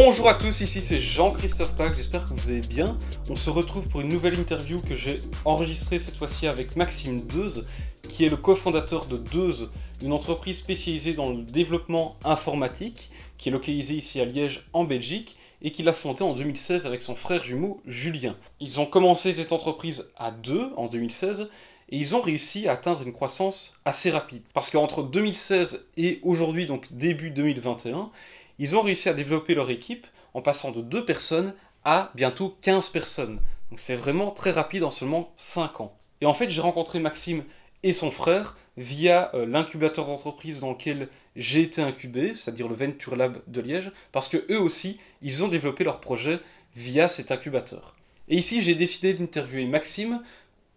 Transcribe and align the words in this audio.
Bonjour 0.00 0.28
à 0.28 0.34
tous, 0.34 0.60
ici 0.60 0.80
c'est 0.80 1.00
Jean-Christophe 1.00 1.74
Pack, 1.74 1.96
j'espère 1.96 2.24
que 2.24 2.32
vous 2.32 2.50
allez 2.50 2.60
bien. 2.60 2.96
On 3.28 3.34
se 3.34 3.50
retrouve 3.50 3.88
pour 3.88 4.00
une 4.00 4.06
nouvelle 4.06 4.38
interview 4.38 4.80
que 4.80 4.94
j'ai 4.94 5.20
enregistrée 5.44 5.98
cette 5.98 6.14
fois-ci 6.14 6.46
avec 6.46 6.76
Maxime 6.76 7.26
Deuze, 7.26 7.66
qui 8.08 8.24
est 8.24 8.28
le 8.28 8.36
cofondateur 8.36 9.06
de 9.06 9.16
Deuze, 9.16 9.72
une 10.00 10.12
entreprise 10.12 10.58
spécialisée 10.58 11.14
dans 11.14 11.30
le 11.30 11.42
développement 11.42 12.14
informatique, 12.24 13.10
qui 13.38 13.48
est 13.48 13.52
localisée 13.52 13.94
ici 13.94 14.20
à 14.20 14.24
Liège 14.24 14.68
en 14.72 14.84
Belgique, 14.84 15.36
et 15.62 15.72
qu'il 15.72 15.88
a 15.88 15.92
fondée 15.92 16.22
en 16.22 16.32
2016 16.32 16.86
avec 16.86 17.02
son 17.02 17.16
frère 17.16 17.42
jumeau 17.42 17.80
Julien. 17.84 18.36
Ils 18.60 18.78
ont 18.78 18.86
commencé 18.86 19.32
cette 19.32 19.50
entreprise 19.50 20.08
à 20.16 20.30
deux 20.30 20.70
en 20.76 20.86
2016, 20.86 21.48
et 21.90 21.96
ils 21.96 22.14
ont 22.14 22.20
réussi 22.20 22.68
à 22.68 22.72
atteindre 22.72 23.02
une 23.02 23.12
croissance 23.12 23.72
assez 23.84 24.10
rapide. 24.10 24.42
Parce 24.54 24.70
qu'entre 24.70 25.02
2016 25.02 25.86
et 25.96 26.20
aujourd'hui, 26.22 26.66
donc 26.66 26.86
début 26.92 27.30
2021, 27.30 28.10
ils 28.58 28.76
ont 28.76 28.82
réussi 28.82 29.08
à 29.08 29.14
développer 29.14 29.54
leur 29.54 29.70
équipe 29.70 30.06
en 30.34 30.42
passant 30.42 30.70
de 30.70 30.82
2 30.82 31.04
personnes 31.04 31.54
à 31.84 32.10
bientôt 32.14 32.56
15 32.62 32.90
personnes. 32.90 33.40
Donc 33.70 33.80
c'est 33.80 33.96
vraiment 33.96 34.30
très 34.30 34.50
rapide 34.50 34.84
en 34.84 34.90
seulement 34.90 35.32
5 35.36 35.80
ans. 35.80 35.96
Et 36.20 36.26
en 36.26 36.34
fait, 36.34 36.50
j'ai 36.50 36.60
rencontré 36.60 37.00
Maxime 37.00 37.44
et 37.82 37.92
son 37.92 38.10
frère 38.10 38.56
via 38.76 39.30
euh, 39.34 39.46
l'incubateur 39.46 40.06
d'entreprise 40.06 40.60
dans 40.60 40.70
lequel 40.70 41.08
j'ai 41.36 41.62
été 41.62 41.82
incubé, 41.82 42.34
c'est-à-dire 42.34 42.68
le 42.68 42.74
Venture 42.74 43.16
Lab 43.16 43.40
de 43.46 43.60
Liège, 43.60 43.92
parce 44.12 44.28
que 44.28 44.44
eux 44.50 44.60
aussi, 44.60 44.98
ils 45.22 45.44
ont 45.44 45.48
développé 45.48 45.84
leur 45.84 46.00
projet 46.00 46.40
via 46.74 47.08
cet 47.08 47.30
incubateur. 47.30 47.96
Et 48.28 48.36
ici, 48.36 48.62
j'ai 48.62 48.74
décidé 48.74 49.14
d'interviewer 49.14 49.66
Maxime 49.66 50.22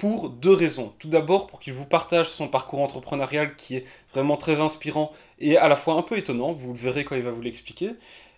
pour 0.02 0.30
deux 0.30 0.56
raisons. 0.56 0.94
Tout 0.98 1.10
d'abord, 1.10 1.46
pour 1.46 1.60
qu'il 1.60 1.74
vous 1.74 1.86
partage 1.86 2.28
son 2.28 2.48
parcours 2.48 2.82
entrepreneurial 2.82 3.56
qui 3.56 3.76
est 3.76 3.86
vraiment 4.12 4.36
très 4.36 4.60
inspirant 4.60 5.12
et 5.38 5.58
à 5.58 5.68
la 5.68 5.76
fois 5.76 5.94
un 5.94 6.02
peu 6.02 6.18
étonnant, 6.18 6.54
vous 6.54 6.74
le 6.74 6.80
verrez 6.80 7.06
quand 7.06 7.16
il 7.16 7.22
va 7.22 7.30
vous 7.30 7.44
l'expliquer. 7.44 7.92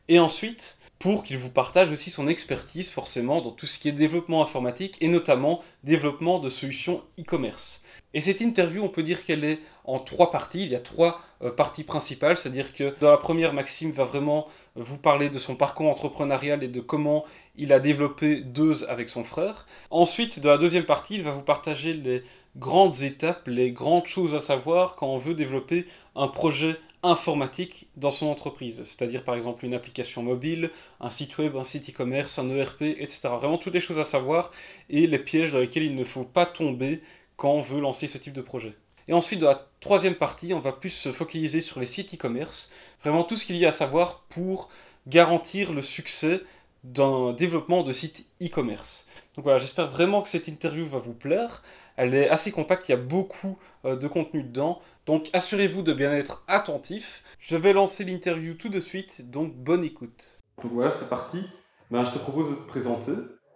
Et 0.09 0.20
ensuite, 0.20 0.78
pour 1.04 1.26
qu'il 1.26 1.38
vous 1.38 1.50
partage 1.50 1.92
aussi 1.92 2.09
son 2.09 2.30
expertise 2.30 2.90
forcément 2.90 3.42
dans 3.42 3.52
tout 3.52 3.66
ce 3.66 3.78
qui 3.78 3.90
est 3.90 3.92
développement 3.92 4.42
informatique 4.42 4.96
et 5.02 5.10
notamment 5.10 5.62
développement 5.84 6.40
de 6.40 6.48
solutions 6.48 7.04
e-commerce. 7.20 7.84
Et 8.14 8.22
cette 8.22 8.40
interview, 8.40 8.82
on 8.82 8.88
peut 8.88 9.04
dire 9.04 9.26
qu'elle 9.26 9.44
est 9.44 9.60
en 9.84 10.00
trois 10.00 10.32
parties. 10.32 10.64
Il 10.64 10.70
y 10.70 10.76
a 10.76 10.80
trois 10.80 11.20
euh, 11.42 11.52
parties 11.52 11.84
principales, 11.84 12.38
c'est-à-dire 12.38 12.72
que 12.72 12.95
dans 13.02 13.12
la 13.12 13.18
première, 13.18 13.52
Maxime 13.52 13.92
va 13.92 14.06
vraiment 14.06 14.48
vous 14.76 14.98
parler 14.98 15.28
de 15.28 15.40
son 15.40 15.58
parcours 15.58 15.90
entrepreneurial 15.90 16.64
et 16.64 16.70
de 16.70 16.80
comment 16.80 17.26
il 17.58 17.73
a 17.73 17.82
développé 17.82 18.40
deux 18.40 18.86
avec 18.86 19.10
son 19.10 19.26
frère. 19.26 19.67
Ensuite, 19.90 20.40
dans 20.40 20.52
la 20.52 20.58
deuxième 20.58 20.86
partie, 20.86 21.16
il 21.16 21.23
va 21.23 21.32
vous 21.32 21.42
partager 21.42 21.92
les 21.92 22.23
grandes 22.56 23.02
étapes, 23.02 23.50
les 23.50 23.73
grandes 23.73 24.06
choses 24.06 24.36
à 24.36 24.40
savoir 24.40 24.95
quand 24.95 25.08
on 25.08 25.17
veut 25.17 25.34
développer 25.34 25.86
un 26.16 26.30
projet 26.30 26.78
informatique 27.04 27.88
dans 27.98 28.09
son 28.09 28.28
entreprise, 28.28 28.82
c'est-à-dire 28.84 29.23
par 29.23 29.36
exemple 29.36 29.66
une 29.66 29.73
application 29.73 30.23
mobile, 30.23 30.72
un 31.00 31.10
site 31.10 31.38
web, 31.38 31.56
un 31.56 31.64
site 31.64 31.90
e-commerce, 31.90 32.40
un 32.40 32.50
ERP, 32.50 32.82
etc. 32.82 33.30
Vraiment 33.40 33.58
toutes 33.58 33.73
les 33.73 33.80
choses 33.80 34.00
à 34.00 34.06
savoir 34.06 34.52
et 34.90 35.06
les 35.06 35.20
pièges 35.20 35.52
dans 35.52 35.60
lesquels 35.60 35.84
il 35.84 35.95
ne 35.95 36.04
faut 36.04 36.23
pas 36.23 36.45
tomber 36.45 37.02
quand 37.36 37.52
on 37.52 37.62
veut 37.62 37.82
lancer 37.82 38.08
ce 38.08 38.18
type 38.18 38.34
de 38.34 38.42
projet. 38.42 38.73
Et 39.08 39.14
ensuite, 39.14 39.40
dans 39.40 39.50
la 39.50 39.68
troisième 39.82 40.16
partie, 40.16 40.54
on 40.54 40.60
va 40.60 40.72
plus 40.72 40.90
se 40.90 41.12
focaliser 41.12 41.62
sur 41.62 41.80
les 41.80 41.86
sites 41.86 42.14
e-commerce, 42.14 42.70
vraiment 43.02 43.23
tout 43.23 43.36
ce 43.36 43.45
qu'il 43.45 43.58
y 43.58 43.66
a 43.66 43.70
à 43.70 43.73
savoir 43.73 44.22
pour 44.30 44.70
garantir 45.08 45.73
le 45.73 45.82
succès 45.82 46.42
d'un 46.84 47.34
développement 47.34 47.84
de 47.84 47.92
sites 47.92 48.26
e-commerce. 48.42 49.08
Donc 49.36 49.44
voilà, 49.44 49.58
j'espère 49.58 49.88
vraiment 49.90 50.22
que 50.22 50.30
cette 50.30 50.48
interview 50.48 50.86
va 50.86 51.00
vous 51.00 51.14
plaire. 51.14 51.64
Elle 51.95 52.14
est 52.16 52.30
assez 52.30 52.52
compacte, 52.52 52.88
il 52.90 52.92
y 52.92 52.95
a 52.95 52.98
beaucoup 52.98 53.58
euh, 53.86 53.95
de 53.95 54.08
contenu 54.08 54.44
dedans. 54.44 54.82
Donc 55.06 55.30
assurez-vous 55.34 55.82
de 55.82 55.94
bien 55.94 56.14
être 56.14 56.44
attentif. 56.48 57.23
Je 57.40 57.58
vais 57.58 57.73
lancer 57.73 58.06
l'interview 58.06 58.54
tout 58.54 58.70
de 58.70 58.80
suite, 58.80 59.30
donc 59.30 59.54
bonne 59.56 59.84
écoute. 59.84 60.40
Donc 60.62 60.72
voilà, 60.72 60.92
c'est 60.92 61.10
parti. 61.10 61.44
Ben, 61.92 62.05
je 62.05 62.11
te 62.11 62.20
propose 62.20 62.50
de 62.50 62.55
te 62.55 62.67
présenter. 62.67 63.11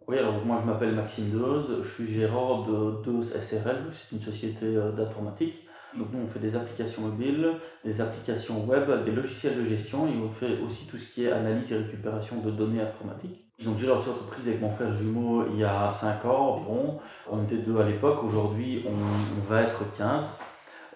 Oui, 0.08 0.18
alors 0.18 0.46
moi 0.46 0.60
je 0.62 0.70
m'appelle 0.70 0.94
Maxime 0.94 1.32
Deuze, 1.32 1.84
je 1.84 1.90
suis 1.90 2.14
gérant 2.14 2.66
de 2.66 3.02
Deuze 3.04 3.34
SRL, 3.42 3.88
c'est 3.92 4.16
une 4.16 4.22
société 4.22 4.66
euh, 4.66 4.92
d'informatique. 4.92 5.68
Donc 5.98 6.08
nous 6.14 6.20
on 6.26 6.28
fait 6.28 6.40
des 6.40 6.56
applications 6.56 7.02
mobiles, 7.02 7.54
des 7.84 8.00
applications 8.00 8.64
web, 8.66 9.04
des 9.04 9.12
logiciels 9.12 9.58
de 9.58 9.66
gestion 9.66 10.08
et 10.08 10.12
on 10.18 10.30
fait 10.30 10.60
aussi 10.66 10.86
tout 10.88 10.98
ce 10.98 11.14
qui 11.14 11.26
est 11.26 11.32
analyse 11.32 11.72
et 11.72 11.78
récupération 11.78 12.42
de 12.42 12.52
données 12.52 12.82
informatiques. 12.82 13.48
Ils 13.60 13.68
ont 13.68 13.74
déjà 13.74 13.88
lancé 13.88 14.10
l'entreprise 14.10 14.48
avec 14.48 14.62
mon 14.62 14.70
frère 14.70 14.94
jumeau 14.94 15.46
il 15.52 15.60
y 15.60 15.64
a 15.64 15.90
5 15.90 16.26
ans 16.26 16.56
environ. 16.56 17.00
On 17.30 17.44
était 17.44 17.58
deux 17.58 17.78
à 17.80 17.84
l'époque, 17.84 18.24
aujourd'hui 18.24 18.86
on, 18.88 19.50
va 19.50 19.64
être 19.64 19.84
15. 19.98 20.24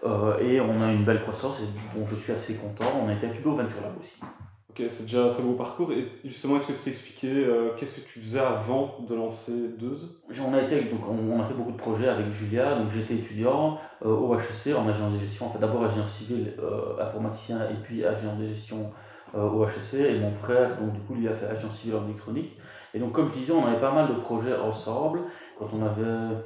Euh, 0.04 0.40
et 0.40 0.60
on 0.60 0.82
a 0.82 0.92
une 0.92 1.04
belle 1.04 1.22
croissance 1.22 1.60
et 1.62 1.98
dont 1.98 2.06
je 2.08 2.16
suis 2.16 2.32
assez 2.32 2.56
content. 2.56 2.86
On 3.04 3.10
a 3.10 3.14
été 3.14 3.28
incubé 3.28 3.50
au 3.50 3.56
Venture 3.56 3.82
Lab 3.82 3.94
aussi. 4.00 4.20
Ok, 4.72 4.84
c'est 4.88 5.04
déjà 5.04 5.26
un 5.26 5.30
très 5.30 5.44
beau 5.44 5.52
parcours. 5.52 5.92
Et 5.92 6.08
justement, 6.24 6.56
est-ce 6.56 6.68
que 6.68 6.72
tu 6.72 6.78
sais 6.78 6.92
expliquer 6.92 7.28
euh, 7.30 7.72
qu'est-ce 7.76 8.00
que 8.00 8.08
tu 8.08 8.22
faisais 8.22 8.40
avant 8.40 9.00
de 9.06 9.14
lancer 9.14 9.52
Deuze 9.78 10.22
On 10.48 10.54
a 10.54 10.62
été 10.62 10.82
donc 10.86 11.02
on, 11.10 11.42
a 11.42 11.44
fait 11.44 11.54
beaucoup 11.54 11.74
de 11.74 11.78
projets 11.78 12.08
avec 12.08 12.30
Julia. 12.30 12.76
Donc 12.76 12.90
j'étais 12.90 13.16
étudiant 13.16 13.80
euh, 14.06 14.08
au 14.08 14.34
HEC 14.34 14.74
en 14.74 14.88
ingénieur 14.88 15.12
de 15.12 15.20
gestion. 15.20 15.48
En 15.48 15.50
fait, 15.50 15.60
d'abord 15.60 15.84
ingénieur 15.84 16.08
civil, 16.08 16.54
euh, 16.60 17.04
informaticien 17.04 17.58
et 17.70 17.84
puis 17.84 18.06
ingénieur 18.06 18.38
de 18.38 18.46
gestion 18.46 18.92
au 19.34 19.66
HEC. 19.66 19.96
Et 19.96 20.20
mon 20.20 20.32
frère, 20.32 20.80
donc 20.80 20.94
du 20.94 21.02
coup, 21.02 21.16
lui 21.16 21.28
a 21.28 21.34
fait 21.34 21.48
ingénieur 21.48 21.74
civil 21.74 21.96
en 21.98 22.06
électronique. 22.06 22.58
Et 22.94 23.00
donc, 23.00 23.12
comme 23.12 23.28
je 23.28 23.40
disais, 23.40 23.52
on 23.52 23.66
avait 23.66 23.80
pas 23.80 23.94
mal 23.94 24.08
de 24.08 24.22
projets 24.22 24.56
ensemble. 24.56 25.24
Quand 25.60 25.68
on 25.74 25.86
avait 25.86 26.38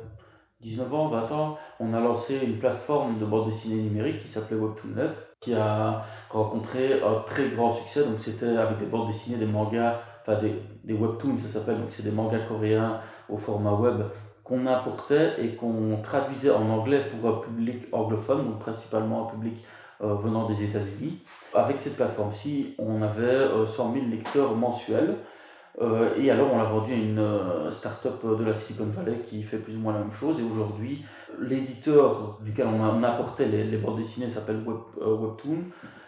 19 0.66 0.94
ans, 0.96 1.08
20 1.10 1.32
ans, 1.32 1.58
on 1.80 1.94
a 1.94 2.00
lancé 2.00 2.40
une 2.44 2.58
plateforme 2.58 3.20
de 3.20 3.26
bande 3.26 3.46
dessinée 3.46 3.84
numérique 3.84 4.20
qui 4.20 4.28
s'appelait 4.28 4.58
Webtoon 4.58 4.96
9 4.96 5.26
qui 5.40 5.54
a 5.54 6.04
rencontré 6.32 7.04
un 7.04 7.22
très 7.26 7.50
grand 7.50 7.72
succès. 7.72 8.04
Donc 8.04 8.16
c'était 8.20 8.58
avec 8.58 8.80
des 8.80 8.88
bandes 8.88 9.08
dessinées, 9.08 9.38
des 9.38 9.46
mangas, 9.46 10.00
enfin 10.22 10.40
des, 10.42 10.94
webtoons 10.94 11.38
ça 11.38 11.48
s'appelle, 11.48 11.78
donc 11.78 11.90
c'est 11.90 12.02
des 12.02 12.12
mangas 12.12 12.48
coréens 12.48 13.00
au 13.30 13.38
format 13.38 13.74
web 13.74 14.02
qu'on 14.44 14.66
importait 14.66 15.34
et 15.40 15.56
qu'on 15.56 16.00
traduisait 16.04 16.50
en 16.50 16.68
anglais 16.70 17.02
pour 17.12 17.30
un 17.30 17.42
public 17.42 17.84
anglophone, 17.92 18.46
donc 18.46 18.60
principalement 18.60 19.28
un 19.28 19.32
public 19.32 19.64
euh, 20.02 20.16
venant 20.16 20.48
des 20.48 20.64
États-Unis. 20.64 21.20
Avec 21.54 21.80
cette 21.80 21.96
plateforme-ci, 21.96 22.74
on 22.80 23.04
avait 23.04 23.48
100 23.68 23.90
euh, 23.90 23.94
000 23.94 24.06
lecteurs 24.10 24.56
mensuels. 24.56 25.18
Euh, 25.82 26.10
et 26.18 26.32
alors, 26.32 26.54
on 26.54 26.58
l'a 26.58 26.64
vendu 26.64 26.94
à 26.94 26.96
une 26.96 27.20
euh, 27.20 27.70
start-up 27.70 28.26
de 28.40 28.46
la 28.46 28.54
Silicon 28.54 28.86
Valley 28.86 29.20
qui 29.26 29.44
fait 29.44 29.58
plus 29.58 29.76
ou 29.76 29.80
moins 29.80 29.94
la 29.94 30.00
même 30.00 30.12
chose. 30.12 30.40
Et 30.40 30.44
aujourd'hui, 30.44 31.04
l'éditeur 31.42 32.40
duquel 32.42 32.68
on, 32.68 33.04
apportait 33.04 33.48
les, 33.48 33.66
les 33.66 33.78
bandes 33.78 33.98
dessinées 33.98 34.30
s'appelle 34.30 34.62
Web, 34.66 34.78
euh, 35.02 35.16
Webtoon. 35.16 35.58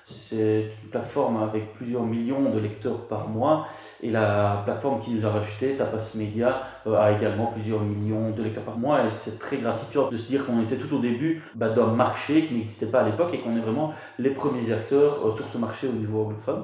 C'est 0.06 0.72
une 0.84 0.90
plateforme 0.90 1.44
avec 1.44 1.74
plusieurs 1.74 2.04
millions 2.04 2.50
de 2.50 2.60
lecteurs 2.60 3.08
par 3.08 3.28
mois. 3.28 3.68
Et 4.02 4.10
la 4.10 4.62
plateforme 4.64 5.02
qui 5.02 5.12
nous 5.12 5.26
a 5.26 5.32
racheté, 5.32 5.76
Tapas 5.76 6.14
Media, 6.16 6.62
a 6.86 7.12
également 7.12 7.48
plusieurs 7.48 7.82
millions 7.82 8.32
de 8.32 8.42
lecteurs 8.42 8.64
par 8.64 8.78
mois. 8.78 9.06
Et 9.06 9.12
c'est 9.12 9.38
très 9.38 9.58
gratifiant 9.58 10.10
de 10.10 10.16
se 10.16 10.28
dire 10.30 10.46
qu'on 10.46 10.62
était 10.62 10.78
tout 10.78 10.96
au 10.96 11.00
début 11.00 11.44
bah, 11.56 11.68
d'un 11.68 11.88
marché 11.88 12.46
qui 12.46 12.54
n'existait 12.54 12.86
pas 12.86 13.02
à 13.02 13.04
l'époque 13.04 13.34
et 13.34 13.40
qu'on 13.40 13.58
est 13.58 13.62
vraiment 13.62 13.94
les 14.18 14.30
premiers 14.30 14.72
acteurs 14.72 15.36
sur 15.36 15.46
ce 15.46 15.58
marché 15.58 15.90
au 15.90 15.92
niveau 15.92 16.22
anglophone. 16.22 16.64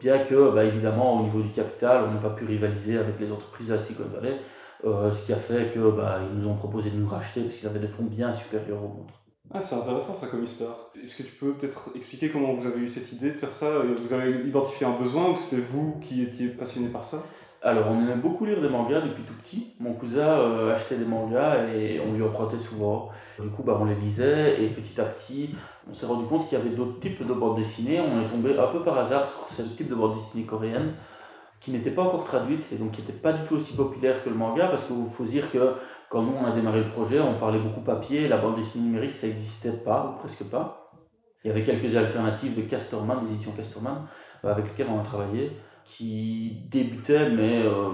Bien 0.00 0.18
que, 0.18 0.50
bah, 0.52 0.64
évidemment, 0.64 1.20
au 1.20 1.22
niveau 1.24 1.40
du 1.40 1.50
capital, 1.50 2.04
on 2.08 2.12
n'a 2.12 2.20
pas 2.20 2.30
pu 2.30 2.44
rivaliser 2.44 2.98
avec 2.98 3.18
les 3.18 3.32
entreprises 3.32 3.68
de 3.68 3.74
la 3.74 3.78
Silicon 3.78 4.04
Valley, 4.14 4.36
euh, 4.84 5.10
ce 5.10 5.26
qui 5.26 5.32
a 5.32 5.36
fait 5.36 5.72
que 5.74 5.90
bah, 5.90 6.20
ils 6.30 6.38
nous 6.38 6.48
ont 6.48 6.54
proposé 6.54 6.90
de 6.90 6.96
nous 6.96 7.08
racheter 7.08 7.42
parce 7.42 7.56
qu'ils 7.56 7.68
avaient 7.68 7.80
des 7.80 7.88
fonds 7.88 8.04
bien 8.04 8.32
supérieurs 8.32 8.78
aux 8.78 8.98
nôtres. 8.98 9.14
Ah, 9.52 9.60
c'est 9.60 9.74
intéressant 9.74 10.14
ça 10.14 10.26
comme 10.26 10.44
histoire. 10.44 10.76
Est-ce 11.02 11.16
que 11.16 11.22
tu 11.22 11.32
peux 11.32 11.54
peut-être 11.54 11.90
expliquer 11.96 12.28
comment 12.28 12.52
vous 12.52 12.66
avez 12.66 12.80
eu 12.80 12.86
cette 12.86 13.10
idée 13.12 13.30
de 13.30 13.36
faire 13.36 13.52
ça? 13.52 13.66
Vous 14.00 14.12
avez 14.12 14.46
identifié 14.46 14.86
un 14.86 14.92
besoin 14.92 15.30
ou 15.30 15.36
c'était 15.36 15.62
vous 15.62 15.98
qui 16.00 16.22
étiez 16.22 16.48
passionné 16.48 16.88
par 16.88 17.02
ça? 17.02 17.22
Alors, 17.60 17.86
on 17.88 18.00
aimait 18.00 18.14
beaucoup 18.14 18.44
lire 18.44 18.60
des 18.60 18.68
mangas 18.68 19.00
depuis 19.00 19.24
tout 19.24 19.34
petit. 19.42 19.74
Mon 19.80 19.94
cousin 19.94 20.28
euh, 20.28 20.72
achetait 20.72 20.96
des 20.96 21.04
mangas 21.04 21.66
et 21.74 21.98
on 21.98 22.12
lui 22.12 22.22
empruntait 22.22 22.58
souvent. 22.58 23.08
Du 23.42 23.48
coup, 23.48 23.64
bah, 23.64 23.76
on 23.80 23.86
les 23.86 23.96
lisait 23.96 24.62
et 24.62 24.68
petit 24.68 25.00
à 25.00 25.04
petit, 25.04 25.56
on 25.88 25.94
s'est 25.94 26.06
rendu 26.06 26.26
compte 26.26 26.48
qu'il 26.48 26.58
y 26.58 26.60
avait 26.60 26.74
d'autres 26.74 27.00
types 27.00 27.26
de 27.26 27.32
bandes 27.32 27.56
dessinées. 27.56 28.00
On 28.00 28.20
est 28.20 28.28
tombé 28.28 28.58
un 28.58 28.66
peu 28.66 28.82
par 28.82 28.98
hasard 28.98 29.28
sur 29.28 29.48
ce 29.48 29.62
type 29.62 29.88
de 29.88 29.94
bande 29.94 30.14
dessinée 30.14 30.44
coréenne 30.44 30.94
qui 31.60 31.70
n'était 31.72 31.90
pas 31.90 32.02
encore 32.02 32.24
traduite 32.24 32.64
et 32.72 32.76
donc 32.76 32.92
qui 32.92 33.00
n'était 33.00 33.12
pas 33.12 33.32
du 33.32 33.46
tout 33.46 33.56
aussi 33.56 33.74
populaire 33.74 34.22
que 34.22 34.28
le 34.28 34.36
manga 34.36 34.68
parce 34.68 34.84
qu'il 34.84 34.96
faut 35.12 35.24
dire 35.24 35.50
que 35.50 35.74
quand 36.08 36.22
nous 36.22 36.32
on 36.40 36.46
a 36.46 36.52
démarré 36.52 36.80
le 36.80 36.90
projet, 36.90 37.20
on 37.20 37.38
parlait 37.38 37.58
beaucoup 37.58 37.80
papier, 37.80 38.28
la 38.28 38.38
bande 38.38 38.56
dessinée 38.56 38.84
numérique 38.84 39.14
ça 39.14 39.26
n'existait 39.26 39.78
pas 39.84 40.14
ou 40.14 40.18
presque 40.20 40.44
pas. 40.44 40.92
Il 41.44 41.48
y 41.48 41.50
avait 41.50 41.64
quelques 41.64 41.96
alternatives 41.96 42.56
de 42.56 42.62
Casterman, 42.62 43.24
des 43.24 43.32
éditions 43.32 43.52
Casterman, 43.52 44.06
euh, 44.44 44.50
avec 44.50 44.66
lesquelles 44.66 44.88
on 44.90 45.00
a 45.00 45.04
travaillé 45.04 45.52
qui 45.84 46.66
débutait, 46.70 47.30
mais 47.30 47.62
euh, 47.64 47.92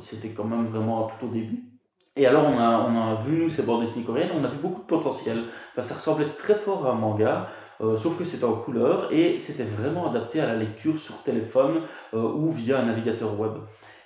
c'était 0.00 0.30
quand 0.30 0.44
même 0.44 0.66
vraiment 0.66 1.06
tout 1.06 1.26
au 1.26 1.28
début. 1.28 1.75
Et 2.16 2.26
alors, 2.26 2.44
on 2.46 2.58
a, 2.58 2.88
on 2.88 3.12
a 3.12 3.14
vu, 3.20 3.42
nous, 3.42 3.50
ces 3.50 3.62
bandes 3.62 3.82
dessinées 3.82 4.04
coréennes, 4.04 4.30
on 4.34 4.42
a 4.42 4.48
vu 4.48 4.56
beaucoup 4.56 4.80
de 4.80 4.86
potentiel. 4.86 5.44
ça 5.78 5.94
ressemblait 5.94 6.28
très 6.38 6.54
fort 6.54 6.86
à 6.86 6.92
un 6.92 6.94
manga, 6.94 7.46
euh, 7.82 7.98
sauf 7.98 8.16
que 8.16 8.24
c'était 8.24 8.44
en 8.44 8.54
couleur 8.54 9.08
et 9.12 9.38
c'était 9.38 9.64
vraiment 9.64 10.08
adapté 10.08 10.40
à 10.40 10.46
la 10.46 10.54
lecture 10.54 10.98
sur 10.98 11.22
téléphone 11.22 11.82
euh, 12.14 12.22
ou 12.22 12.50
via 12.50 12.78
un 12.78 12.84
navigateur 12.84 13.38
web. 13.38 13.52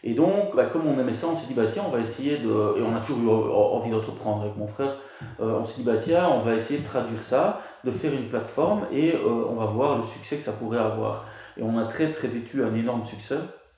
Et 0.03 0.15
donc, 0.15 0.57
bah, 0.57 0.65
comme 0.65 0.89
on 0.89 0.99
aimait 0.99 1.13
ça, 1.13 1.29
on 1.29 1.37
s'est 1.37 1.47
dit, 1.47 1.55
bah 1.55 1.67
tiens, 1.71 1.85
on 1.87 1.91
va 1.91 2.01
essayer 2.01 2.39
de. 2.39 2.49
Et 2.79 2.83
on 2.83 2.97
a 2.97 3.01
toujours 3.01 3.47
eu 3.47 3.53
envie 3.53 3.91
d'entreprendre 3.91 4.43
avec 4.43 4.57
mon 4.57 4.67
frère. 4.67 4.97
on 5.39 5.65
s'est 5.65 5.83
dit, 5.83 5.85
bah 5.85 5.99
tiens, 6.01 6.27
on 6.31 6.41
va 6.41 6.55
essayer 6.55 6.81
de 6.81 6.87
traduire 6.87 7.23
ça, 7.23 7.61
de 7.85 7.91
faire 7.93 8.13
une 8.13 8.29
plateforme 8.29 8.87
et 8.91 9.15
on 9.25 9.55
va 9.55 9.67
voir 9.67 9.99
le 9.99 10.03
succès 10.03 10.37
que 10.37 10.43
ça 10.43 10.53
pourrait 10.53 10.79
avoir. 10.79 11.27
Et 11.59 11.63
on 11.63 11.77
a 11.79 11.85
très 11.85 12.11
très 12.13 12.29
vite 12.29 12.53
eu 12.55 12.65
un 12.65 12.75
énorme 12.75 13.05
succès. 13.05 13.37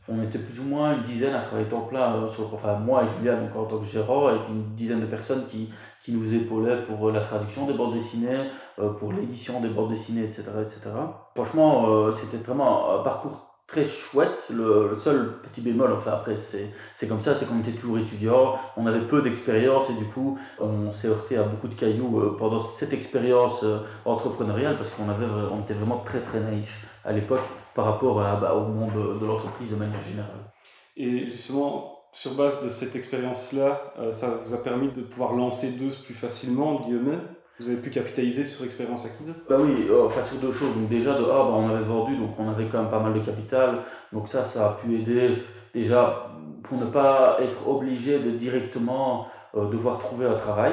On 0.09 0.23
était 0.23 0.39
plus 0.39 0.61
ou 0.61 0.65
moins 0.65 0.97
une 0.97 1.03
dizaine 1.03 1.35
à 1.35 1.41
travailler 1.41 1.69
temps 1.69 1.83
plein, 1.83 2.17
euh, 2.17 2.29
sur, 2.29 2.53
enfin 2.53 2.75
moi 2.75 3.05
et 3.05 3.07
Julien 3.19 3.37
donc, 3.41 3.55
en 3.57 3.65
tant 3.65 3.79
que 3.79 3.85
gérant, 3.85 4.31
et 4.31 4.39
puis 4.39 4.53
une 4.53 4.75
dizaine 4.75 5.01
de 5.01 5.07
personnes 5.07 5.47
qui, 5.47 5.71
nous 6.09 6.35
épaulaient 6.35 6.83
pour 6.83 7.09
euh, 7.09 7.13
la 7.13 7.21
traduction 7.21 7.67
des 7.67 7.75
bandes 7.75 7.95
dessinées, 7.95 8.51
pour 8.99 9.13
l'édition 9.13 9.61
des 9.61 9.69
bandes 9.69 9.91
dessinées, 9.91 10.25
etc. 10.25 10.45
etc. 10.61 10.91
Franchement, 11.35 12.11
c'était 12.11 12.39
vraiment 12.39 12.99
un 12.99 13.03
parcours 13.05 13.53
très 13.73 13.85
chouette. 13.85 14.49
Le, 14.51 14.97
seul 14.99 15.33
petit 15.43 15.63
bémol, 15.63 15.93
enfin 15.93 16.13
après 16.13 16.37
c'est 16.37 17.09
comme 17.09 17.21
ça, 17.21 17.35
c'est 17.35 17.47
qu'on 17.47 17.61
était 17.61 17.73
toujours 17.73 17.99
étudiant, 17.99 18.57
on 18.77 18.87
avait 18.87 19.01
peu 19.01 19.23
d'expérience 19.23 19.91
et 19.91 19.95
du 19.95 20.05
coup 20.05 20.39
on 20.61 20.93
s'est 20.93 21.09
heurté 21.09 21.37
à 21.39 21.43
beaucoup 21.45 21.69
de 21.69 21.75
cailloux 21.75 22.21
euh, 22.21 22.37
pendant 22.39 22.61
cette 22.61 22.93
expérience 22.93 23.65
euh, 23.65 23.79
entrepreneuriale 24.05 24.77
parce 24.77 24.91
qu'on 24.91 25.05
on 25.05 25.61
était 25.63 25.75
vraiment 25.75 25.99
très 25.99 26.21
très 26.21 26.41
naïf 26.41 26.87
à 27.05 27.13
l'époque 27.13 27.41
par 27.75 27.87
rapport 27.87 28.23
à, 28.23 28.37
bah, 28.37 28.55
au 28.55 28.67
monde 28.67 29.19
de 29.21 29.27
l'entreprise 29.27 29.71
de 29.71 29.77
manière 29.77 30.01
générale. 30.01 30.53
Et 30.97 31.27
justement, 31.27 31.99
sur 32.13 32.35
base 32.35 32.63
de 32.63 32.69
cette 32.69 32.95
expérience-là, 32.97 33.95
euh, 33.99 34.13
ça 34.13 34.41
vous 34.45 34.55
a 34.55 34.63
permis 34.63 34.89
de 34.89 35.01
pouvoir 35.01 35.33
lancer 35.33 35.73
deux 35.73 35.91
plus 36.05 36.15
facilement, 36.15 36.81
guillemets 36.81 37.19
vous 37.63 37.69
avez 37.69 37.79
pu 37.81 37.91
capitaliser 37.91 38.45
sur 38.45 38.65
l'expérience 38.65 39.05
acquise? 39.05 39.33
Bah 39.49 39.57
oui, 39.61 39.87
euh, 39.89 40.07
enfin 40.07 40.23
sur 40.23 40.39
deux 40.39 40.53
choses. 40.53 40.75
Donc 40.75 40.89
déjà 40.89 41.15
de 41.15 41.25
A, 41.25 41.27
bah, 41.27 41.53
on 41.53 41.69
avait 41.69 41.85
vendu, 41.85 42.17
donc 42.17 42.31
on 42.39 42.49
avait 42.49 42.67
quand 42.67 42.81
même 42.83 42.91
pas 42.91 42.99
mal 42.99 43.15
de 43.15 43.21
capital. 43.21 43.83
Donc 44.13 44.29
ça, 44.29 44.43
ça 44.45 44.71
a 44.71 44.73
pu 44.75 44.95
aider 44.95 45.43
déjà 45.75 46.31
pour 46.63 46.79
ne 46.79 46.87
pas 46.87 47.37
être 47.41 47.69
obligé 47.69 48.19
de 48.19 48.31
directement 48.31 49.27
euh, 49.55 49.67
devoir 49.67 49.99
trouver 49.99 50.27
un 50.27 50.35
travail. 50.35 50.73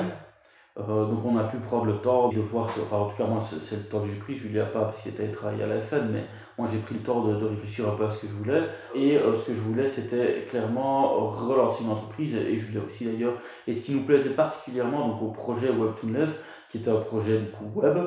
Euh, 0.87 1.05
donc 1.05 1.25
on 1.25 1.37
a 1.37 1.43
pu 1.43 1.57
prendre 1.57 1.85
le 1.85 1.97
temps 1.97 2.29
de 2.29 2.39
voir, 2.39 2.65
enfin 2.65 2.97
en 2.97 3.05
tout 3.07 3.17
cas 3.17 3.25
moi 3.25 3.41
c'est 3.41 3.75
le 3.75 3.83
temps 3.83 3.99
que 4.01 4.07
j'ai 4.07 4.15
pris, 4.15 4.35
Julia 4.35 4.65
pas 4.65 4.85
parce 4.85 5.01
qu'il 5.01 5.11
était 5.11 5.27
travaillé 5.27 5.63
à 5.63 5.67
la 5.67 5.81
FN, 5.81 6.09
mais 6.11 6.23
moi 6.57 6.67
j'ai 6.71 6.79
pris 6.79 6.95
le 6.95 7.01
temps 7.01 7.21
de, 7.21 7.45
réfléchir 7.45 7.89
un 7.89 7.95
peu 7.95 8.05
à 8.05 8.09
ce 8.09 8.19
que 8.19 8.27
je 8.27 8.33
voulais. 8.33 8.61
Et 8.95 9.17
ce 9.17 9.45
que 9.45 9.53
je 9.53 9.59
voulais 9.59 9.87
c'était 9.87 10.45
clairement 10.49 11.27
relancer 11.27 11.83
une 11.83 11.91
entreprise, 11.91 12.35
et 12.35 12.55
Julia 12.55 12.81
aussi 12.87 13.05
d'ailleurs. 13.05 13.33
Et 13.67 13.73
ce 13.73 13.85
qui 13.85 13.93
nous 13.93 14.03
plaisait 14.03 14.31
particulièrement 14.31 15.07
donc 15.09 15.21
au 15.21 15.31
projet 15.31 15.69
Web 15.69 15.91
9, 16.03 16.29
qui 16.69 16.77
était 16.77 16.91
un 16.91 17.01
projet 17.01 17.39
du 17.39 17.47
coup 17.47 17.79
web. 17.79 17.97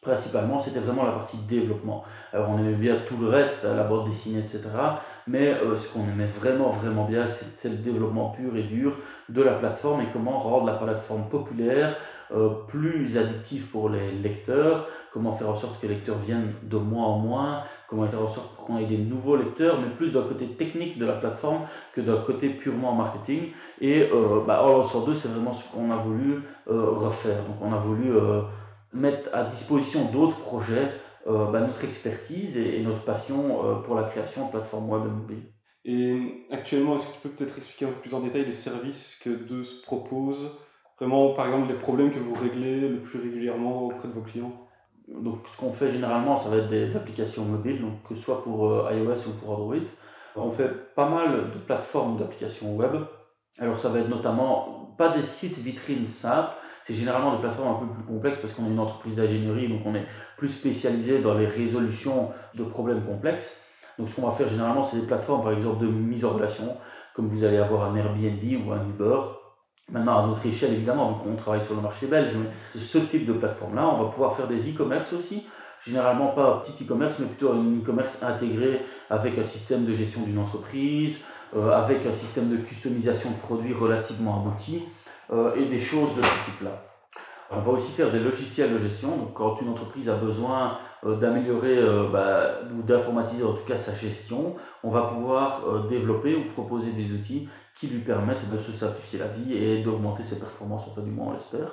Principalement, 0.00 0.60
c'était 0.60 0.78
vraiment 0.78 1.04
la 1.04 1.10
partie 1.10 1.38
développement. 1.38 2.04
Alors, 2.32 2.50
on 2.50 2.58
aimait 2.58 2.76
bien 2.76 2.98
tout 3.04 3.16
le 3.16 3.28
reste, 3.28 3.64
la 3.64 3.82
bande 3.82 4.08
dessinée, 4.08 4.38
etc. 4.38 4.60
Mais 5.28 5.48
euh, 5.48 5.76
ce 5.76 5.88
qu'on 5.88 6.04
aimait 6.04 6.26
vraiment, 6.26 6.70
vraiment 6.70 7.04
bien, 7.04 7.26
c'était 7.26 7.68
le 7.68 7.76
développement 7.76 8.30
pur 8.30 8.56
et 8.56 8.62
dur 8.62 8.96
de 9.28 9.42
la 9.42 9.52
plateforme 9.52 10.00
et 10.00 10.06
comment 10.12 10.38
rendre 10.38 10.66
la 10.66 10.72
plateforme 10.72 11.28
populaire, 11.28 11.96
euh, 12.34 12.48
plus 12.66 13.18
addictive 13.18 13.66
pour 13.66 13.90
les 13.90 14.12
lecteurs, 14.12 14.88
comment 15.12 15.32
faire 15.32 15.50
en 15.50 15.54
sorte 15.54 15.80
que 15.80 15.86
les 15.86 15.94
lecteurs 15.94 16.16
viennent 16.18 16.52
de 16.62 16.78
moins 16.78 17.06
en 17.06 17.18
moins, 17.18 17.62
comment 17.88 18.06
faire 18.06 18.22
en 18.22 18.28
sorte 18.28 18.56
qu'on 18.56 18.78
ait 18.78 18.86
des 18.86 18.96
nouveaux 18.96 19.36
lecteurs, 19.36 19.78
mais 19.80 19.88
plus 19.88 20.12
d'un 20.12 20.22
côté 20.22 20.46
technique 20.46 20.98
de 20.98 21.04
la 21.04 21.12
plateforme 21.12 21.60
que 21.92 22.00
d'un 22.00 22.16
côté 22.16 22.48
purement 22.48 22.94
marketing. 22.94 23.50
Et 23.82 24.08
euh, 24.12 24.40
bah, 24.46 24.62
deux, 25.06 25.14
c'est 25.14 25.28
vraiment 25.28 25.52
ce 25.52 25.70
qu'on 25.70 25.90
a 25.90 25.96
voulu 25.96 26.42
euh, 26.68 26.90
refaire. 26.90 27.44
Donc 27.44 27.56
on 27.60 27.72
a 27.74 27.78
voulu 27.78 28.12
mettre 28.94 29.28
à 29.34 29.44
disposition 29.44 30.06
d'autres 30.10 30.36
projets 30.36 30.90
bah, 31.28 31.60
notre 31.60 31.84
expertise 31.84 32.56
et, 32.56 32.80
notre 32.80 33.02
passion 33.02 33.82
pour 33.84 33.94
la 33.94 34.04
création 34.04 34.46
de 34.46 34.50
plateformes 34.50 34.88
web 34.88 35.02
et 35.04 35.10
mobile. 35.10 35.52
Et 35.84 36.46
actuellement, 36.50 36.96
est-ce 36.96 37.06
que 37.06 37.12
tu 37.12 37.18
peux 37.20 37.28
peut-être 37.30 37.58
expliquer 37.58 37.86
un 37.86 37.88
peu 37.88 38.00
plus 38.00 38.14
en 38.14 38.20
détail 38.20 38.44
les 38.44 38.52
services 38.52 39.20
que 39.22 39.30
Deus 39.30 39.82
propose? 39.82 40.50
Vraiment, 40.98 41.30
par 41.30 41.46
exemple, 41.46 41.68
les 41.68 41.78
problèmes 41.78 42.10
que 42.10 42.18
vous 42.18 42.34
réglez 42.34 42.88
le 42.88 43.00
plus 43.00 43.20
régulièrement 43.20 43.84
auprès 43.84 44.08
de 44.08 44.12
vos 44.12 44.20
clients? 44.20 44.52
Donc, 45.08 45.46
ce 45.46 45.56
qu'on 45.56 45.72
fait 45.72 45.90
généralement, 45.90 46.36
ça 46.36 46.50
va 46.50 46.56
être 46.56 46.68
des 46.68 46.96
applications 46.96 47.44
mobiles, 47.44 47.80
donc 47.80 48.02
que 48.06 48.14
ce 48.14 48.22
soit 48.22 48.42
pour 48.42 48.68
euh, 48.68 48.92
iOS 48.92 49.28
ou 49.28 49.32
pour 49.40 49.50
Android. 49.50 49.76
On 50.36 50.50
fait 50.50 50.94
pas 50.94 51.08
mal 51.08 51.50
de 51.50 51.58
plateformes 51.58 52.18
d'applications 52.18 52.76
web. 52.76 52.96
Alors, 53.58 53.78
ça 53.78 53.88
va 53.88 54.00
être 54.00 54.08
notamment 54.08 54.94
pas 54.98 55.08
des 55.08 55.22
sites 55.22 55.58
vitrines 55.58 56.06
simples, 56.06 56.52
c'est 56.82 56.94
généralement 56.94 57.32
des 57.32 57.40
plateformes 57.40 57.76
un 57.76 57.86
peu 57.86 57.92
plus 57.92 58.04
complexes 58.04 58.38
parce 58.40 58.54
qu'on 58.54 58.66
est 58.66 58.70
une 58.70 58.78
entreprise 58.78 59.16
d'ingénierie, 59.16 59.68
donc 59.68 59.80
on 59.84 59.94
est 59.94 60.06
plus 60.36 60.48
spécialisé 60.48 61.18
dans 61.18 61.34
les 61.34 61.46
résolutions 61.46 62.30
de 62.54 62.64
problèmes 62.64 63.04
complexes. 63.04 63.56
Donc, 63.98 64.08
ce 64.08 64.16
qu'on 64.16 64.28
va 64.28 64.32
faire 64.32 64.48
généralement, 64.48 64.84
c'est 64.84 65.00
des 65.00 65.06
plateformes, 65.06 65.42
par 65.42 65.52
exemple, 65.52 65.84
de 65.84 65.88
mise 65.88 66.24
en 66.24 66.30
relation, 66.30 66.76
comme 67.14 67.26
vous 67.26 67.42
allez 67.42 67.58
avoir 67.58 67.90
un 67.90 67.96
Airbnb 67.96 68.66
ou 68.66 68.72
un 68.72 68.84
Uber, 68.88 69.18
Maintenant, 69.90 70.18
à 70.18 70.26
notre 70.26 70.44
échelle, 70.44 70.74
évidemment, 70.74 71.12
vu 71.12 71.24
qu'on 71.24 71.34
travaille 71.34 71.64
sur 71.64 71.74
le 71.74 71.80
marché 71.80 72.06
belge, 72.06 72.34
mais 72.36 72.78
ce 72.78 72.98
type 72.98 73.24
de 73.24 73.32
plateforme-là, 73.32 73.88
on 73.88 74.02
va 74.02 74.10
pouvoir 74.10 74.36
faire 74.36 74.46
des 74.46 74.70
e-commerce 74.70 75.14
aussi. 75.14 75.44
Généralement, 75.82 76.28
pas 76.28 76.56
un 76.56 76.58
petit 76.58 76.84
e-commerce, 76.84 77.14
mais 77.18 77.26
plutôt 77.26 77.52
un 77.52 77.78
e-commerce 77.78 78.22
intégré 78.22 78.82
avec 79.08 79.38
un 79.38 79.44
système 79.44 79.86
de 79.86 79.94
gestion 79.94 80.22
d'une 80.22 80.38
entreprise, 80.38 81.20
euh, 81.56 81.70
avec 81.70 82.04
un 82.04 82.12
système 82.12 82.50
de 82.50 82.58
customisation 82.58 83.30
de 83.30 83.36
produits 83.36 83.72
relativement 83.72 84.42
abouti, 84.42 84.82
euh, 85.30 85.54
et 85.56 85.66
des 85.66 85.78
choses 85.78 86.14
de 86.16 86.22
ce 86.22 86.44
type-là. 86.44 86.84
On 87.50 87.60
va 87.60 87.72
aussi 87.72 87.92
faire 87.92 88.10
des 88.12 88.20
logiciels 88.20 88.72
de 88.72 88.78
gestion. 88.78 89.16
Donc, 89.16 89.32
quand 89.34 89.60
une 89.62 89.70
entreprise 89.70 90.08
a 90.10 90.16
besoin 90.16 90.78
euh, 91.04 91.16
d'améliorer 91.16 91.78
bah, 92.12 92.60
ou 92.76 92.82
d'informatiser 92.82 93.42
en 93.42 93.52
tout 93.52 93.64
cas 93.66 93.76
sa 93.76 93.94
gestion, 93.94 94.54
on 94.82 94.90
va 94.90 95.02
pouvoir 95.02 95.86
développer 95.88 96.36
ou 96.36 96.44
proposer 96.52 96.90
des 96.90 97.12
outils 97.12 97.48
qui 97.74 97.86
lui 97.86 98.00
permettent 98.00 98.50
de 98.50 98.58
se 98.58 98.72
simplifier 98.72 99.18
la 99.18 99.28
vie 99.28 99.54
et 99.54 99.82
d'augmenter 99.82 100.24
ses 100.24 100.38
performances, 100.38 100.84
enfin 100.90 101.02
du 101.02 101.10
moins 101.10 101.28
on 101.28 101.32
l'espère. 101.32 101.70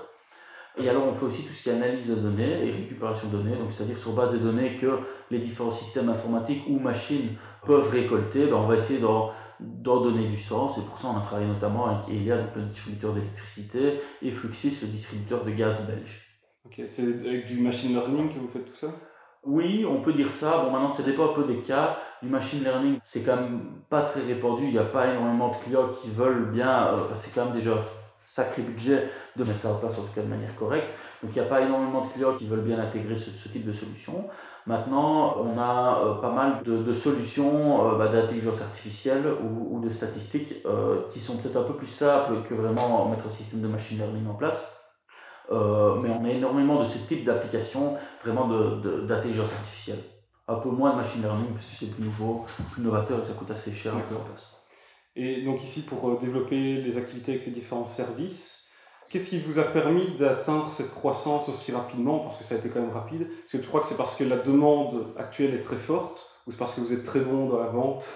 Et 0.77 0.89
alors 0.89 1.07
on 1.07 1.13
fait 1.13 1.25
aussi 1.25 1.43
tout 1.43 1.53
ce 1.53 1.63
qui 1.63 1.69
est 1.69 1.73
analyse 1.73 2.07
de 2.07 2.15
données 2.15 2.67
et 2.67 2.71
récupération 2.71 3.29
de 3.29 3.37
données, 3.37 3.55
donc 3.55 3.71
c'est-à-dire 3.71 3.97
sur 3.97 4.11
base 4.11 4.33
des 4.33 4.39
données 4.39 4.75
que 4.75 4.99
les 5.31 5.39
différents 5.39 5.71
systèmes 5.71 6.09
informatiques 6.09 6.63
ou 6.67 6.79
machines 6.79 7.29
peuvent 7.65 7.89
récolter, 7.89 8.47
ben 8.47 8.57
on 8.57 8.67
va 8.67 8.75
essayer 8.75 8.99
d'en, 8.99 9.31
donner 9.59 10.27
du 10.27 10.37
sens 10.37 10.77
et 10.77 10.81
pour 10.81 10.97
ça 10.97 11.07
on 11.07 11.17
a 11.17 11.21
travaillé 11.21 11.47
notamment 11.47 11.85
avec 11.87 12.09
Elia, 12.09 12.37
donc 12.37 12.55
le 12.55 12.63
distributeur 12.63 13.13
d'électricité, 13.13 14.01
et 14.21 14.31
Fluxis, 14.31 14.79
le 14.81 14.87
distributeur 14.87 15.43
de 15.43 15.51
gaz 15.51 15.87
belge. 15.87 16.25
Ok, 16.65 16.81
c'est 16.87 17.03
avec 17.25 17.45
du 17.45 17.59
machine 17.59 17.93
learning 17.93 18.33
que 18.33 18.39
vous 18.39 18.47
faites 18.47 18.65
tout 18.65 18.73
ça? 18.73 18.87
Oui, 19.45 19.85
on 19.87 20.01
peut 20.01 20.13
dire 20.13 20.31
ça. 20.31 20.63
Bon, 20.63 20.71
maintenant, 20.71 20.89
ça 20.89 21.03
dépend 21.03 21.29
un 21.29 21.33
peu 21.33 21.43
des 21.43 21.59
cas. 21.59 21.99
Du 22.23 22.29
machine 22.29 22.63
learning, 22.63 22.97
c'est 23.03 23.21
quand 23.21 23.35
même 23.35 23.61
pas 23.89 24.01
très 24.01 24.21
répandu. 24.21 24.63
Il 24.63 24.71
n'y 24.71 24.79
a 24.79 24.83
pas 24.83 25.13
énormément 25.13 25.49
de 25.49 25.57
clients 25.57 25.89
qui 25.89 26.09
veulent 26.09 26.51
bien, 26.51 26.87
euh, 26.87 27.13
c'est 27.13 27.33
quand 27.33 27.45
même 27.45 27.53
déjà 27.53 27.73
un 27.73 27.81
sacré 28.19 28.63
budget 28.63 29.07
de 29.35 29.43
mettre 29.43 29.59
ça 29.59 29.71
en 29.71 29.75
place, 29.75 29.99
en 29.99 30.01
tout 30.01 30.13
cas 30.15 30.23
de 30.23 30.27
manière 30.27 30.55
correcte. 30.55 30.87
Donc, 31.21 31.31
il 31.35 31.39
n'y 31.39 31.45
a 31.45 31.49
pas 31.49 31.61
énormément 31.61 32.01
de 32.01 32.07
clients 32.11 32.35
qui 32.35 32.47
veulent 32.47 32.63
bien 32.63 32.79
intégrer 32.79 33.15
ce, 33.15 33.29
type 33.47 33.65
de 33.65 33.71
solution. 33.71 34.27
Maintenant, 34.67 35.37
on 35.37 35.59
a 35.59 35.99
euh, 35.99 36.13
pas 36.15 36.31
mal 36.31 36.63
de, 36.63 36.93
solutions 36.93 37.87
euh, 37.87 37.97
bah, 37.97 38.07
d'intelligence 38.07 38.61
artificielle 38.61 39.25
ou, 39.43 39.75
ou, 39.75 39.79
de 39.79 39.89
statistiques 39.89 40.55
qui 41.11 41.19
sont 41.19 41.37
peut-être 41.37 41.57
un 41.57 41.63
peu 41.63 41.75
plus 41.75 41.87
simples 41.87 42.41
que 42.49 42.55
vraiment 42.55 43.07
mettre 43.09 43.27
un 43.27 43.29
système 43.29 43.61
de 43.61 43.67
machine 43.67 43.99
learning 43.99 44.27
en 44.27 44.33
place. 44.33 44.75
Euh, 45.51 45.95
mais 45.95 46.09
on 46.09 46.23
a 46.25 46.29
énormément 46.29 46.79
de 46.79 46.85
ce 46.85 46.97
type 46.97 47.23
d'applications, 47.23 47.95
vraiment 48.23 48.47
d'intelligence 48.47 49.49
de, 49.49 49.55
artificielle. 49.55 49.99
Un 50.47 50.55
peu 50.55 50.69
moins 50.69 50.91
de 50.91 50.97
machine 50.97 51.21
learning, 51.21 51.51
parce 51.53 51.65
que 51.65 51.75
c'est 51.79 51.91
plus 51.91 52.03
nouveau, 52.03 52.45
plus 52.71 52.83
novateur 52.83 53.19
et 53.19 53.23
ça 53.23 53.33
coûte 53.33 53.51
assez 53.51 53.71
cher 53.71 53.93
à 53.93 53.97
mettre 53.97 54.13
en 54.13 54.23
place. 54.23 54.57
Et 55.15 55.43
donc 55.43 55.63
ici, 55.63 55.85
pour 55.85 56.07
euh, 56.09 56.17
développer 56.19 56.81
les 56.81 56.97
activités 56.97 57.31
avec 57.31 57.41
ces 57.41 57.51
différents 57.51 57.85
services, 57.85 58.64
qu'est-ce 59.09 59.29
qui 59.29 59.39
vous 59.39 59.59
a 59.59 59.63
permis 59.63 60.15
d'atteindre 60.17 60.69
cette 60.69 60.93
croissance 60.93 61.49
aussi 61.49 61.71
rapidement 61.71 62.19
Parce 62.19 62.37
que 62.37 62.43
ça 62.43 62.55
a 62.55 62.57
été 62.57 62.69
quand 62.69 62.81
même 62.81 62.91
rapide? 62.91 63.23
Est-ce 63.23 63.57
que 63.57 63.61
tu 63.61 63.67
crois 63.67 63.81
que 63.81 63.87
c'est 63.87 63.97
parce 63.97 64.15
que 64.15 64.23
la 64.23 64.37
demande 64.37 65.13
actuelle 65.17 65.53
est 65.53 65.59
très 65.59 65.75
forte 65.75 66.25
ou 66.47 66.51
c'est 66.51 66.57
parce 66.57 66.75
que 66.75 66.81
vous 66.81 66.93
êtes 66.93 67.03
très 67.03 67.21
bon 67.21 67.47
dans 67.47 67.59
la 67.59 67.67
vente? 67.67 68.07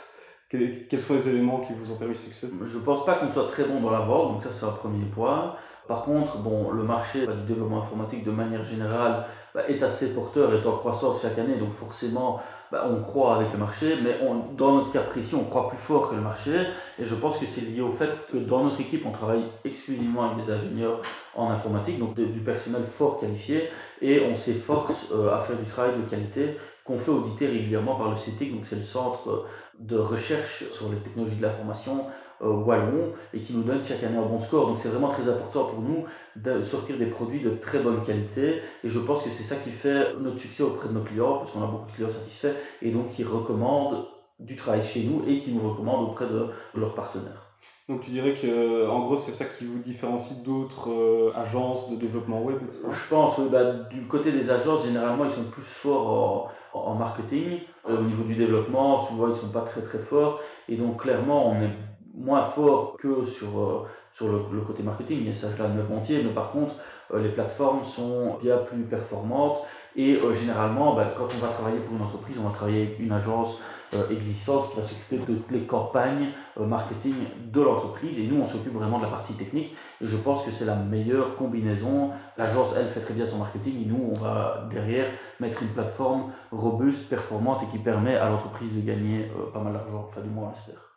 Quels 0.50 1.02
sont 1.02 1.14
les 1.14 1.30
éléments 1.30 1.60
qui 1.60 1.74
vous 1.74 1.92
ont 1.92 1.96
permis 1.96 2.16
ce 2.16 2.26
succès? 2.26 2.48
Je 2.66 2.78
ne 2.78 2.84
pense 2.84 3.06
pas 3.06 3.16
qu'on 3.16 3.30
soit 3.30 3.46
très 3.46 3.66
bon 3.66 3.82
dans 3.82 3.92
la 3.92 4.00
vente, 4.00 4.34
donc 4.34 4.44
ça 4.44 4.50
c'est 4.52 4.66
un 4.66 4.72
premier 4.72 5.06
point. 5.06 5.54
Par 5.88 6.04
contre, 6.04 6.38
bon, 6.38 6.72
le 6.72 6.84
marché 6.84 7.26
du 7.26 7.44
développement 7.48 7.82
informatique 7.82 8.24
de 8.24 8.32
manière 8.32 8.64
générale 8.64 9.26
bah, 9.54 9.68
est 9.68 9.82
assez 9.82 10.14
porteur, 10.14 10.54
est 10.54 10.66
en 10.66 10.78
croissance 10.78 11.22
chaque 11.22 11.38
année, 11.38 11.56
donc 11.58 11.74
forcément 11.74 12.40
bah, 12.72 12.88
on 12.90 13.02
croit 13.02 13.36
avec 13.36 13.52
le 13.52 13.58
marché, 13.58 13.96
mais 14.04 14.18
on, 14.22 14.54
dans 14.54 14.74
notre 14.74 14.92
cas 14.92 15.02
précis, 15.02 15.36
on 15.36 15.46
croit 15.46 15.68
plus 15.68 15.78
fort 15.78 16.10
que 16.10 16.16
le 16.16 16.22
marché, 16.22 16.52
et 17.00 17.06
je 17.06 17.16
pense 17.16 17.38
que 17.38 17.46
c'est 17.46 17.62
lié 17.62 17.82
au 17.82 17.92
fait 17.92 18.10
que 18.32 18.38
dans 18.38 18.64
notre 18.64 18.80
équipe, 18.80 19.06
on 19.06 19.12
travaille 19.12 19.44
exclusivement 19.66 20.30
avec 20.32 20.46
des 20.46 20.52
ingénieurs 20.52 21.02
en 21.36 21.50
informatique, 21.50 21.98
donc 21.98 22.16
du 22.16 22.40
personnel 22.40 22.84
fort 22.84 23.20
qualifié, 23.20 23.70
et 24.02 24.22
on 24.30 24.36
s'efforce 24.36 25.08
euh, 25.12 25.34
à 25.34 25.40
faire 25.42 25.58
du 25.58 25.66
travail 25.66 25.92
de 25.98 26.10
qualité 26.10 26.58
qu'on 26.84 27.00
fait 27.00 27.12
auditer 27.12 27.48
régulièrement 27.48 27.96
par 27.96 28.10
le 28.10 28.18
CETIC, 28.18 28.54
donc 28.54 28.66
c'est 28.66 28.76
le 28.76 28.84
centre 28.84 29.46
de 29.80 29.98
recherche 29.98 30.66
sur 30.72 30.90
les 30.90 30.98
technologies 30.98 31.38
de 31.38 31.42
l'information 31.42 32.06
euh, 32.06 32.29
wallon 32.42 33.14
et 33.34 33.40
qui 33.40 33.54
nous 33.54 33.64
donne 33.64 33.84
chaque 33.84 34.04
année 34.04 34.18
un 34.18 34.26
bon 34.26 34.40
score. 34.40 34.68
Donc 34.68 34.80
c'est 34.80 34.90
vraiment 34.90 35.10
très 35.10 35.28
important 35.30 35.66
pour 35.66 35.82
nous 35.82 36.06
de 36.36 36.62
sortir 36.62 36.98
des 36.98 37.08
produits 37.08 37.42
de 37.42 37.52
très 37.52 37.80
bonne 37.80 38.04
qualité 38.04 38.62
et 38.84 38.90
je 38.90 39.00
pense 39.00 39.24
que 39.24 39.30
c'est 39.30 39.44
ça 39.44 39.56
qui 39.56 39.72
fait 39.72 40.14
notre 40.20 40.40
succès 40.40 40.64
auprès 40.64 40.90
de 40.90 40.94
nos 40.94 41.02
clients 41.02 41.38
parce 41.38 41.52
qu'on 41.52 41.64
a 41.64 41.68
beaucoup 41.68 41.88
de 41.88 41.96
clients 41.96 42.10
satisfaits 42.10 42.56
et 42.82 42.92
donc 42.92 43.10
qui 43.12 43.24
recommandent 43.24 44.06
du 44.40 44.56
travail 44.56 44.82
chez 44.84 45.04
nous 45.04 45.24
et 45.28 45.40
qui 45.40 45.52
nous 45.52 45.70
recommandent 45.70 46.10
auprès 46.10 46.26
de, 46.26 46.48
leurs 46.76 46.96
partenaires. 46.96 47.46
Donc 47.90 48.02
tu 48.02 48.12
dirais 48.12 48.36
que 48.40 48.88
en 48.88 49.00
gros 49.02 49.16
c'est 49.16 49.34
ça 49.34 49.46
qui 49.46 49.66
vous 49.66 49.80
différencie 49.80 50.44
d'autres 50.44 50.92
euh, 50.92 51.32
agences 51.36 51.90
de 51.90 51.96
développement 51.96 52.42
web 52.44 52.60
Je 52.70 53.10
pense 53.10 53.40
bah, 53.52 53.74
du 53.90 54.04
côté 54.04 54.32
des 54.32 54.52
agences 54.52 54.86
généralement 54.86 55.26
ils 55.26 55.32
sont 55.32 55.46
plus 55.46 55.64
forts 55.64 56.52
en, 56.74 56.94
marketing. 56.94 57.62
Euh, 57.90 57.98
au 57.98 58.04
niveau 58.04 58.24
du 58.24 58.36
développement 58.36 59.02
souvent 59.02 59.28
ils 59.28 59.36
sont 59.36 59.50
pas 59.50 59.62
très 59.62 59.82
très 59.82 59.98
forts 59.98 60.40
et 60.68 60.76
donc 60.76 61.02
clairement 61.02 61.50
on 61.50 61.62
est 61.62 61.72
moins 62.20 62.46
fort 62.46 62.98
que 62.98 63.26
sur, 63.26 63.60
euh, 63.60 63.88
sur 64.14 64.28
le, 64.28 64.62
côté 64.62 64.84
marketing 64.84 65.28
et 65.28 65.34
ça 65.34 65.48
je 65.56 65.64
l'admets 65.64 65.84
entier 65.96 66.22
mais 66.24 66.34
par 66.34 66.52
contre 66.52 66.76
les 67.16 67.30
plateformes 67.30 67.84
sont 67.84 68.38
bien 68.40 68.58
plus 68.58 68.84
performantes 68.84 69.62
et 69.96 70.20
généralement 70.34 70.94
bah, 70.94 71.12
quand 71.18 71.28
on 71.36 71.40
va 71.40 71.48
travailler 71.48 71.80
pour 71.80 71.96
une 71.96 72.04
entreprise 72.04 72.38
on 72.40 72.48
va 72.48 72.54
travailler 72.54 72.84
avec 72.84 73.00
une 73.00 73.12
agence 73.12 73.58
euh, 73.96 74.08
existence 74.12 74.70
qui 74.70 74.78
va 74.78 74.84
s'occuper 74.84 75.18
de 75.18 75.26
toutes 75.26 75.50
les 75.50 75.62
campagnes 75.62 76.30
euh, 76.60 76.66
marketing 76.68 77.16
de 77.52 77.60
l'entreprise 77.60 78.20
et 78.20 78.28
nous 78.28 78.40
on 78.40 78.46
s'occupe 78.46 78.74
vraiment 78.74 79.00
de 79.00 79.04
la 79.06 79.10
partie 79.10 79.34
technique 79.34 79.76
et 80.00 80.06
je 80.06 80.16
pense 80.18 80.44
que 80.44 80.52
c'est 80.52 80.66
la 80.66 80.76
meilleure 80.76 81.36
combinaison. 81.36 82.12
L'agence 82.38 82.76
elle 82.78 82.88
fait 82.88 83.00
très 83.00 83.16
bien 83.16 83.26
son 83.26 83.40
marketing 83.40 83.82
et 83.82 83.86
nous 83.88 84.12
on 84.12 84.16
va 84.16 84.68
derrière 84.70 85.08
mettre 85.40 85.64
une 85.64 85.70
plateforme 85.70 86.32
robuste, 86.52 87.10
performante 87.10 87.64
et 87.64 87.66
qui 87.66 87.80
permet 87.80 88.16
à 88.16 88.30
l'entreprise 88.30 88.72
de 88.76 88.82
gagner 88.82 89.32
euh, 89.36 89.52
pas 89.52 89.60
mal 89.60 89.74
d'argent, 89.74 90.06
enfin 90.08 90.22
du 90.22 90.30
moins 90.30 90.46
on 90.46 90.50
l'espère. 90.50 90.89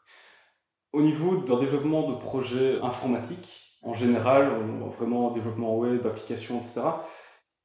Au 0.93 1.01
niveau 1.01 1.37
d'un 1.37 1.57
développement 1.57 2.11
de 2.11 2.17
projets 2.17 2.79
informatiques, 2.83 3.79
en 3.83 3.95
général, 3.95 4.51
vraiment 4.99 5.31
développement 5.31 5.77
web, 5.77 6.07
applications, 6.07 6.59
etc., 6.59 6.83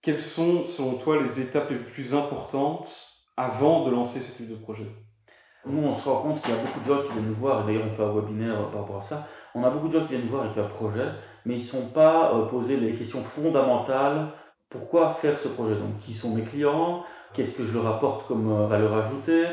quelles 0.01 0.19
sont 0.19 0.63
selon 0.63 0.93
toi 0.93 1.21
les 1.21 1.41
étapes 1.41 1.69
les 1.69 1.79
plus 1.79 2.15
importantes 2.15 2.89
avant 3.35 3.85
de 3.85 3.91
lancer 3.91 4.21
ce 4.21 4.31
type 4.31 4.49
de 4.49 4.55
projet? 4.55 4.87
Nous, 5.65 5.85
on 5.85 5.93
se 5.93 6.07
rend 6.07 6.21
compte 6.21 6.41
qu'il 6.41 6.53
y 6.53 6.57
a 6.57 6.61
beaucoup 6.61 6.79
de 6.79 6.85
gens 6.85 7.01
qui 7.01 7.11
viennent 7.11 7.27
nous 7.27 7.35
voir, 7.35 7.61
et 7.61 7.65
d'ailleurs 7.65 7.89
on 7.91 7.95
fait 7.95 8.03
un 8.03 8.13
webinaire 8.13 8.69
par 8.71 8.81
rapport 8.81 8.97
à 8.97 9.01
ça, 9.01 9.27
on 9.53 9.63
a 9.63 9.69
beaucoup 9.69 9.89
de 9.89 9.99
gens 9.99 10.05
qui 10.05 10.11
viennent 10.11 10.23
nous 10.23 10.31
voir 10.31 10.45
avec 10.45 10.57
un 10.57 10.67
projet, 10.67 11.07
mais 11.45 11.55
ils 11.55 11.63
ne 11.63 11.63
sont 11.63 11.87
pas 11.87 12.33
euh, 12.33 12.45
posés 12.45 12.77
les 12.77 12.93
questions 12.93 13.21
fondamentales. 13.21 14.29
Pourquoi 14.69 15.13
faire 15.13 15.37
ce 15.37 15.49
projet? 15.49 15.75
Donc, 15.75 15.99
qui 15.99 16.13
sont 16.13 16.33
mes 16.33 16.43
clients? 16.43 17.03
Qu'est-ce 17.33 17.57
que 17.57 17.65
je 17.65 17.73
leur 17.73 17.87
apporte 17.87 18.27
comme 18.27 18.49
euh, 18.49 18.67
valeur 18.67 18.93
ajoutée? 18.93 19.45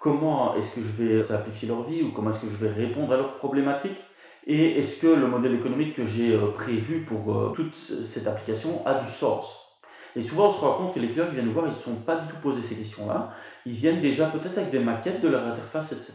Comment 0.00 0.54
est-ce 0.56 0.74
que 0.74 0.80
je 0.80 1.02
vais 1.02 1.22
simplifier 1.22 1.68
leur 1.68 1.82
vie 1.82 2.02
ou 2.02 2.10
comment 2.10 2.30
est-ce 2.30 2.40
que 2.40 2.50
je 2.50 2.56
vais 2.64 2.72
répondre 2.72 3.12
à 3.12 3.16
leurs 3.16 3.34
problématiques 3.34 4.02
Et 4.46 4.78
est-ce 4.78 5.00
que 5.00 5.06
le 5.06 5.26
modèle 5.26 5.54
économique 5.54 5.94
que 5.94 6.06
j'ai 6.06 6.36
prévu 6.54 7.02
pour 7.02 7.52
toute 7.54 7.76
cette 7.76 8.26
application 8.26 8.82
a 8.86 8.94
du 8.94 9.10
sens? 9.10 9.60
Et 10.16 10.22
souvent, 10.22 10.48
on 10.48 10.50
se 10.50 10.60
rend 10.60 10.72
compte 10.72 10.94
que 10.94 11.00
les 11.00 11.08
clients 11.08 11.26
qui 11.26 11.34
viennent 11.34 11.46
nous 11.46 11.52
voir, 11.52 11.66
ils 11.66 11.74
ne 11.74 11.78
sont 11.78 11.96
pas 11.96 12.16
du 12.16 12.28
tout 12.28 12.36
posés 12.42 12.62
ces 12.62 12.74
questions-là. 12.76 13.30
Ils 13.66 13.72
viennent 13.72 14.00
déjà 14.00 14.26
peut-être 14.26 14.58
avec 14.58 14.70
des 14.70 14.80
maquettes 14.80 15.20
de 15.20 15.28
leur 15.28 15.46
interface, 15.46 15.92
etc. 15.92 16.14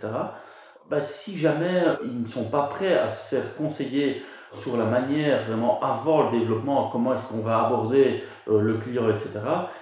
Bah, 0.89 1.01
si 1.01 1.37
jamais 1.37 1.83
ils 2.03 2.21
ne 2.21 2.27
sont 2.27 2.45
pas 2.45 2.63
prêts 2.63 2.97
à 2.97 3.09
se 3.09 3.35
faire 3.35 3.55
conseiller 3.55 4.21
sur 4.51 4.77
la 4.77 4.85
manière 4.85 5.43
vraiment 5.43 5.79
avant 5.81 6.29
le 6.29 6.39
développement, 6.39 6.89
comment 6.89 7.13
est-ce 7.13 7.27
qu'on 7.27 7.41
va 7.41 7.65
aborder 7.65 8.23
euh, 8.47 8.61
le 8.61 8.75
client, 8.75 9.09
etc., 9.09 9.39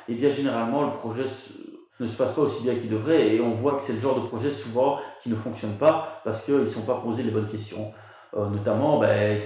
et 0.07 0.13
eh 0.13 0.15
bien 0.15 0.29
généralement 0.29 0.83
le 0.83 0.91
projet 0.91 1.25
ne 2.03 2.07
se 2.07 2.17
passe 2.17 2.33
pas 2.33 2.41
aussi 2.41 2.63
bien 2.63 2.75
qu'il 2.75 2.89
devrait 2.89 3.35
et 3.35 3.41
on 3.41 3.55
voit 3.55 3.75
que 3.75 3.83
c'est 3.83 3.93
le 3.93 4.01
genre 4.01 4.21
de 4.21 4.27
projet 4.27 4.51
souvent 4.51 4.99
qui 5.21 5.29
ne 5.29 5.35
fonctionne 5.35 5.73
pas 5.73 6.21
parce 6.23 6.43
qu'ils 6.43 6.55
ne 6.55 6.65
sont 6.65 6.81
pas 6.81 6.95
posés 6.95 7.23
les 7.23 7.31
bonnes 7.31 7.47
questions. 7.47 7.91
Euh, 8.35 8.49
notamment, 8.49 8.99
ben, 8.99 9.37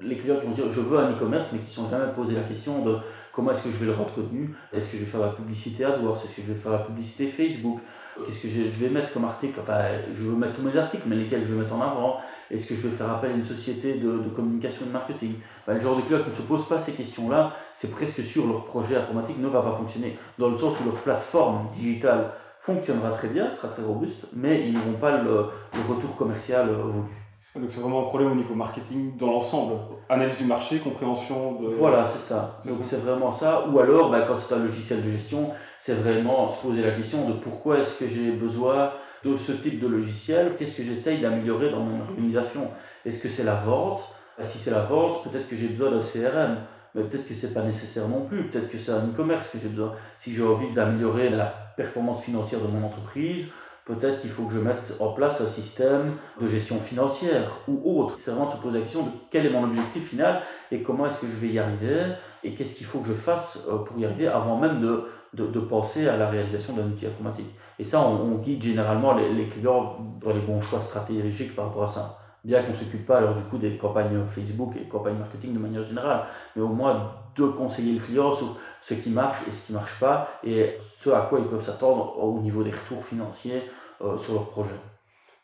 les 0.00 0.16
clients 0.16 0.36
qui 0.40 0.46
vont 0.46 0.52
dire 0.52 0.64
je 0.68 0.80
veux 0.80 0.98
un 0.98 1.12
e-commerce 1.12 1.48
mais 1.52 1.60
qui 1.60 1.68
ne 1.68 1.84
sont 1.84 1.88
jamais 1.88 2.12
posé 2.12 2.34
la 2.34 2.42
question 2.42 2.84
de 2.84 2.96
comment 3.32 3.52
est-ce 3.52 3.64
que 3.64 3.70
je 3.70 3.76
vais 3.76 3.86
le 3.86 3.92
rendre 3.92 4.12
contenu? 4.12 4.54
Est-ce 4.72 4.90
que 4.90 4.98
je 4.98 5.04
vais 5.04 5.10
faire 5.10 5.20
la 5.20 5.28
publicité 5.28 5.84
AdWords 5.84 6.16
Est-ce 6.16 6.36
que 6.36 6.42
je 6.46 6.52
vais 6.52 6.58
faire 6.58 6.72
la 6.72 6.78
publicité 6.78 7.28
Facebook? 7.28 7.80
Qu'est-ce 8.26 8.40
que 8.40 8.48
je 8.48 8.84
vais 8.84 8.90
mettre 8.90 9.12
comme 9.12 9.24
article? 9.24 9.58
Enfin, 9.60 9.80
je 10.12 10.24
veux 10.24 10.36
mettre 10.36 10.54
tous 10.54 10.62
mes 10.62 10.76
articles, 10.76 11.04
mais 11.06 11.16
lesquels 11.16 11.46
je 11.46 11.54
vais 11.54 11.62
mettre 11.62 11.74
en 11.74 11.80
avant? 11.80 12.18
Est-ce 12.50 12.66
que 12.66 12.74
je 12.74 12.88
vais 12.88 12.94
faire 12.94 13.10
appel 13.10 13.30
à 13.30 13.34
une 13.34 13.44
société 13.44 13.94
de, 13.94 14.18
communication 14.34 14.84
et 14.84 14.88
de 14.88 14.92
marketing? 14.92 15.34
Ben, 15.66 15.74
Le 15.74 15.80
genre 15.80 15.96
de 15.96 16.02
clients 16.02 16.22
qui 16.22 16.30
ne 16.30 16.34
se 16.34 16.42
posent 16.42 16.68
pas 16.68 16.78
ces 16.78 16.92
questions-là, 16.92 17.54
c'est 17.72 17.90
presque 17.90 18.22
sûr 18.22 18.46
leur 18.46 18.64
projet 18.64 18.96
informatique 18.96 19.38
ne 19.38 19.48
va 19.48 19.62
pas 19.62 19.72
fonctionner. 19.72 20.18
Dans 20.38 20.50
le 20.50 20.56
sens 20.56 20.74
où 20.80 20.84
leur 20.84 20.96
plateforme 20.96 21.66
digitale 21.72 22.32
fonctionnera 22.60 23.10
très 23.10 23.28
bien, 23.28 23.50
sera 23.50 23.68
très 23.68 23.82
robuste, 23.82 24.26
mais 24.32 24.68
ils 24.68 24.74
n'auront 24.74 24.98
pas 25.00 25.16
le, 25.16 25.46
le 25.74 25.94
retour 25.94 26.14
commercial 26.16 26.68
euh, 26.68 26.82
voulu. 26.82 27.21
Donc 27.54 27.70
c'est 27.70 27.80
vraiment 27.80 28.00
un 28.00 28.04
problème 28.04 28.32
au 28.32 28.34
niveau 28.34 28.54
marketing 28.54 29.16
dans 29.18 29.26
l'ensemble. 29.26 29.74
Analyse 30.08 30.38
du 30.38 30.44
marché, 30.44 30.78
compréhension 30.78 31.60
de... 31.60 31.68
Voilà, 31.68 32.06
c'est 32.06 32.20
ça. 32.20 32.58
Donc 32.64 32.80
c'est 32.82 33.02
vraiment 33.02 33.30
ça. 33.30 33.66
Ou 33.70 33.78
alors, 33.78 34.10
bah, 34.10 34.24
quand 34.26 34.36
c'est 34.36 34.54
un 34.54 34.64
logiciel 34.64 35.04
de 35.04 35.10
gestion, 35.10 35.50
c'est 35.78 35.94
vraiment 35.94 36.48
se 36.48 36.62
poser 36.62 36.82
la 36.82 36.92
question 36.92 37.28
de 37.28 37.34
pourquoi 37.34 37.78
est-ce 37.78 37.98
que 37.98 38.08
j'ai 38.08 38.30
besoin 38.30 38.92
de 39.22 39.36
ce 39.36 39.52
type 39.52 39.80
de 39.80 39.86
logiciel? 39.86 40.56
Qu'est-ce 40.58 40.78
que 40.78 40.82
j'essaye 40.82 41.20
d'améliorer 41.20 41.70
dans 41.70 41.80
mon 41.80 42.00
organisation? 42.00 42.68
Est-ce 43.04 43.22
que 43.22 43.28
c'est 43.28 43.44
la 43.44 43.56
vente? 43.56 44.02
Bah, 44.38 44.44
Si 44.44 44.56
c'est 44.56 44.70
la 44.70 44.84
vente, 44.84 45.22
peut-être 45.24 45.46
que 45.46 45.54
j'ai 45.56 45.68
besoin 45.68 45.90
d'un 45.90 46.00
CRM. 46.00 46.56
Mais 46.94 47.02
peut-être 47.04 47.26
que 47.26 47.34
c'est 47.34 47.52
pas 47.52 47.62
nécessaire 47.62 48.08
non 48.08 48.22
plus. 48.22 48.48
Peut-être 48.48 48.70
que 48.70 48.78
c'est 48.78 48.92
un 48.92 49.06
e-commerce 49.08 49.50
que 49.50 49.58
j'ai 49.62 49.68
besoin. 49.68 49.92
Si 50.16 50.32
j'ai 50.32 50.42
envie 50.42 50.72
d'améliorer 50.72 51.28
la 51.28 51.46
performance 51.76 52.22
financière 52.22 52.60
de 52.60 52.66
mon 52.66 52.86
entreprise, 52.86 53.46
peut-être 53.84 54.20
qu'il 54.20 54.30
faut 54.30 54.44
que 54.44 54.54
je 54.54 54.60
mette 54.60 54.94
en 55.00 55.12
place 55.12 55.40
un 55.40 55.46
système 55.46 56.14
de 56.40 56.46
gestion 56.46 56.78
financière 56.78 57.58
ou 57.68 58.00
autre. 58.00 58.14
C'est 58.18 58.30
vraiment 58.30 58.46
de 58.46 58.52
se 58.52 58.56
poser 58.56 58.78
la 58.78 58.84
question 58.84 59.04
de 59.04 59.10
quel 59.30 59.46
est 59.46 59.50
mon 59.50 59.64
objectif 59.64 60.10
final 60.10 60.42
et 60.70 60.82
comment 60.82 61.06
est-ce 61.06 61.18
que 61.18 61.26
je 61.26 61.38
vais 61.40 61.48
y 61.52 61.58
arriver 61.58 62.12
et 62.44 62.54
qu'est-ce 62.54 62.76
qu'il 62.76 62.86
faut 62.86 63.00
que 63.00 63.08
je 63.08 63.14
fasse 63.14 63.58
euh, 63.68 63.78
pour 63.78 63.98
y 63.98 64.04
arriver 64.04 64.28
avant 64.28 64.58
même 64.58 64.80
de, 64.80 65.04
de, 65.34 65.60
penser 65.60 66.08
à 66.08 66.16
la 66.16 66.28
réalisation 66.28 66.74
d'un 66.74 66.86
outil 66.86 67.06
informatique. 67.06 67.50
Et 67.78 67.84
ça, 67.84 68.06
on, 68.06 68.36
guide 68.36 68.62
généralement 68.62 69.14
les, 69.14 69.48
clients 69.48 69.96
dans 70.20 70.32
les 70.32 70.40
bons 70.40 70.60
choix 70.60 70.80
stratégiques 70.80 71.56
par 71.56 71.66
rapport 71.66 71.84
à 71.84 71.88
ça. 71.88 72.21
Bien 72.44 72.62
qu'on 72.62 72.70
ne 72.70 72.74
s'occupe 72.74 73.06
pas 73.06 73.18
alors 73.18 73.36
du 73.36 73.42
coup 73.44 73.56
des 73.56 73.76
campagnes 73.76 74.24
Facebook 74.26 74.74
et 74.76 74.88
campagnes 74.88 75.18
marketing 75.18 75.54
de 75.54 75.60
manière 75.60 75.84
générale, 75.84 76.24
mais 76.56 76.62
au 76.62 76.68
moins 76.68 77.12
de 77.36 77.46
conseiller 77.46 77.94
le 77.94 78.00
client 78.00 78.32
sur 78.32 78.56
ce 78.80 78.94
qui 78.94 79.10
marche 79.10 79.38
et 79.48 79.52
ce 79.52 79.66
qui 79.66 79.72
ne 79.72 79.78
marche 79.78 80.00
pas 80.00 80.28
et 80.42 80.76
ce 81.00 81.10
à 81.10 81.20
quoi 81.20 81.38
ils 81.38 81.46
peuvent 81.46 81.60
s'attendre 81.62 82.18
au 82.18 82.40
niveau 82.40 82.64
des 82.64 82.72
retours 82.72 83.04
financiers 83.04 83.62
euh, 84.00 84.18
sur 84.18 84.34
leur 84.34 84.50
projet. 84.50 84.74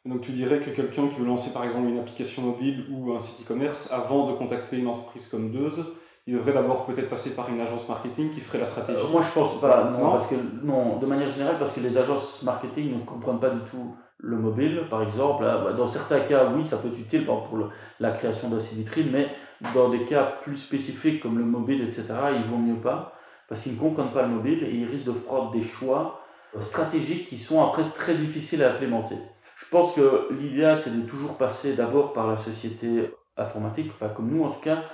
Donc 0.05 0.23
tu 0.23 0.33
dirais 0.33 0.59
que 0.59 0.71
quelqu'un 0.71 1.07
qui 1.07 1.21
veut 1.21 1.27
lancer 1.27 1.51
par 1.51 1.65
exemple 1.65 1.89
une 1.89 1.99
application 1.99 2.43
mobile 2.43 2.87
ou 2.91 3.13
un 3.13 3.21
site 3.21 3.45
e-commerce, 3.45 3.93
avant 3.93 4.31
de 4.31 4.37
contacter 4.37 4.79
une 4.79 4.89
entreprise 4.89 5.29
comme 5.29 5.53
Deuze, 5.53 5.85
il 6.27 6.35
devrait 6.35 6.53
d'abord 6.53 6.85
peut-être 6.85 7.09
passer 7.09 7.35
par 7.35 7.49
une 7.49 7.61
agence 7.61 7.89
marketing 7.89 8.31
qui 8.31 8.41
ferait 8.41 8.59
la 8.59 8.67
stratégie? 8.67 9.01
Euh, 9.01 9.09
moi 9.09 9.23
je 9.23 9.31
pense 9.31 9.61
pas, 9.61 9.85
non, 9.85 10.11
parce 10.11 10.27
que 10.27 10.35
non, 10.65 10.97
de 10.97 11.07
manière 11.07 11.31
générale, 11.31 11.59
parce 11.59 11.73
que 11.73 11.81
les 11.81 11.97
agences 11.97 12.43
marketing 12.43 12.99
ne 12.99 13.05
comprennent 13.05 13.39
pas 13.39 13.51
du 13.51 13.61
tout 13.71 13.95
le 14.19 14.37
mobile, 14.37 14.83
par 14.91 15.03
exemple. 15.03 15.45
Bah, 15.45 15.73
dans 15.77 15.89
certains 15.89 16.21
cas, 16.21 16.51
oui, 16.55 16.65
ça 16.65 16.79
peut 16.79 16.89
être 16.89 16.99
utile 16.99 17.25
pour 17.25 17.71
la 18.01 18.11
création 18.11 18.51
vitrine, 18.73 19.09
mais 19.13 19.29
dans 19.75 19.89
des 19.89 20.05
cas 20.05 20.25
plus 20.43 20.57
spécifiques 20.57 21.23
comme 21.23 21.39
le 21.39 21.45
mobile, 21.45 21.83
etc., 21.83 22.05
ils 22.37 22.51
vont 22.51 22.59
mieux 22.59 22.81
pas, 22.81 23.15
parce 23.49 23.63
qu'ils 23.63 23.75
ne 23.75 23.81
comprennent 23.81 24.13
pas 24.13 24.23
le 24.23 24.29
mobile 24.29 24.65
et 24.65 24.71
ils 24.71 24.87
risquent 24.87 25.07
de 25.07 25.13
prendre 25.13 25.51
des 25.51 25.63
choix 25.63 26.21
euh, 26.57 26.61
stratégiques 26.61 27.27
qui 27.29 27.37
sont 27.37 27.63
après 27.63 27.91
très 27.95 28.15
difficiles 28.15 28.63
à 28.63 28.73
implémenter. 28.73 29.17
Je 29.57 29.67
pense 29.71 29.95
que 29.95 30.29
l'idéal, 30.33 30.79
c'est 30.81 30.97
de 30.97 31.07
toujours 31.07 31.37
passer 31.37 31.75
d'abord 31.75 32.13
par 32.13 32.29
la 32.29 32.37
société 32.37 33.11
informatique, 33.37 33.91
enfin 33.95 34.09
comme 34.09 34.31
nous 34.31 34.45
en 34.45 34.51
tout 34.51 34.61
cas, 34.61 34.85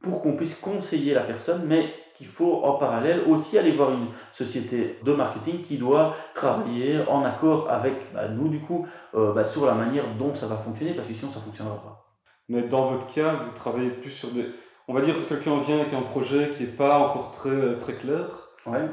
pour 0.00 0.22
qu'on 0.22 0.36
puisse 0.36 0.54
conseiller 0.54 1.14
la 1.14 1.22
personne, 1.22 1.62
mais 1.66 1.92
qu'il 2.16 2.26
faut 2.26 2.62
en 2.64 2.74
parallèle 2.74 3.22
aussi 3.28 3.58
aller 3.58 3.72
voir 3.72 3.92
une 3.92 4.08
société 4.32 4.98
de 5.04 5.12
marketing 5.12 5.62
qui 5.62 5.78
doit 5.78 6.16
travailler 6.34 7.00
en 7.08 7.24
accord 7.24 7.70
avec 7.70 7.94
bah, 8.12 8.28
nous 8.28 8.48
du 8.48 8.60
coup 8.60 8.86
euh, 9.14 9.32
bah, 9.32 9.44
sur 9.44 9.66
la 9.66 9.74
manière 9.74 10.04
dont 10.18 10.34
ça 10.34 10.48
va 10.48 10.56
fonctionner, 10.56 10.94
parce 10.94 11.06
que 11.06 11.14
sinon 11.14 11.30
ça 11.30 11.38
ne 11.38 11.44
fonctionnera 11.44 11.76
pas. 11.76 12.06
Mais 12.48 12.62
dans 12.62 12.86
votre 12.86 13.06
cas, 13.12 13.34
vous 13.34 13.52
travaillez 13.54 13.90
plus 13.90 14.10
sur 14.10 14.30
des... 14.30 14.46
On 14.88 14.94
va 14.94 15.02
dire 15.02 15.14
que 15.14 15.28
quelqu'un 15.28 15.60
vient 15.60 15.80
avec 15.80 15.92
un 15.92 16.00
projet 16.00 16.50
qui 16.56 16.64
n'est 16.64 16.70
pas 16.70 16.98
encore 16.98 17.30
très, 17.30 17.76
très 17.78 17.92
clair. 17.92 18.24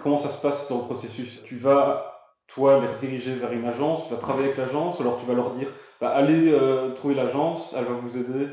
Comment 0.04 0.18
ça 0.18 0.30
se 0.30 0.42
passe 0.42 0.70
dans 0.70 0.80
le 0.80 0.84
processus? 0.84 1.44
Tu 1.44 1.58
vas, 1.58 2.30
toi, 2.48 2.80
les 2.80 2.88
rediriger 2.88 3.34
vers 3.36 3.52
une 3.52 3.66
agence, 3.66 4.08
tu 4.08 4.14
vas 4.14 4.20
travailler 4.20 4.48
avec 4.48 4.58
l'agence, 4.58 5.02
alors 5.02 5.18
tu 5.20 5.26
vas 5.26 5.34
leur 5.34 5.52
dire, 5.52 5.68
bah, 6.00 6.10
allez 6.10 6.52
euh, 6.52 6.92
trouver 6.92 7.16
l'agence, 7.16 7.74
elle 7.78 7.86
va 7.86 7.94
vous 7.94 8.18
aider? 8.18 8.50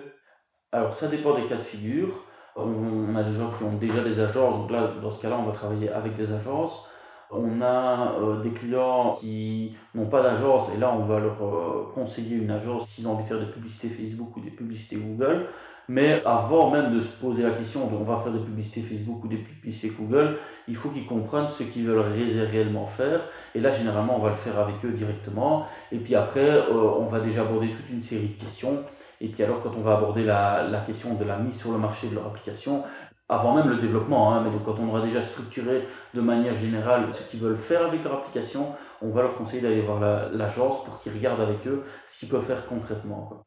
Alors 0.73 0.95
ça 0.95 1.09
dépend 1.09 1.35
des 1.35 1.45
cas 1.47 1.57
de 1.57 1.61
figure. 1.63 2.25
On, 2.57 3.15
a 3.15 3.23
des 3.23 3.33
gens 3.33 3.51
qui 3.57 3.65
ont 3.65 3.77
déjà 3.77 4.03
des 4.03 4.21
agences, 4.21 4.57
donc 4.57 4.71
là, 4.71 4.93
dans 5.01 5.11
ce 5.11 5.21
cas-là, 5.23 5.39
on 5.39 5.45
va 5.45 5.53
travailler 5.53 5.91
avec 5.91 6.17
des 6.17 6.33
agences. 6.33 6.87
On 7.35 7.63
a 7.63 8.13
euh, 8.21 8.43
des 8.43 8.51
clients 8.51 9.17
qui 9.19 9.75
n'ont 9.95 10.07
pas 10.07 10.23
d'agence 10.23 10.69
et 10.77 10.79
là 10.79 10.93
on 10.95 11.07
va 11.07 11.19
leur 11.19 11.43
euh, 11.43 11.91
conseiller 11.95 12.37
une 12.37 12.51
agence 12.51 12.89
s'ils 12.89 13.09
ont 13.09 13.13
envie 13.13 13.23
de 13.23 13.29
faire 13.29 13.41
des 13.41 13.51
publicités 13.51 13.89
Facebook 13.89 14.37
ou 14.37 14.41
des 14.41 14.51
publicités 14.51 14.97
Google. 14.97 15.47
Mais 15.89 16.23
avant 16.27 16.71
même 16.71 16.95
de 16.95 17.01
se 17.01 17.09
poser 17.09 17.43
la 17.43 17.53
question 17.53 17.87
de 17.87 17.97
on 17.97 18.05
va 18.05 18.19
faire 18.19 18.33
des 18.33 18.45
publicités 18.45 18.83
Facebook 18.83 19.25
ou 19.25 19.29
des 19.29 19.39
publicités 19.39 19.95
Google, 19.99 20.37
il 20.69 20.77
faut 20.77 20.91
qu'ils 20.91 21.07
comprennent 21.07 21.49
ce 21.49 21.63
qu'ils 21.63 21.87
veulent 21.87 22.05
réellement 22.51 22.87
faire. 22.87 23.21
Et 23.55 23.61
là 23.61 23.71
généralement 23.71 24.17
on 24.17 24.23
va 24.23 24.29
le 24.29 24.37
faire 24.37 24.59
avec 24.59 24.77
eux 24.85 24.93
directement. 24.93 25.65
Et 25.91 25.97
puis 25.97 26.15
après 26.15 26.51
euh, 26.51 26.99
on 26.99 27.07
va 27.07 27.21
déjà 27.21 27.43
aborder 27.43 27.69
toute 27.69 27.89
une 27.89 28.03
série 28.03 28.29
de 28.29 28.43
questions. 28.43 28.85
Et 29.23 29.29
puis 29.29 29.43
alors 29.43 29.63
quand 29.63 29.73
on 29.79 29.81
va 29.83 29.97
aborder 29.97 30.25
la, 30.25 30.67
la 30.69 30.81
question 30.81 31.15
de 31.15 31.25
la 31.25 31.39
mise 31.39 31.59
sur 31.59 31.73
le 31.73 31.79
marché 31.79 32.09
de 32.09 32.15
leur 32.15 32.27
application, 32.27 32.83
avant 33.29 33.55
même 33.55 33.69
le 33.69 33.77
développement, 33.77 34.35
hein, 34.35 34.43
mais 34.45 34.51
donc 34.51 34.65
quand 34.65 34.79
on 34.79 34.89
aura 34.89 35.01
déjà 35.01 35.23
structuré 35.23 35.87
de 36.13 36.21
manière 36.21 36.57
générale 36.57 37.09
ce 37.15 37.23
qu'ils 37.31 37.41
veulent 37.41 37.57
faire 37.57 37.87
avec 37.87 38.05
leur 38.05 38.15
application, 38.15 38.75
on 39.01 39.11
va 39.11 39.23
leur 39.23 39.35
conseiller 39.35 39.63
d'aller 39.63 39.81
voir 39.81 40.01
l'agence 40.33 40.85
pour 40.85 41.01
qu'ils 41.01 41.13
regardent 41.13 41.41
avec 41.41 41.67
eux 41.67 41.85
ce 42.07 42.19
qu'ils 42.19 42.29
peuvent 42.29 42.45
faire 42.45 42.67
concrètement. 42.67 43.45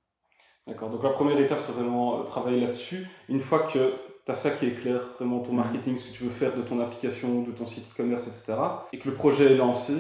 D'accord, 0.66 0.90
donc 0.90 1.04
la 1.04 1.12
première 1.12 1.40
étape, 1.40 1.60
c'est 1.62 1.74
vraiment 1.74 2.24
travailler 2.24 2.62
là-dessus. 2.62 3.08
Une 3.30 3.40
fois 3.40 3.68
que 3.72 3.94
tu 4.26 4.32
as 4.32 4.34
ça 4.34 4.50
qui 4.50 4.66
est 4.66 4.72
clair, 4.72 5.00
vraiment 5.20 5.40
ton 5.40 5.52
mhm. 5.52 5.58
marketing, 5.58 5.96
ce 5.96 6.10
que 6.10 6.18
tu 6.18 6.24
veux 6.24 6.32
faire 6.32 6.56
de 6.56 6.64
ton 6.64 6.80
application, 6.80 7.44
de 7.44 7.52
ton 7.52 7.68
site 7.68 7.86
e-commerce, 7.94 8.28
etc., 8.28 8.58
et 8.92 8.98
que 8.98 9.08
le 9.10 9.16
projet 9.16 9.52
est 9.52 9.58
lancé, 9.58 9.94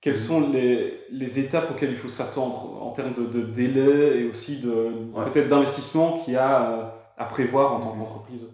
quelles 0.00 0.14
mhm. 0.14 0.20
sont 0.20 0.48
les, 0.50 1.00
les, 1.10 1.38
étapes 1.40 1.70
auxquelles 1.72 1.90
il 1.90 1.96
faut 1.96 2.08
s'attendre 2.08 2.82
en 2.82 2.90
termes 2.92 3.14
de, 3.14 3.26
de, 3.26 3.42
délai 3.42 4.20
et 4.20 4.28
aussi 4.28 4.60
de 4.60 4.92
peut-être 5.24 5.48
d'investissement 5.48 6.18
qu'il 6.18 6.34
y 6.34 6.36
a 6.36 6.94
à 7.16 7.24
prévoir 7.24 7.74
en 7.74 7.80
tant 7.80 7.94
mhm. 7.94 8.04
qu'entreprise? 8.04 8.46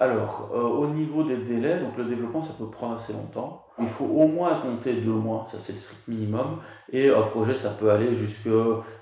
Alors, 0.00 0.50
euh, 0.54 0.62
au 0.62 0.86
niveau 0.86 1.24
des 1.24 1.38
délais, 1.38 1.80
donc 1.80 1.96
le 1.96 2.04
développement, 2.04 2.40
ça 2.40 2.52
peut 2.56 2.70
prendre 2.70 2.94
assez 2.94 3.12
longtemps. 3.12 3.64
Il 3.80 3.88
faut 3.88 4.04
au 4.04 4.28
moins 4.28 4.54
compter 4.60 4.94
deux 4.94 5.10
mois, 5.10 5.46
ça 5.50 5.58
c'est 5.58 5.72
le 5.72 5.78
strict 5.78 6.06
minimum. 6.06 6.60
Et 6.92 7.10
un 7.10 7.22
projet, 7.22 7.54
ça 7.54 7.70
peut 7.70 7.90
aller 7.90 8.14
jusque 8.14 8.48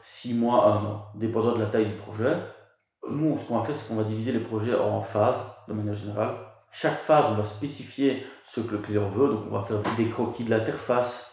six 0.01 0.35
mois, 0.35 0.67
un 0.67 0.85
an, 0.87 1.05
dépendant 1.15 1.55
de 1.55 1.61
la 1.61 1.67
taille 1.67 1.87
du 1.87 1.97
projet. 1.97 2.35
Nous, 3.11 3.37
ce 3.37 3.47
qu'on 3.47 3.59
va 3.59 3.65
faire, 3.65 3.77
c'est 3.77 3.89
qu'on 3.89 3.97
va 3.97 4.05
diviser 4.05 4.33
les 4.33 4.41
projets 4.41 4.75
en 4.75 5.03
phases, 5.03 5.37
de 5.69 5.75
manière 5.75 5.95
générale. 5.95 6.35
Chaque 6.73 6.97
phase, 6.97 7.27
on 7.31 7.35
va 7.35 7.45
spécifier 7.45 8.25
ce 8.45 8.61
que 8.61 8.73
le 8.73 8.79
client 8.79 9.09
veut. 9.11 9.29
Donc, 9.29 9.45
on 9.51 9.55
va 9.55 9.63
faire 9.63 9.79
des 9.99 10.09
croquis 10.09 10.45
de 10.45 10.51
l'interface, 10.51 11.31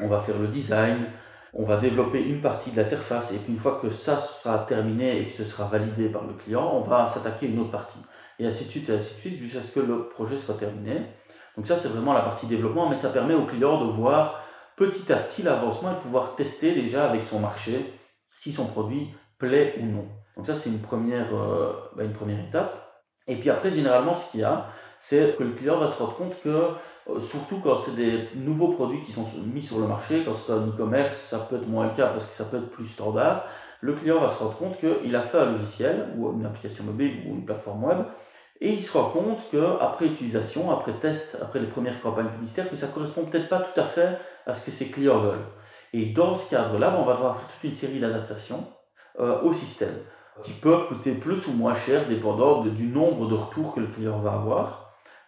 on 0.00 0.08
va 0.08 0.20
faire 0.20 0.38
le 0.38 0.48
design, 0.48 1.06
on 1.52 1.64
va 1.64 1.76
développer 1.76 2.22
une 2.22 2.40
partie 2.40 2.70
de 2.70 2.76
l'interface. 2.76 3.32
Et 3.32 3.38
puis, 3.38 3.52
une 3.52 3.58
fois 3.58 3.78
que 3.80 3.90
ça 3.90 4.18
sera 4.18 4.58
terminé 4.58 5.20
et 5.20 5.26
que 5.26 5.32
ce 5.32 5.44
sera 5.44 5.68
validé 5.68 6.08
par 6.08 6.24
le 6.24 6.34
client, 6.34 6.68
on 6.74 6.80
va 6.80 7.06
s'attaquer 7.06 7.46
à 7.46 7.48
une 7.50 7.60
autre 7.60 7.70
partie 7.70 8.00
et 8.38 8.46
ainsi 8.46 8.64
de 8.64 8.70
suite, 8.70 8.88
et 8.88 8.94
ainsi 8.94 9.14
de 9.14 9.20
suite, 9.20 9.36
jusqu'à 9.36 9.60
ce 9.60 9.70
que 9.70 9.80
le 9.80 10.08
projet 10.08 10.36
soit 10.36 10.56
terminé. 10.56 11.06
Donc 11.56 11.66
ça, 11.66 11.78
c'est 11.78 11.88
vraiment 11.88 12.12
la 12.12 12.22
partie 12.22 12.46
développement, 12.46 12.88
mais 12.88 12.96
ça 12.96 13.10
permet 13.10 13.34
au 13.34 13.44
client 13.44 13.84
de 13.84 13.92
voir 13.92 14.42
petit 14.76 15.12
à 15.12 15.16
petit 15.16 15.42
l'avancement 15.42 15.92
et 15.92 15.94
de 15.94 16.00
pouvoir 16.00 16.34
tester 16.34 16.74
déjà 16.74 17.08
avec 17.08 17.22
son 17.22 17.38
marché 17.38 17.94
si 18.36 18.50
son 18.52 18.66
produit 18.66 19.14
plaît 19.38 19.76
ou 19.80 19.86
non. 19.86 20.08
Donc 20.36 20.46
ça, 20.46 20.54
c'est 20.54 20.70
une, 20.70 20.80
première, 20.80 21.32
euh, 21.32 21.72
bah, 21.96 22.02
étape. 22.04 22.80
Et 23.28 23.36
puis 23.36 23.50
après, 23.50 23.70
généralement, 23.70 24.16
ce 24.16 24.32
qu'il 24.32 24.40
y 24.40 24.44
a, 24.44 24.66
c'est 25.06 25.36
que 25.36 25.44
le 25.44 25.50
client 25.50 25.76
va 25.76 25.86
se 25.86 26.02
rendre 26.02 26.16
compte 26.16 26.40
que, 26.42 26.48
euh, 26.48 27.20
surtout 27.20 27.58
quand 27.62 27.76
c'est 27.76 27.94
des 27.94 28.26
nouveaux 28.36 28.68
produits 28.68 29.02
qui 29.02 29.12
sont 29.12 29.26
mis 29.44 29.60
sur 29.60 29.78
le 29.78 29.86
marché, 29.86 30.22
quand 30.24 30.32
c'est 30.32 30.50
un 30.50 30.66
e-commerce, 30.66 31.18
ça 31.28 31.40
peut 31.40 31.56
être 31.56 31.68
moins 31.68 31.88
le 31.88 31.94
cas 31.94 32.06
parce 32.06 32.24
que 32.24 32.34
ça 32.34 32.46
peut 32.46 32.56
être 32.56 32.70
plus 32.70 32.86
standard, 32.86 33.44
le 33.82 33.92
client 33.92 34.18
va 34.18 34.30
se 34.30 34.38
rendre 34.38 34.56
compte 34.56 34.78
qu'il 34.78 35.14
a 35.14 35.20
fait 35.20 35.36
un 35.36 35.52
logiciel 35.52 36.08
ou 36.16 36.32
une 36.32 36.46
application 36.46 36.84
mobile 36.84 37.20
ou 37.26 37.34
une 37.34 37.44
plateforme 37.44 37.84
web 37.84 37.98
et 38.62 38.72
il 38.72 38.82
se 38.82 38.96
rend 38.96 39.10
compte 39.10 39.40
qu'après 39.50 40.06
utilisation, 40.06 40.70
après 40.70 40.94
test, 40.94 41.36
après 41.42 41.60
les 41.60 41.66
premières 41.66 42.00
campagnes 42.00 42.28
publicitaires, 42.28 42.70
que 42.70 42.76
ça 42.76 42.86
correspond 42.86 43.26
peut-être 43.26 43.50
pas 43.50 43.60
tout 43.60 43.78
à 43.78 43.84
fait 43.84 44.16
à 44.46 44.54
ce 44.54 44.64
que 44.64 44.70
ses 44.70 44.86
clients 44.86 45.20
veulent. 45.20 45.44
Et 45.92 46.14
dans 46.14 46.34
ce 46.34 46.48
cadre-là, 46.48 46.96
on 46.98 47.04
va 47.04 47.12
devoir 47.12 47.36
faire 47.36 47.48
toute 47.48 47.70
une 47.70 47.76
série 47.76 48.00
d'adaptations 48.00 48.66
euh, 49.20 49.42
au 49.42 49.52
système 49.52 49.96
qui 50.42 50.52
peuvent 50.52 50.88
coûter 50.88 51.12
plus 51.12 51.46
ou 51.48 51.52
moins 51.52 51.74
cher 51.74 52.08
dépendant 52.08 52.62
du 52.62 52.86
nombre 52.86 53.28
de 53.28 53.34
retours 53.34 53.74
que 53.74 53.80
le 53.80 53.86
client 53.86 54.18
va 54.20 54.32
avoir. 54.32 54.83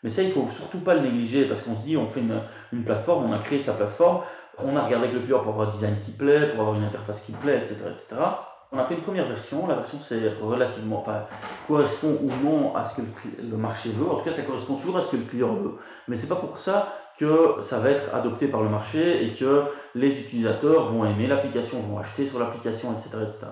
Mais 0.07 0.13
ça, 0.13 0.23
il 0.23 0.31
faut 0.31 0.47
surtout 0.53 0.79
pas 0.79 0.95
le 0.95 1.01
négliger 1.01 1.47
parce 1.47 1.63
qu'on 1.63 1.75
se 1.75 1.81
dit, 1.81 1.97
on 1.97 2.07
fait 2.07 2.21
une, 2.21 2.85
plateforme, 2.85 3.29
on 3.29 3.33
a 3.33 3.39
créé 3.39 3.61
sa 3.61 3.73
plateforme, 3.73 4.21
on 4.57 4.77
a 4.77 4.85
regardé 4.85 5.09
avec 5.09 5.15
le 5.15 5.23
client 5.23 5.41
pour 5.41 5.51
avoir 5.51 5.67
un 5.67 5.71
design 5.73 5.97
qui 6.05 6.13
plaît, 6.13 6.51
pour 6.51 6.61
avoir 6.61 6.77
une 6.77 6.85
interface 6.85 7.23
qui 7.23 7.33
plaît, 7.33 7.57
etc. 7.57 7.75
etc. 7.91 8.23
On 8.71 8.79
a 8.79 8.85
fait 8.85 8.95
une 8.95 9.01
première 9.01 9.27
version, 9.27 9.67
la 9.67 9.75
version 9.75 9.99
c'est 10.01 10.35
relativement, 10.41 11.01
enfin, 11.01 11.25
correspond 11.67 12.19
ou 12.23 12.31
non 12.45 12.77
à 12.77 12.85
ce 12.85 13.01
que 13.01 13.07
le, 13.51 13.57
marché 13.57 13.89
veut. 13.89 14.09
En 14.09 14.15
tout 14.15 14.23
cas, 14.23 14.31
ça 14.31 14.43
correspond 14.43 14.77
toujours 14.77 14.97
à 14.97 15.03
ce 15.03 15.11
que 15.11 15.17
le 15.17 15.25
client 15.25 15.55
veut. 15.55 15.75
Mais 16.07 16.15
c'est 16.15 16.29
pas 16.29 16.37
pour 16.37 16.57
ça 16.61 16.95
que 17.19 17.57
ça 17.61 17.81
va 17.81 17.91
être 17.91 18.15
adopté 18.15 18.47
par 18.47 18.63
le 18.63 18.69
marché 18.69 19.27
et 19.27 19.33
que 19.33 19.65
les 19.97 20.21
utilisateurs 20.21 20.89
vont 20.89 21.05
aimer 21.05 21.27
l'application, 21.27 21.81
vont 21.81 21.99
acheter 21.99 22.29
sur 22.29 22.39
l'application, 22.39 22.93
etc., 22.93 23.09
etc. 23.25 23.47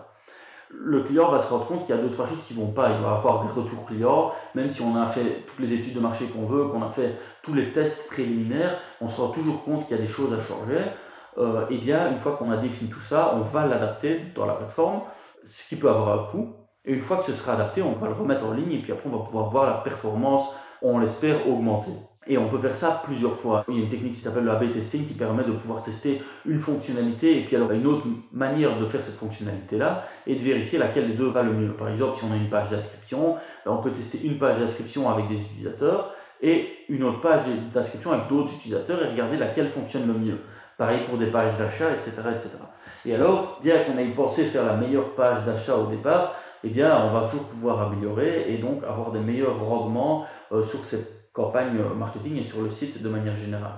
Le 0.76 1.02
client 1.02 1.30
va 1.30 1.38
se 1.38 1.48
rendre 1.50 1.66
compte 1.66 1.86
qu'il 1.86 1.94
y 1.94 1.98
a 1.98 2.00
deux 2.00 2.10
trois 2.10 2.26
choses 2.26 2.42
qui 2.46 2.54
vont 2.54 2.72
pas. 2.72 2.90
Il 2.90 3.02
va 3.02 3.12
avoir 3.12 3.44
des 3.44 3.50
retours 3.50 3.86
clients, 3.86 4.32
même 4.54 4.68
si 4.68 4.82
on 4.82 4.96
a 4.96 5.06
fait 5.06 5.44
toutes 5.46 5.60
les 5.60 5.72
études 5.72 5.94
de 5.94 6.00
marché 6.00 6.26
qu'on 6.26 6.46
veut, 6.46 6.66
qu'on 6.66 6.82
a 6.82 6.88
fait 6.88 7.16
tous 7.42 7.54
les 7.54 7.72
tests 7.72 8.08
préliminaires, 8.08 8.78
on 9.00 9.08
se 9.08 9.20
rend 9.20 9.28
toujours 9.28 9.64
compte 9.64 9.86
qu'il 9.86 9.96
y 9.96 10.00
a 10.00 10.02
des 10.02 10.08
choses 10.08 10.32
à 10.32 10.40
changer 10.40 10.80
euh, 11.38 11.66
eh 11.70 11.78
bien, 11.78 12.10
une 12.12 12.18
fois 12.18 12.36
qu'on 12.36 12.50
a 12.50 12.56
défini 12.56 12.90
tout 12.90 13.00
ça, 13.00 13.34
on 13.34 13.40
va 13.40 13.66
l'adapter 13.66 14.20
dans 14.34 14.46
la 14.46 14.54
plateforme, 14.54 15.02
ce 15.44 15.68
qui 15.68 15.76
peut 15.76 15.88
avoir 15.88 16.20
un 16.20 16.30
coût. 16.30 16.54
Et 16.84 16.92
une 16.92 17.00
fois 17.00 17.16
que 17.16 17.24
ce 17.24 17.32
sera 17.32 17.54
adapté, 17.54 17.82
on 17.82 17.92
va 17.92 18.08
le 18.08 18.12
remettre 18.12 18.44
en 18.44 18.52
ligne 18.52 18.72
et 18.72 18.78
puis 18.78 18.92
après, 18.92 19.08
on 19.08 19.16
va 19.16 19.24
pouvoir 19.24 19.50
voir 19.50 19.66
la 19.66 19.78
performance, 19.78 20.48
on 20.82 20.98
l'espère, 20.98 21.48
augmenter. 21.48 21.92
Et 22.26 22.38
on 22.38 22.48
peut 22.48 22.58
faire 22.58 22.74
ça 22.74 23.02
plusieurs 23.04 23.34
fois. 23.34 23.64
Il 23.68 23.74
y 23.74 23.80
a 23.80 23.82
une 23.82 23.88
technique 23.88 24.12
qui 24.12 24.20
s'appelle 24.20 24.44
le 24.44 24.50
A-B 24.50 24.72
testing 24.72 25.06
qui 25.06 25.14
permet 25.14 25.44
de 25.44 25.52
pouvoir 25.52 25.82
tester 25.82 26.22
une 26.46 26.58
fonctionnalité 26.58 27.38
et 27.38 27.42
puis 27.42 27.56
alors 27.56 27.70
une 27.72 27.86
autre 27.86 28.06
manière 28.32 28.78
de 28.78 28.86
faire 28.86 29.02
cette 29.02 29.16
fonctionnalité-là 29.16 30.04
et 30.26 30.34
de 30.34 30.40
vérifier 30.40 30.78
laquelle 30.78 31.08
des 31.08 31.14
deux 31.14 31.28
va 31.28 31.42
le 31.42 31.52
mieux. 31.52 31.72
Par 31.72 31.88
exemple, 31.88 32.16
si 32.18 32.24
on 32.24 32.32
a 32.32 32.36
une 32.36 32.48
page 32.48 32.70
d'inscription, 32.70 33.36
ben, 33.64 33.72
on 33.72 33.78
peut 33.78 33.90
tester 33.90 34.26
une 34.26 34.38
page 34.38 34.58
d'inscription 34.58 35.10
avec 35.10 35.28
des 35.28 35.34
utilisateurs 35.34 36.14
et 36.40 36.68
une 36.88 37.04
autre 37.04 37.20
page 37.20 37.42
d'inscription 37.72 38.12
avec 38.12 38.28
d'autres 38.28 38.54
utilisateurs 38.54 39.02
et 39.02 39.08
regarder 39.08 39.36
laquelle 39.36 39.68
fonctionne 39.68 40.06
le 40.06 40.14
mieux. 40.14 40.38
Pareil 40.76 41.04
pour 41.08 41.18
des 41.18 41.26
pages 41.26 41.56
d'achat, 41.56 41.92
etc., 41.92 42.10
etc. 42.32 42.50
Et 43.06 43.14
alors, 43.14 43.60
bien 43.62 43.78
qu'on 43.84 43.96
ait 43.96 44.08
pensé 44.08 44.44
faire 44.44 44.64
la 44.64 44.74
meilleure 44.74 45.10
page 45.10 45.44
d'achat 45.44 45.76
au 45.76 45.86
départ, 45.86 46.34
eh 46.64 46.68
bien, 46.68 47.00
on 47.04 47.12
va 47.12 47.28
toujours 47.28 47.46
pouvoir 47.46 47.82
améliorer 47.82 48.52
et 48.52 48.58
donc 48.58 48.82
avoir 48.82 49.12
des 49.12 49.20
meilleurs 49.20 49.60
rendements 49.60 50.24
euh, 50.50 50.64
sur 50.64 50.84
cette 50.84 51.23
campagne 51.34 51.76
marketing 51.98 52.38
et 52.38 52.44
sur 52.44 52.62
le 52.62 52.70
site 52.70 53.02
de 53.02 53.08
manière 53.10 53.36
générale. 53.36 53.76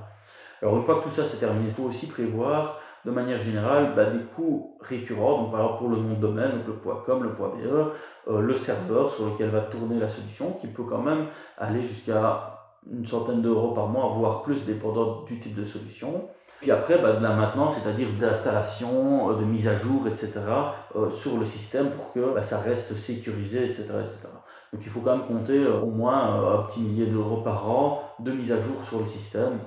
Alors, 0.63 0.77
une 0.77 0.85
fois 0.85 0.97
que 0.97 1.05
tout 1.05 1.11
ça 1.11 1.25
c'est 1.25 1.39
terminé, 1.39 1.67
il 1.67 1.73
faut 1.73 1.83
aussi 1.83 2.07
prévoir 2.07 2.79
de 3.07 3.11
manière 3.11 3.39
générale 3.39 3.93
bah, 3.95 4.07
des 4.07 4.25
coûts 4.35 4.77
récurrents, 4.81 5.43
donc 5.43 5.53
par 5.53 5.61
exemple 5.61 5.79
pour 5.79 5.89
le 5.91 5.97
nom 5.97 6.15
de 6.15 6.21
domaine, 6.21 6.51
donc 6.67 6.67
le 6.85 6.93
.com, 7.07 7.23
le 7.23 7.31
.be, 7.31 7.93
euh, 8.29 8.41
le 8.41 8.57
serveur 8.57 9.11
sur 9.11 9.27
lequel 9.27 9.51
va 9.51 9.61
tourner 9.61 9.99
la 9.99 10.09
solution, 10.09 10.53
qui 10.61 10.67
peut 10.67 10.83
quand 10.83 11.03
même 11.03 11.27
aller 11.57 11.83
jusqu'à 11.83 12.69
une 12.91 13.07
centaine 13.07 13.43
d'euros 13.43 13.73
par 13.73 13.89
mois, 13.89 14.09
voire 14.09 14.43
plus 14.43 14.65
dépendant 14.65 15.23
du 15.23 15.39
type 15.39 15.55
de 15.55 15.65
solution. 15.65 16.29
Puis 16.61 16.71
après, 16.71 16.99
bah, 16.99 17.13
de 17.13 17.23
la 17.23 17.35
maintenance, 17.35 17.77
c'est-à-dire 17.77 18.09
d'installation, 18.19 19.31
euh, 19.31 19.35
de 19.35 19.45
mise 19.45 19.69
à 19.69 19.77
jour, 19.77 20.09
etc., 20.09 20.33
euh, 20.97 21.11
sur 21.11 21.39
le 21.39 21.47
système 21.47 21.91
pour 21.91 22.13
que 22.13 22.35
bah, 22.35 22.43
ça 22.43 22.59
reste 22.59 22.97
sécurisé, 22.97 23.67
etc., 23.67 23.85
etc. 24.05 24.29
Donc 24.77 24.85
il 24.85 24.93
faut 24.93 25.01
quand 25.01 25.17
même 25.17 25.27
compter 25.27 25.57
euh, 25.57 25.81
au 25.81 25.91
moins 25.91 26.59
un 26.59 26.63
petit 26.65 26.81
millier 26.81 27.07
d'euros 27.07 27.39
par 27.39 27.67
an 27.67 28.03
de 28.19 28.31
mise 28.31 28.53
à 28.53 28.61
jour 28.61 28.85
sur 28.85 29.01
le 29.01 29.07
système. 29.07 29.59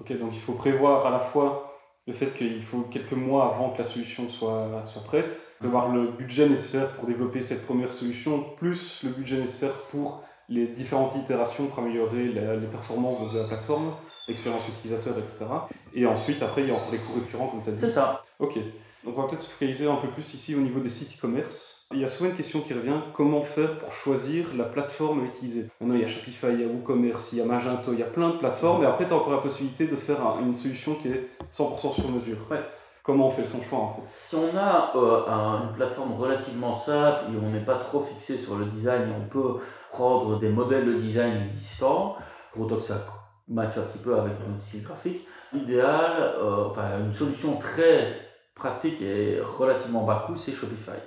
Ok, 0.00 0.18
donc 0.18 0.30
il 0.32 0.40
faut 0.40 0.54
prévoir 0.54 1.04
à 1.04 1.10
la 1.10 1.18
fois 1.18 1.74
le 2.06 2.14
fait 2.14 2.28
qu'il 2.34 2.62
faut 2.62 2.80
quelques 2.90 3.12
mois 3.12 3.52
avant 3.54 3.68
que 3.68 3.78
la 3.78 3.84
solution 3.84 4.30
soit, 4.30 4.82
soit 4.84 5.02
prête, 5.02 5.56
prévoir 5.58 5.92
le 5.92 6.06
budget 6.06 6.48
nécessaire 6.48 6.88
pour 6.92 7.06
développer 7.06 7.42
cette 7.42 7.66
première 7.66 7.92
solution, 7.92 8.46
plus 8.56 9.02
le 9.04 9.10
budget 9.10 9.36
nécessaire 9.36 9.74
pour 9.90 10.22
les 10.48 10.68
différentes 10.68 11.14
itérations 11.16 11.66
pour 11.66 11.80
améliorer 11.80 12.28
les, 12.28 12.66
performances 12.68 13.30
de 13.34 13.38
la 13.38 13.44
plateforme, 13.44 13.92
l'expérience 14.26 14.66
utilisateur, 14.68 15.18
etc. 15.18 15.44
Et 15.92 16.06
ensuite, 16.06 16.42
après, 16.42 16.62
il 16.62 16.68
y 16.68 16.70
a 16.70 16.74
encore 16.74 16.92
les 16.92 16.98
coûts 16.98 17.20
récurrents, 17.20 17.48
comme 17.48 17.62
tu 17.62 17.68
as 17.68 17.72
dit. 17.72 17.80
C'est 17.80 17.90
ça. 17.90 18.24
Ok. 18.38 18.58
Donc, 19.06 19.16
on 19.16 19.22
va 19.22 19.28
peut-être 19.28 19.42
se 19.42 19.52
focaliser 19.52 19.88
un 19.88 19.94
peu 19.94 20.08
plus 20.08 20.34
ici 20.34 20.56
au 20.56 20.58
niveau 20.58 20.80
des 20.80 20.88
sites 20.88 21.16
e-commerce. 21.16 21.86
Il 21.92 22.00
y 22.00 22.04
a 22.04 22.08
souvent 22.08 22.30
une 22.30 22.36
question 22.36 22.60
qui 22.60 22.74
revient 22.74 22.98
comment 23.14 23.42
faire 23.42 23.78
pour 23.78 23.92
choisir 23.92 24.46
la 24.56 24.64
plateforme 24.64 25.20
à 25.20 25.24
utiliser? 25.26 25.68
Maintenant, 25.80 25.94
il 25.94 26.00
y 26.00 26.04
a 26.04 26.08
Shopify, 26.08 26.48
il 26.52 26.60
y 26.60 26.64
a 26.64 26.66
WooCommerce, 26.66 27.32
il 27.32 27.38
y 27.38 27.40
a 27.40 27.44
Magento, 27.44 27.92
il 27.92 28.00
y 28.00 28.02
a 28.02 28.06
plein 28.06 28.30
de 28.30 28.38
plateformes, 28.38 28.82
et 28.82 28.86
après, 28.86 29.06
tu 29.06 29.12
as 29.12 29.16
encore 29.16 29.32
la 29.32 29.38
possibilité 29.38 29.86
de 29.86 29.94
faire 29.94 30.18
une 30.42 30.56
solution 30.56 30.96
qui 30.96 31.06
est 31.06 31.28
100% 31.52 31.92
sur 31.92 32.10
mesure. 32.10 32.38
Ouais. 32.50 32.58
Comment 33.04 33.28
on 33.28 33.30
fait 33.30 33.44
son 33.44 33.62
choix 33.62 33.78
en 33.78 33.94
fait? 33.94 34.02
Si 34.28 34.34
on 34.34 34.58
a 34.58 34.90
euh, 34.96 35.68
une 35.68 35.76
plateforme 35.76 36.14
relativement 36.14 36.72
simple 36.72 37.26
et 37.32 37.36
on 37.40 37.50
n'est 37.50 37.64
pas 37.64 37.76
trop 37.76 38.00
fixé 38.00 38.36
sur 38.36 38.56
le 38.56 38.64
design 38.64 39.02
et 39.02 39.12
on 39.16 39.28
peut 39.28 39.60
prendre 39.92 40.40
des 40.40 40.48
modèles 40.48 40.86
de 40.86 40.94
design 40.94 41.36
existants, 41.44 42.16
pour 42.52 42.64
autant 42.64 42.74
que 42.74 42.82
ça 42.82 43.06
matche 43.46 43.78
un 43.78 43.82
petit 43.82 43.98
peu 43.98 44.18
avec 44.18 44.32
notre 44.48 44.60
style 44.60 44.82
graphique, 44.82 45.24
l'idéal, 45.52 46.34
euh, 46.40 46.64
enfin 46.68 46.98
une 46.98 47.14
solution 47.14 47.54
très 47.58 48.25
pratique 48.56 49.00
et 49.00 49.40
relativement 49.40 50.02
bas 50.02 50.24
coût, 50.26 50.34
c'est 50.34 50.52
Shopify. 50.52 50.98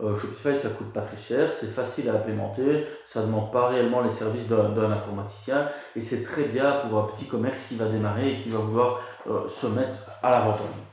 Euh, 0.00 0.14
Shopify, 0.14 0.58
ça 0.58 0.68
coûte 0.68 0.92
pas 0.92 1.00
très 1.00 1.16
cher, 1.16 1.52
c'est 1.52 1.70
facile 1.70 2.10
à 2.10 2.14
implémenter, 2.14 2.86
ça 3.06 3.22
demande 3.22 3.50
pas 3.50 3.68
réellement 3.68 4.02
les 4.02 4.12
services 4.12 4.46
d'un 4.46 4.92
informaticien 4.92 5.68
et 5.96 6.02
c'est 6.02 6.22
très 6.22 6.44
bien 6.44 6.72
pour 6.72 6.98
un 6.98 7.06
petit 7.06 7.24
commerce 7.24 7.66
qui 7.66 7.76
va 7.76 7.86
démarrer 7.86 8.34
et 8.34 8.38
qui 8.38 8.50
va 8.50 8.58
vouloir 8.58 9.00
se 9.48 9.66
mettre 9.68 9.98
à 10.22 10.30
la 10.30 10.40
vente 10.40 10.60
en 10.60 10.64
ligne. 10.64 10.88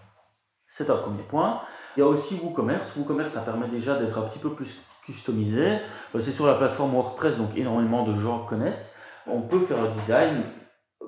C'est 0.67 0.89
un 0.89 0.97
premier 0.97 1.23
point. 1.23 1.61
Il 1.95 1.99
y 1.99 2.03
a 2.03 2.07
aussi 2.07 2.39
WooCommerce. 2.41 2.95
WooCommerce, 2.97 3.33
ça 3.33 3.41
permet 3.41 3.67
déjà 3.67 3.97
d'être 3.97 4.17
un 4.17 4.23
petit 4.23 4.39
peu 4.39 4.53
plus 4.53 4.81
customisé. 5.05 5.77
Euh, 6.15 6.19
c'est 6.19 6.31
sur 6.31 6.47
la 6.47 6.55
plateforme 6.55 6.91
WordPress, 6.91 7.37
donc 7.37 7.55
énormément 7.55 8.03
de 8.03 8.19
gens 8.19 8.39
connaissent. 8.39 8.95
On 9.27 9.41
peut 9.41 9.59
faire 9.59 9.81
le 9.81 9.89
design 9.89 10.43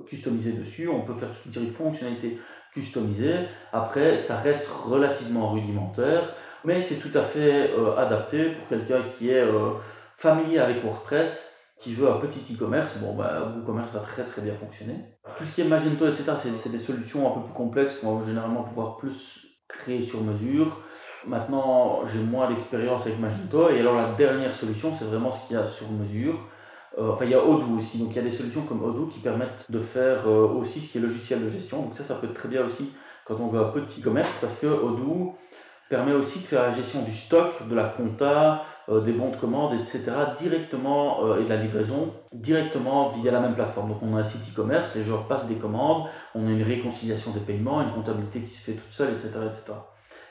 customisé 0.05 0.53
dessus, 0.53 0.88
on 0.88 1.01
peut 1.01 1.15
faire 1.15 1.29
toute 1.31 1.55
une 1.55 1.67
de 1.67 1.71
fonctionnalités 1.71 2.39
customisées. 2.73 3.47
Après, 3.73 4.17
ça 4.17 4.38
reste 4.38 4.67
relativement 4.67 5.51
rudimentaire, 5.51 6.34
mais 6.63 6.82
c'est 6.82 6.97
tout 6.97 7.15
à 7.17 7.23
fait 7.23 7.71
euh, 7.77 7.95
adapté 7.97 8.51
pour 8.51 8.67
quelqu'un 8.67 9.01
qui 9.17 9.30
est 9.30 9.41
euh, 9.41 9.71
familier 10.17 10.60
avec 10.60 10.84
WordPress, 10.84 11.47
qui 11.80 11.93
veut 11.93 12.10
un 12.10 12.17
petit 12.17 12.41
e-commerce. 12.53 12.97
Bon, 12.97 13.13
bah, 13.13 13.53
WooCommerce 13.56 13.91
va 13.91 13.99
très 13.99 14.23
très 14.23 14.41
bien 14.41 14.53
fonctionner. 14.56 14.95
Tout 15.38 15.45
ce 15.45 15.53
qui 15.53 15.62
est 15.62 15.65
Magento, 15.65 16.08
etc., 16.08 16.34
c'est 16.38 16.71
des 16.71 16.80
solutions 16.80 17.27
un 17.32 17.39
peu 17.39 17.45
plus 17.45 17.53
complexes 17.53 17.95
qu'on 17.95 18.17
va 18.17 18.25
généralement 18.25 18.63
pouvoir 18.63 18.97
plus 18.97 19.45
créer 19.67 20.01
sur 20.01 20.21
mesure. 20.21 20.82
Maintenant, 21.25 22.06
j'ai 22.06 22.19
moins 22.19 22.47
d'expérience 22.47 23.06
avec 23.06 23.19
Magento. 23.19 23.69
Et 23.69 23.80
alors, 23.80 23.95
la 23.95 24.13
dernière 24.13 24.53
solution, 24.53 24.93
c'est 24.95 25.06
vraiment 25.06 25.32
ce 25.32 25.47
qu'il 25.47 25.58
y 25.58 25.60
a 25.60 25.65
sur 25.65 25.91
mesure. 25.91 26.36
Euh, 26.97 27.12
enfin, 27.12 27.25
il 27.25 27.31
y 27.31 27.36
a 27.36 27.43
Odoo 27.43 27.77
aussi. 27.77 27.99
Donc, 27.99 28.10
il 28.12 28.15
y 28.15 28.19
a 28.19 28.23
des 28.23 28.31
solutions 28.31 28.62
comme 28.63 28.83
Odoo 28.83 29.05
qui 29.05 29.19
permettent 29.19 29.69
de 29.69 29.79
faire 29.79 30.27
euh, 30.27 30.47
aussi 30.47 30.81
ce 30.81 30.91
qui 30.91 30.97
est 30.97 31.01
logiciel 31.01 31.43
de 31.43 31.49
gestion. 31.49 31.83
Donc, 31.83 31.95
ça, 31.95 32.03
ça 32.03 32.15
peut 32.15 32.27
être 32.27 32.33
très 32.33 32.49
bien 32.49 32.65
aussi 32.65 32.89
quand 33.25 33.36
on 33.39 33.47
veut 33.47 33.60
un 33.60 33.69
petit 33.69 34.01
commerce 34.01 34.38
parce 34.41 34.55
que 34.55 34.67
Odoo 34.67 35.36
permet 35.89 36.13
aussi 36.13 36.39
de 36.39 36.45
faire 36.45 36.63
la 36.63 36.71
gestion 36.71 37.03
du 37.03 37.13
stock, 37.13 37.67
de 37.69 37.75
la 37.75 37.86
compta, 37.86 38.63
euh, 38.89 38.99
des 39.01 39.13
bons 39.13 39.29
de 39.29 39.38
commande, 39.38 39.73
etc. 39.73 40.12
directement 40.38 41.38
et 41.38 41.43
de 41.43 41.49
la 41.49 41.57
livraison 41.57 42.13
directement 42.33 43.10
via 43.10 43.31
la 43.31 43.39
même 43.39 43.53
plateforme. 43.53 43.89
Donc, 43.89 43.99
on 44.01 44.15
a 44.15 44.19
un 44.21 44.23
site 44.23 44.41
e-commerce, 44.51 44.95
les 44.95 45.03
gens 45.03 45.23
passent 45.23 45.45
des 45.45 45.55
commandes, 45.55 46.07
on 46.36 46.47
a 46.47 46.49
une 46.49 46.63
réconciliation 46.63 47.31
des 47.31 47.39
paiements, 47.41 47.81
une 47.81 47.91
comptabilité 47.91 48.39
qui 48.39 48.53
se 48.53 48.71
fait 48.71 48.77
toute 48.77 48.91
seule, 48.91 49.13
etc., 49.13 49.29
etc. 49.45 49.73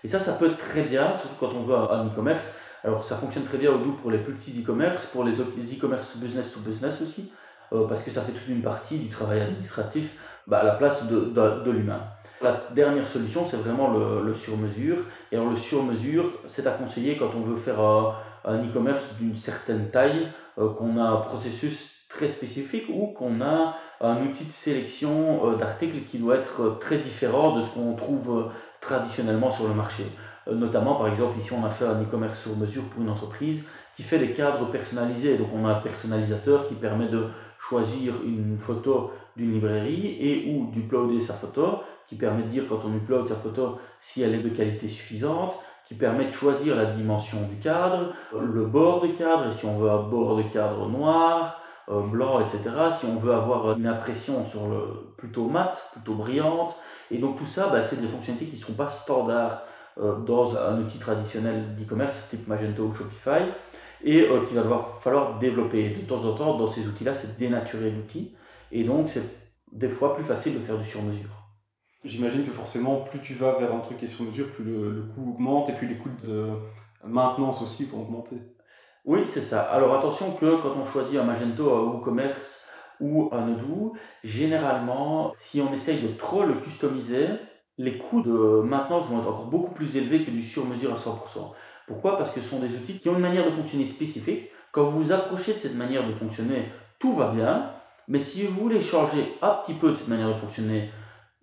Et 0.04 0.08
ça, 0.08 0.20
ça 0.20 0.32
peut 0.32 0.46
être 0.46 0.58
très 0.58 0.82
bien, 0.82 1.16
surtout 1.16 1.36
quand 1.40 1.52
on 1.54 1.64
veut 1.64 1.76
un 1.76 2.06
e-commerce. 2.06 2.54
Alors 2.84 3.04
ça 3.04 3.16
fonctionne 3.16 3.44
très 3.44 3.58
bien 3.58 3.72
au 3.72 3.78
doux 3.78 3.92
pour 3.92 4.10
les 4.10 4.18
plus 4.18 4.34
petits 4.34 4.62
e-commerce, 4.62 5.06
pour 5.06 5.24
les 5.24 5.40
e-commerce 5.40 6.16
business 6.18 6.52
to 6.52 6.60
business 6.60 7.00
aussi, 7.02 7.30
euh, 7.72 7.86
parce 7.88 8.02
que 8.04 8.10
ça 8.10 8.22
fait 8.22 8.32
toute 8.32 8.48
une 8.48 8.62
partie 8.62 8.98
du 8.98 9.08
travail 9.08 9.40
administratif 9.40 10.10
bah, 10.46 10.58
à 10.58 10.64
la 10.64 10.72
place 10.72 11.06
de, 11.06 11.70
l'humain. 11.70 12.02
La 12.42 12.62
dernière 12.74 13.06
solution, 13.06 13.46
c'est 13.48 13.56
vraiment 13.56 13.90
le, 13.90 14.34
sur-mesure. 14.34 14.98
Et 15.32 15.36
alors 15.36 15.50
le 15.50 15.56
sur-mesure, 15.56 16.30
c'est 16.46 16.66
à 16.66 16.70
conseiller 16.72 17.16
quand 17.16 17.30
on 17.34 17.40
veut 17.40 17.56
faire 17.56 17.80
un 17.80 18.62
e-commerce 18.62 19.04
d'une 19.18 19.34
certaine 19.34 19.90
taille, 19.90 20.28
euh, 20.58 20.68
qu'on 20.74 20.98
a 20.98 21.02
un 21.02 21.16
processus 21.16 21.92
très 22.08 22.28
spécifique 22.28 22.84
ou 22.88 23.08
qu'on 23.08 23.40
a 23.40 23.76
un 24.00 24.22
outil 24.22 24.44
de 24.44 24.52
sélection 24.52 25.50
euh, 25.50 25.56
d'articles 25.56 26.04
qui 26.08 26.18
doit 26.18 26.36
être 26.36 26.78
très 26.78 26.98
différent 26.98 27.56
de 27.56 27.62
ce 27.62 27.74
qu'on 27.74 27.94
trouve 27.94 28.52
traditionnellement 28.80 29.50
sur 29.50 29.66
le 29.66 29.74
marché. 29.74 30.04
Euh, 30.48 30.54
notamment, 30.54 30.94
par 30.94 31.08
exemple, 31.08 31.38
ici, 31.38 31.52
on 31.52 31.64
a 31.64 31.70
fait 31.70 31.86
un 31.86 32.00
e-commerce 32.02 32.40
sur 32.40 32.56
mesure 32.56 32.84
pour 32.84 33.02
une 33.02 33.10
entreprise 33.10 33.64
qui 33.94 34.02
fait 34.02 34.18
des 34.18 34.32
cadres 34.32 34.70
personnalisés. 34.70 35.36
Donc, 35.36 35.48
on 35.54 35.66
a 35.66 35.72
un 35.72 35.80
personnalisateur 35.80 36.68
qui 36.68 36.74
permet 36.74 37.08
de 37.08 37.26
choisir 37.58 38.14
une 38.24 38.58
photo 38.58 39.10
d'une 39.36 39.54
librairie 39.54 40.16
et 40.20 40.54
ou 40.54 40.70
d'uploader 40.70 41.20
sa 41.20 41.34
photo, 41.34 41.80
qui 42.06 42.16
permet 42.16 42.42
de 42.42 42.48
dire 42.48 42.64
quand 42.68 42.80
on 42.86 42.94
upload 42.94 43.28
sa 43.28 43.34
photo 43.34 43.78
si 43.98 44.22
elle 44.22 44.34
est 44.34 44.42
de 44.42 44.48
qualité 44.50 44.88
suffisante, 44.88 45.54
qui 45.86 45.94
permet 45.94 46.26
de 46.26 46.30
choisir 46.30 46.76
la 46.76 46.86
dimension 46.86 47.38
du 47.48 47.56
cadre, 47.56 48.12
le 48.32 48.66
bord 48.66 49.02
du 49.02 49.12
cadre, 49.14 49.52
si 49.52 49.66
on 49.66 49.78
veut 49.78 49.90
un 49.90 50.02
bord 50.02 50.36
de 50.36 50.42
cadre 50.42 50.88
noir, 50.88 51.60
euh, 51.88 52.00
blanc, 52.00 52.40
etc. 52.40 52.60
Si 52.98 53.06
on 53.06 53.20
veut 53.20 53.32
avoir 53.32 53.76
une 53.78 53.86
impression 53.86 54.44
sur 54.44 54.66
le 54.66 55.12
plutôt 55.16 55.48
mat, 55.48 55.90
plutôt 55.92 56.14
brillante, 56.14 56.76
et 57.10 57.18
donc 57.18 57.38
tout 57.38 57.46
ça, 57.46 57.68
bah, 57.68 57.82
c'est 57.82 58.00
des 58.00 58.08
fonctionnalités 58.08 58.50
qui 58.50 58.56
ne 58.58 58.62
seront 58.62 58.72
pas 58.72 58.88
standards 58.88 59.62
dans 59.96 60.56
un 60.58 60.80
outil 60.80 60.98
traditionnel 60.98 61.74
d'e-commerce 61.74 62.28
type 62.28 62.46
Magento 62.48 62.84
ou 62.84 62.94
Shopify 62.94 63.42
et 64.02 64.22
euh, 64.22 64.44
qu'il 64.44 64.56
va 64.56 64.62
devoir 64.62 65.00
falloir 65.00 65.38
développer. 65.38 65.90
De 65.90 66.02
temps 66.02 66.24
en 66.24 66.34
temps, 66.34 66.58
dans 66.58 66.66
ces 66.66 66.86
outils-là, 66.86 67.14
c'est 67.14 67.38
dénaturer 67.38 67.90
l'outil 67.90 68.34
et 68.72 68.84
donc 68.84 69.08
c'est 69.08 69.22
des 69.72 69.88
fois 69.88 70.14
plus 70.14 70.24
facile 70.24 70.54
de 70.54 70.58
faire 70.58 70.78
du 70.78 70.84
sur-mesure. 70.84 71.30
J'imagine 72.04 72.44
que 72.44 72.52
forcément, 72.52 73.00
plus 73.00 73.20
tu 73.20 73.34
vas 73.34 73.58
vers 73.58 73.74
un 73.74 73.80
truc 73.80 73.98
qui 73.98 74.04
est 74.04 74.08
sur 74.08 74.24
mesure, 74.24 74.52
plus 74.52 74.64
le, 74.64 75.10
coût 75.14 75.30
augmente 75.30 75.68
et 75.70 75.72
puis 75.72 75.88
les 75.88 75.96
coûts 75.96 76.10
de 76.24 76.50
maintenance 77.04 77.62
aussi 77.62 77.84
vont 77.86 78.02
augmenter. 78.02 78.36
Oui, 79.04 79.20
c'est 79.24 79.40
ça. 79.40 79.62
Alors 79.62 79.96
attention 79.96 80.32
que 80.32 80.60
quand 80.62 80.74
on 80.80 80.84
choisit 80.84 81.18
un 81.18 81.24
Magento 81.24 81.94
ou 81.94 81.98
commerce 81.98 82.66
ou 83.00 83.28
un 83.32 83.48
Odoo, 83.52 83.94
généralement, 84.24 85.32
si 85.36 85.60
on 85.60 85.72
essaye 85.72 86.00
de 86.00 86.08
trop 86.08 86.44
le 86.44 86.54
customiser, 86.54 87.26
les 87.78 87.98
coûts 87.98 88.22
de 88.22 88.62
maintenance 88.62 89.08
vont 89.08 89.20
être 89.20 89.28
encore 89.28 89.46
beaucoup 89.46 89.72
plus 89.72 89.96
élevés 89.96 90.22
que 90.22 90.30
du 90.30 90.42
sur-mesure 90.42 90.92
à 90.92 90.96
100%. 90.96 91.52
Pourquoi? 91.86 92.18
Parce 92.18 92.30
que 92.30 92.40
ce 92.40 92.48
sont 92.48 92.58
des 92.58 92.74
outils 92.74 92.98
qui 92.98 93.08
ont 93.08 93.14
une 93.14 93.20
manière 93.20 93.44
de 93.44 93.50
fonctionner 93.50 93.86
spécifique. 93.86 94.50
Quand 94.72 94.84
vous 94.84 95.02
vous 95.02 95.12
approchez 95.12 95.54
de 95.54 95.58
cette 95.58 95.76
manière 95.76 96.06
de 96.06 96.12
fonctionner, 96.12 96.68
tout 96.98 97.14
va 97.14 97.28
bien. 97.28 97.70
Mais 98.08 98.18
si 98.18 98.46
vous 98.46 98.60
voulez 98.60 98.80
changer 98.80 99.36
un 99.42 99.50
petit 99.50 99.74
peu 99.74 99.92
de 99.92 99.96
cette 99.96 100.08
manière 100.08 100.28
de 100.28 100.34
fonctionner, 100.34 100.90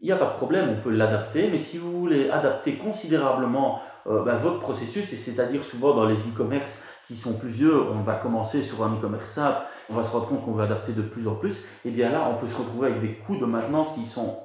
il 0.01 0.05
n'y 0.07 0.11
a 0.11 0.17
pas 0.17 0.25
de 0.25 0.35
problème, 0.35 0.69
on 0.69 0.81
peut 0.81 0.91
l'adapter. 0.91 1.49
Mais 1.49 1.57
si 1.57 1.77
vous 1.77 1.91
voulez 1.99 2.29
adapter 2.29 2.75
considérablement 2.75 3.81
euh, 4.07 4.23
bah, 4.23 4.35
votre 4.35 4.59
processus, 4.59 5.13
et 5.13 5.17
c'est-à-dire 5.17 5.63
souvent 5.63 5.93
dans 5.93 6.05
les 6.05 6.15
e-commerce, 6.15 6.81
qui 7.07 7.15
sont 7.15 7.33
plus 7.33 7.49
vieux, 7.49 7.81
on 7.91 8.01
va 8.01 8.15
commencer 8.15 8.63
sur 8.63 8.83
un 8.83 8.93
e-commerce 8.93 9.29
simple, 9.29 9.61
on 9.89 9.95
va 9.95 10.03
se 10.03 10.09
rendre 10.09 10.27
compte 10.27 10.45
qu'on 10.45 10.53
va 10.53 10.63
adapter 10.63 10.93
de 10.93 11.01
plus 11.01 11.27
en 11.27 11.35
plus, 11.35 11.63
et 11.85 11.91
bien 11.91 12.11
là, 12.11 12.29
on 12.29 12.35
peut 12.35 12.47
se 12.47 12.55
retrouver 12.55 12.87
avec 12.87 13.01
des 13.01 13.15
coûts 13.15 13.37
de 13.37 13.45
maintenance 13.45 13.93
qui 13.93 14.05
sont 14.05 14.37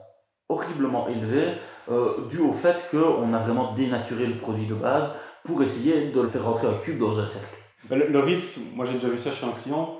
horriblement 0.49 1.09
élevés, 1.09 1.55
euh, 1.91 2.27
dû 2.29 2.39
au 2.39 2.53
fait 2.53 2.89
qu'on 2.91 3.35
a 3.35 3.39
vraiment 3.39 3.73
dénaturé 3.75 4.27
le 4.27 4.39
produit 4.39 4.67
de 4.67 4.75
base 4.75 5.11
pour 5.45 5.63
essayer 5.63 6.11
de 6.11 6.21
le 6.21 6.29
faire 6.29 6.45
rentrer 6.45 6.67
un 6.67 6.75
cube 6.75 6.99
dans 6.99 7.19
un 7.19 7.27
cercle. 7.27 7.55
Le, 7.91 8.19
risque, 8.21 8.59
moi 8.75 8.85
j'ai 8.85 8.95
déjà 8.95 9.09
vu 9.09 9.19
ça 9.19 9.31
chez 9.31 9.47
un 9.47 9.53
client, 9.63 9.99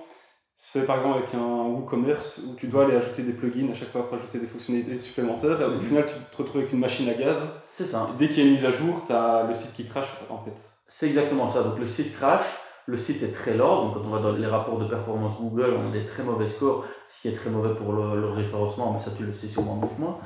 c'est 0.57 0.87
par 0.87 0.97
exemple 0.97 1.19
avec 1.19 1.35
un 1.35 1.69
WooCommerce 1.69 2.43
où 2.49 2.57
tu 2.57 2.67
dois 2.67 2.85
aller 2.85 2.97
ajouter 2.97 3.23
des 3.23 3.33
plugins 3.33 3.71
à 3.71 3.75
chaque 3.75 3.93
fois 3.93 4.07
pour 4.07 4.19
ajouter 4.19 4.39
des 4.39 4.47
fonctionnalités 4.47 4.99
supplémentaires. 4.99 5.61
Et 5.61 5.65
au 5.65 5.71
mhm. 5.71 5.81
final, 5.81 6.07
tu 6.07 6.15
te 6.15 6.43
retrouves 6.43 6.63
avec 6.63 6.73
une 6.73 6.81
machine 6.81 7.09
à 7.09 7.15
gaz. 7.15 7.37
C'est 7.71 7.87
ça. 7.87 8.11
dès 8.19 8.29
qu'il 8.29 8.39
y 8.39 8.41
a 8.41 8.45
une 8.45 8.53
mise 8.53 8.67
à 8.67 8.73
jour, 8.73 9.05
tu 9.07 9.13
as 9.13 9.45
le 9.47 9.55
site 9.55 9.75
qui 9.75 9.87
crache 9.87 10.09
en 10.29 10.39
fait. 10.39 10.61
C'est 10.89 11.07
exactement 11.07 11.49
ça. 11.49 11.63
Donc 11.63 11.79
le 11.79 11.87
site 11.87 12.15
crash, 12.17 12.43
le 12.89 12.97
site 12.97 13.23
est 13.23 13.33
très 13.33 13.55
lent. 13.55 13.85
Donc 13.85 13.95
quand 13.95 14.09
on 14.09 14.11
va 14.11 14.21
dans 14.21 14.33
les 14.33 14.47
rapports 14.47 14.79
de 14.79 14.87
performance 14.87 15.39
Google, 15.39 15.75
on 15.79 15.91
a 15.91 15.93
des 15.93 16.07
très 16.07 16.23
mauvais 16.23 16.49
scores, 16.49 16.87
ce 17.09 17.21
qui 17.21 17.29
est 17.29 17.35
très 17.35 17.51
mauvais 17.51 17.75
pour 17.75 17.93
le, 17.93 18.31
référencement, 18.31 18.95
mais 18.95 18.99
ça 18.99 19.11
tu 19.17 19.25
le 19.25 19.33
sais 19.33 19.47
sûrement 19.47 19.77
mieux 19.77 19.89
que 19.89 20.01
moi. 20.01 20.21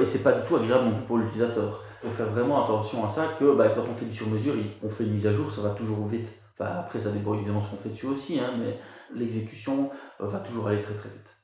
Et 0.00 0.06
c'est 0.06 0.22
pas 0.22 0.32
du 0.32 0.46
tout 0.48 0.56
agréable 0.56 0.86
non 0.86 0.94
plus 0.94 1.04
pour 1.04 1.18
l'utilisateur. 1.18 1.84
Il 2.02 2.10
faut 2.10 2.16
faire 2.16 2.30
vraiment 2.30 2.64
attention 2.64 3.04
à 3.04 3.08
ça 3.10 3.26
que 3.38 3.54
bah, 3.54 3.68
quand 3.68 3.84
on 3.90 3.94
fait 3.94 4.06
du 4.06 4.14
sur-mesure, 4.14 4.54
on 4.82 4.88
fait 4.88 5.04
une 5.04 5.12
mise 5.12 5.26
à 5.26 5.34
jour, 5.34 5.52
ça 5.52 5.60
va 5.60 5.70
toujours 5.70 6.06
vite. 6.06 6.30
Enfin 6.58 6.70
après 6.78 6.98
ça 6.98 7.10
dépend 7.10 7.34
évidemment 7.34 7.60
ce 7.60 7.70
qu'on 7.70 7.76
fait 7.76 7.90
dessus 7.90 8.06
aussi, 8.06 8.40
hein, 8.40 8.52
mais 8.58 8.78
l'exécution 9.14 9.90
euh, 10.20 10.26
va 10.26 10.38
toujours 10.38 10.68
aller 10.68 10.80
très 10.80 10.94
très 10.94 11.10
vite. 11.10 11.36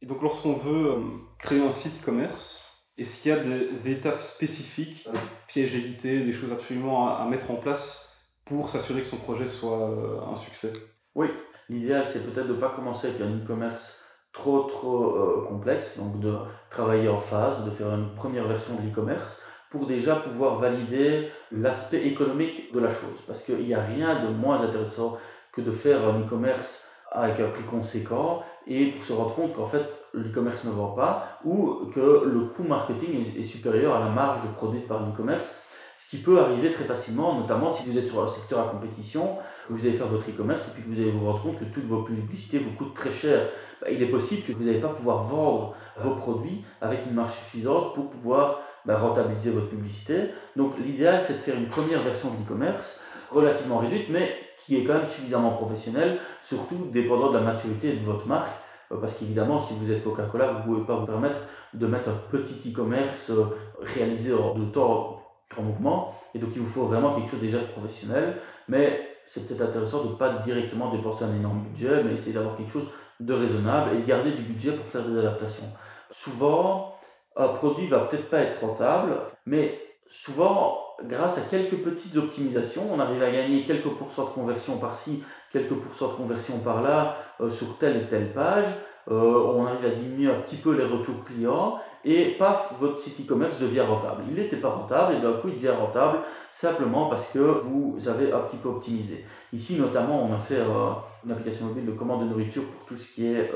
Et 0.00 0.06
donc 0.06 0.22
lorsqu'on 0.22 0.54
veut 0.54 0.92
euh, 0.92 1.00
créer 1.38 1.60
un 1.60 1.72
site 1.72 2.00
e-commerce, 2.02 2.86
est-ce 2.96 3.20
qu'il 3.20 3.32
y 3.32 3.34
a 3.34 3.40
des 3.40 3.90
étapes 3.90 4.20
spécifiques, 4.20 5.08
des 5.12 5.18
pièges 5.48 5.74
évités, 5.74 6.22
des 6.22 6.32
choses 6.32 6.52
absolument 6.52 7.08
à, 7.16 7.26
mettre 7.28 7.50
en 7.50 7.56
place 7.56 8.03
pour 8.44 8.68
s'assurer 8.68 9.00
que 9.00 9.06
son 9.06 9.16
projet 9.16 9.46
soit 9.46 9.90
euh, 9.90 10.20
un 10.30 10.36
succès 10.36 10.72
Oui, 11.14 11.28
l'idéal 11.68 12.04
c'est 12.06 12.24
peut-être 12.24 12.48
de 12.48 12.54
ne 12.54 12.60
pas 12.60 12.70
commencer 12.70 13.08
avec 13.08 13.20
un 13.20 13.30
e-commerce 13.30 14.00
trop 14.32 14.64
trop 14.64 15.16
euh, 15.16 15.44
complexe, 15.48 15.96
donc 15.96 16.20
de 16.20 16.34
travailler 16.70 17.08
en 17.08 17.18
phase, 17.18 17.64
de 17.64 17.70
faire 17.70 17.94
une 17.94 18.14
première 18.14 18.46
version 18.46 18.74
de 18.74 18.82
l'e-commerce 18.82 19.40
pour 19.70 19.86
déjà 19.86 20.16
pouvoir 20.16 20.58
valider 20.58 21.30
l'aspect 21.50 22.06
économique 22.06 22.72
de 22.72 22.80
la 22.80 22.90
chose. 22.90 23.16
Parce 23.26 23.42
qu'il 23.42 23.64
n'y 23.64 23.74
a 23.74 23.82
rien 23.82 24.22
de 24.24 24.28
moins 24.28 24.60
intéressant 24.60 25.18
que 25.52 25.60
de 25.60 25.72
faire 25.72 26.06
un 26.06 26.20
e-commerce 26.20 26.84
avec 27.10 27.40
un 27.40 27.48
prix 27.48 27.64
conséquent 27.64 28.42
et 28.66 28.92
pour 28.92 29.04
se 29.04 29.12
rendre 29.12 29.34
compte 29.34 29.52
qu'en 29.54 29.66
fait 29.66 29.86
l'e-commerce 30.14 30.64
ne 30.64 30.70
vend 30.70 30.90
pas 30.90 31.38
ou 31.44 31.86
que 31.94 32.24
le 32.24 32.40
coût 32.46 32.64
marketing 32.64 33.24
est, 33.38 33.42
supérieur 33.42 33.94
à 33.94 34.00
la 34.00 34.08
marge 34.08 34.40
produite 34.56 34.88
par 34.88 35.00
l'e-commerce. 35.00 35.54
Ce 35.96 36.10
qui 36.10 36.18
peut 36.18 36.40
arriver 36.40 36.70
très 36.70 36.84
facilement, 36.84 37.38
notamment 37.38 37.74
si 37.74 37.88
vous 37.88 37.96
êtes 37.96 38.08
sur 38.08 38.22
un 38.22 38.28
secteur 38.28 38.60
à 38.60 38.70
compétition, 38.70 39.36
que 39.68 39.72
vous 39.72 39.86
allez 39.86 39.96
faire 39.96 40.08
votre 40.08 40.28
e-commerce 40.28 40.68
et 40.68 40.70
puis 40.72 40.82
que 40.82 40.88
vous 40.88 41.00
allez 41.00 41.10
vous 41.10 41.24
rendre 41.24 41.42
compte 41.42 41.58
que 41.58 41.64
toutes 41.64 41.86
vos 41.86 42.02
publicités 42.02 42.58
vous 42.58 42.72
coûtent 42.72 42.94
très 42.94 43.12
cher. 43.12 43.48
Bah, 43.80 43.88
il 43.90 44.02
est 44.02 44.08
possible 44.08 44.42
que 44.42 44.52
vous 44.52 44.64
n'allez 44.64 44.80
pas 44.80 44.88
pouvoir 44.88 45.22
vendre 45.22 45.74
vos 46.02 46.16
produits 46.16 46.64
avec 46.80 47.06
une 47.06 47.14
marge 47.14 47.32
suffisante 47.32 47.94
pour 47.94 48.10
pouvoir 48.10 48.60
bah, 48.84 48.98
rentabiliser 48.98 49.50
votre 49.50 49.68
publicité. 49.68 50.30
Donc 50.56 50.72
l'idéal 50.78 51.22
c'est 51.24 51.34
de 51.34 51.38
faire 51.38 51.56
une 51.56 51.68
première 51.68 52.02
version 52.02 52.30
de 52.30 52.38
l'e-commerce 52.38 53.00
relativement 53.30 53.78
réduite, 53.78 54.08
mais 54.10 54.34
qui 54.64 54.76
est 54.76 54.84
quand 54.84 54.94
même 54.94 55.06
suffisamment 55.06 55.52
professionnel, 55.52 56.18
surtout 56.42 56.88
dépendant 56.92 57.30
de 57.30 57.38
la 57.38 57.44
maturité 57.44 57.92
de 57.92 58.04
votre 58.04 58.26
marque. 58.26 58.52
Euh, 58.92 58.96
parce 58.96 59.18
qu'évidemment, 59.18 59.60
si 59.60 59.74
vous 59.74 59.90
êtes 59.90 60.04
Coca-Cola, 60.04 60.52
vous 60.52 60.58
ne 60.58 60.76
pouvez 60.76 60.86
pas 60.86 60.96
vous 60.96 61.06
permettre 61.06 61.36
de 61.72 61.86
mettre 61.86 62.10
un 62.10 62.20
petit 62.30 62.70
e-commerce 62.70 63.30
euh, 63.30 63.44
réalisé 63.80 64.32
en 64.32 64.54
de 64.54 64.64
temps 64.64 65.13
grand 65.54 65.62
mouvement. 65.62 66.14
Et 66.34 66.38
donc, 66.38 66.50
il 66.54 66.62
vous 66.62 66.70
faut 66.70 66.86
vraiment 66.86 67.14
quelque 67.14 67.30
chose 67.30 67.40
déjà 67.40 67.58
de 67.58 67.66
professionnel. 67.66 68.36
Mais 68.68 69.08
c'est 69.26 69.46
peut-être 69.46 69.68
intéressant 69.68 70.04
de 70.04 70.10
ne 70.10 70.14
pas 70.14 70.34
directement 70.38 70.90
dépenser 70.90 71.24
un 71.24 71.34
énorme 71.34 71.62
budget, 71.62 72.02
mais 72.04 72.14
essayer 72.14 72.34
d'avoir 72.34 72.56
quelque 72.56 72.72
chose 72.72 72.88
de 73.20 73.32
raisonnable 73.32 73.96
et 73.96 74.02
garder 74.02 74.32
du 74.32 74.42
budget 74.42 74.72
pour 74.72 74.86
faire 74.86 75.02
des 75.02 75.18
adaptations. 75.18 75.66
Souvent, 76.10 76.96
un 77.36 77.48
produit 77.48 77.88
va 77.88 78.00
peut-être 78.00 78.28
pas 78.28 78.40
être 78.40 78.60
rentable, 78.60 79.16
mais 79.46 79.80
souvent, 80.08 80.78
grâce 81.04 81.38
à 81.38 81.42
quelques 81.42 81.82
petites 81.82 82.16
optimisations, 82.16 82.82
on 82.92 83.00
arrive 83.00 83.22
à 83.22 83.30
gagner 83.30 83.64
quelques 83.64 83.90
pourcents 83.90 84.24
de 84.24 84.30
conversion 84.30 84.78
par-ci, 84.78 85.24
quelques 85.52 85.74
pourcents 85.74 86.08
de 86.08 86.14
conversion 86.14 86.58
par-là 86.58 87.16
euh, 87.40 87.50
sur 87.50 87.78
telle 87.78 87.96
et 87.96 88.06
telle 88.08 88.32
page. 88.32 88.66
Euh, 89.10 89.52
on 89.54 89.66
arrive 89.66 89.84
à 89.84 89.90
diminuer 89.90 90.30
un 90.30 90.40
petit 90.40 90.56
peu 90.56 90.74
les 90.74 90.84
retours 90.84 91.24
clients 91.24 91.78
et 92.04 92.36
paf, 92.38 92.72
votre 92.80 92.98
site 92.98 93.20
e-commerce 93.20 93.58
devient 93.58 93.82
rentable. 93.82 94.22
Il 94.28 94.34
n'était 94.34 94.56
pas 94.56 94.70
rentable 94.70 95.14
et 95.14 95.20
d'un 95.20 95.34
coup 95.34 95.48
il 95.48 95.54
devient 95.54 95.76
rentable 95.78 96.20
simplement 96.50 97.10
parce 97.10 97.30
que 97.30 97.38
vous 97.38 97.98
avez 98.08 98.32
un 98.32 98.40
petit 98.40 98.56
peu 98.56 98.70
optimisé. 98.70 99.24
Ici 99.52 99.78
notamment 99.78 100.24
on 100.24 100.34
a 100.34 100.38
fait 100.38 100.58
euh, 100.58 100.92
une 101.24 101.32
application 101.32 101.66
mobile 101.66 101.84
de 101.84 101.92
commande 101.92 102.22
de 102.22 102.28
nourriture 102.30 102.64
pour 102.64 102.86
tout 102.86 102.96
ce 102.96 103.14
qui 103.14 103.26
est 103.26 103.50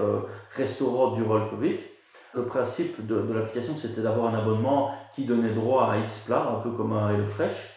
restaurant 0.54 1.12
du 1.12 1.22
roll 1.22 1.48
Covid. 1.50 1.76
Le 2.34 2.44
principe 2.44 3.06
de, 3.06 3.32
l'application, 3.32 3.74
c'était 3.74 4.02
d'avoir 4.02 4.32
un 4.32 4.38
abonnement 4.38 4.90
qui 5.14 5.24
donnait 5.24 5.54
droit 5.54 5.90
à 5.90 5.98
X 5.98 6.30
un 6.30 6.60
peu 6.60 6.70
comme 6.72 6.92
un 6.92 7.14
HelloFresh. 7.14 7.70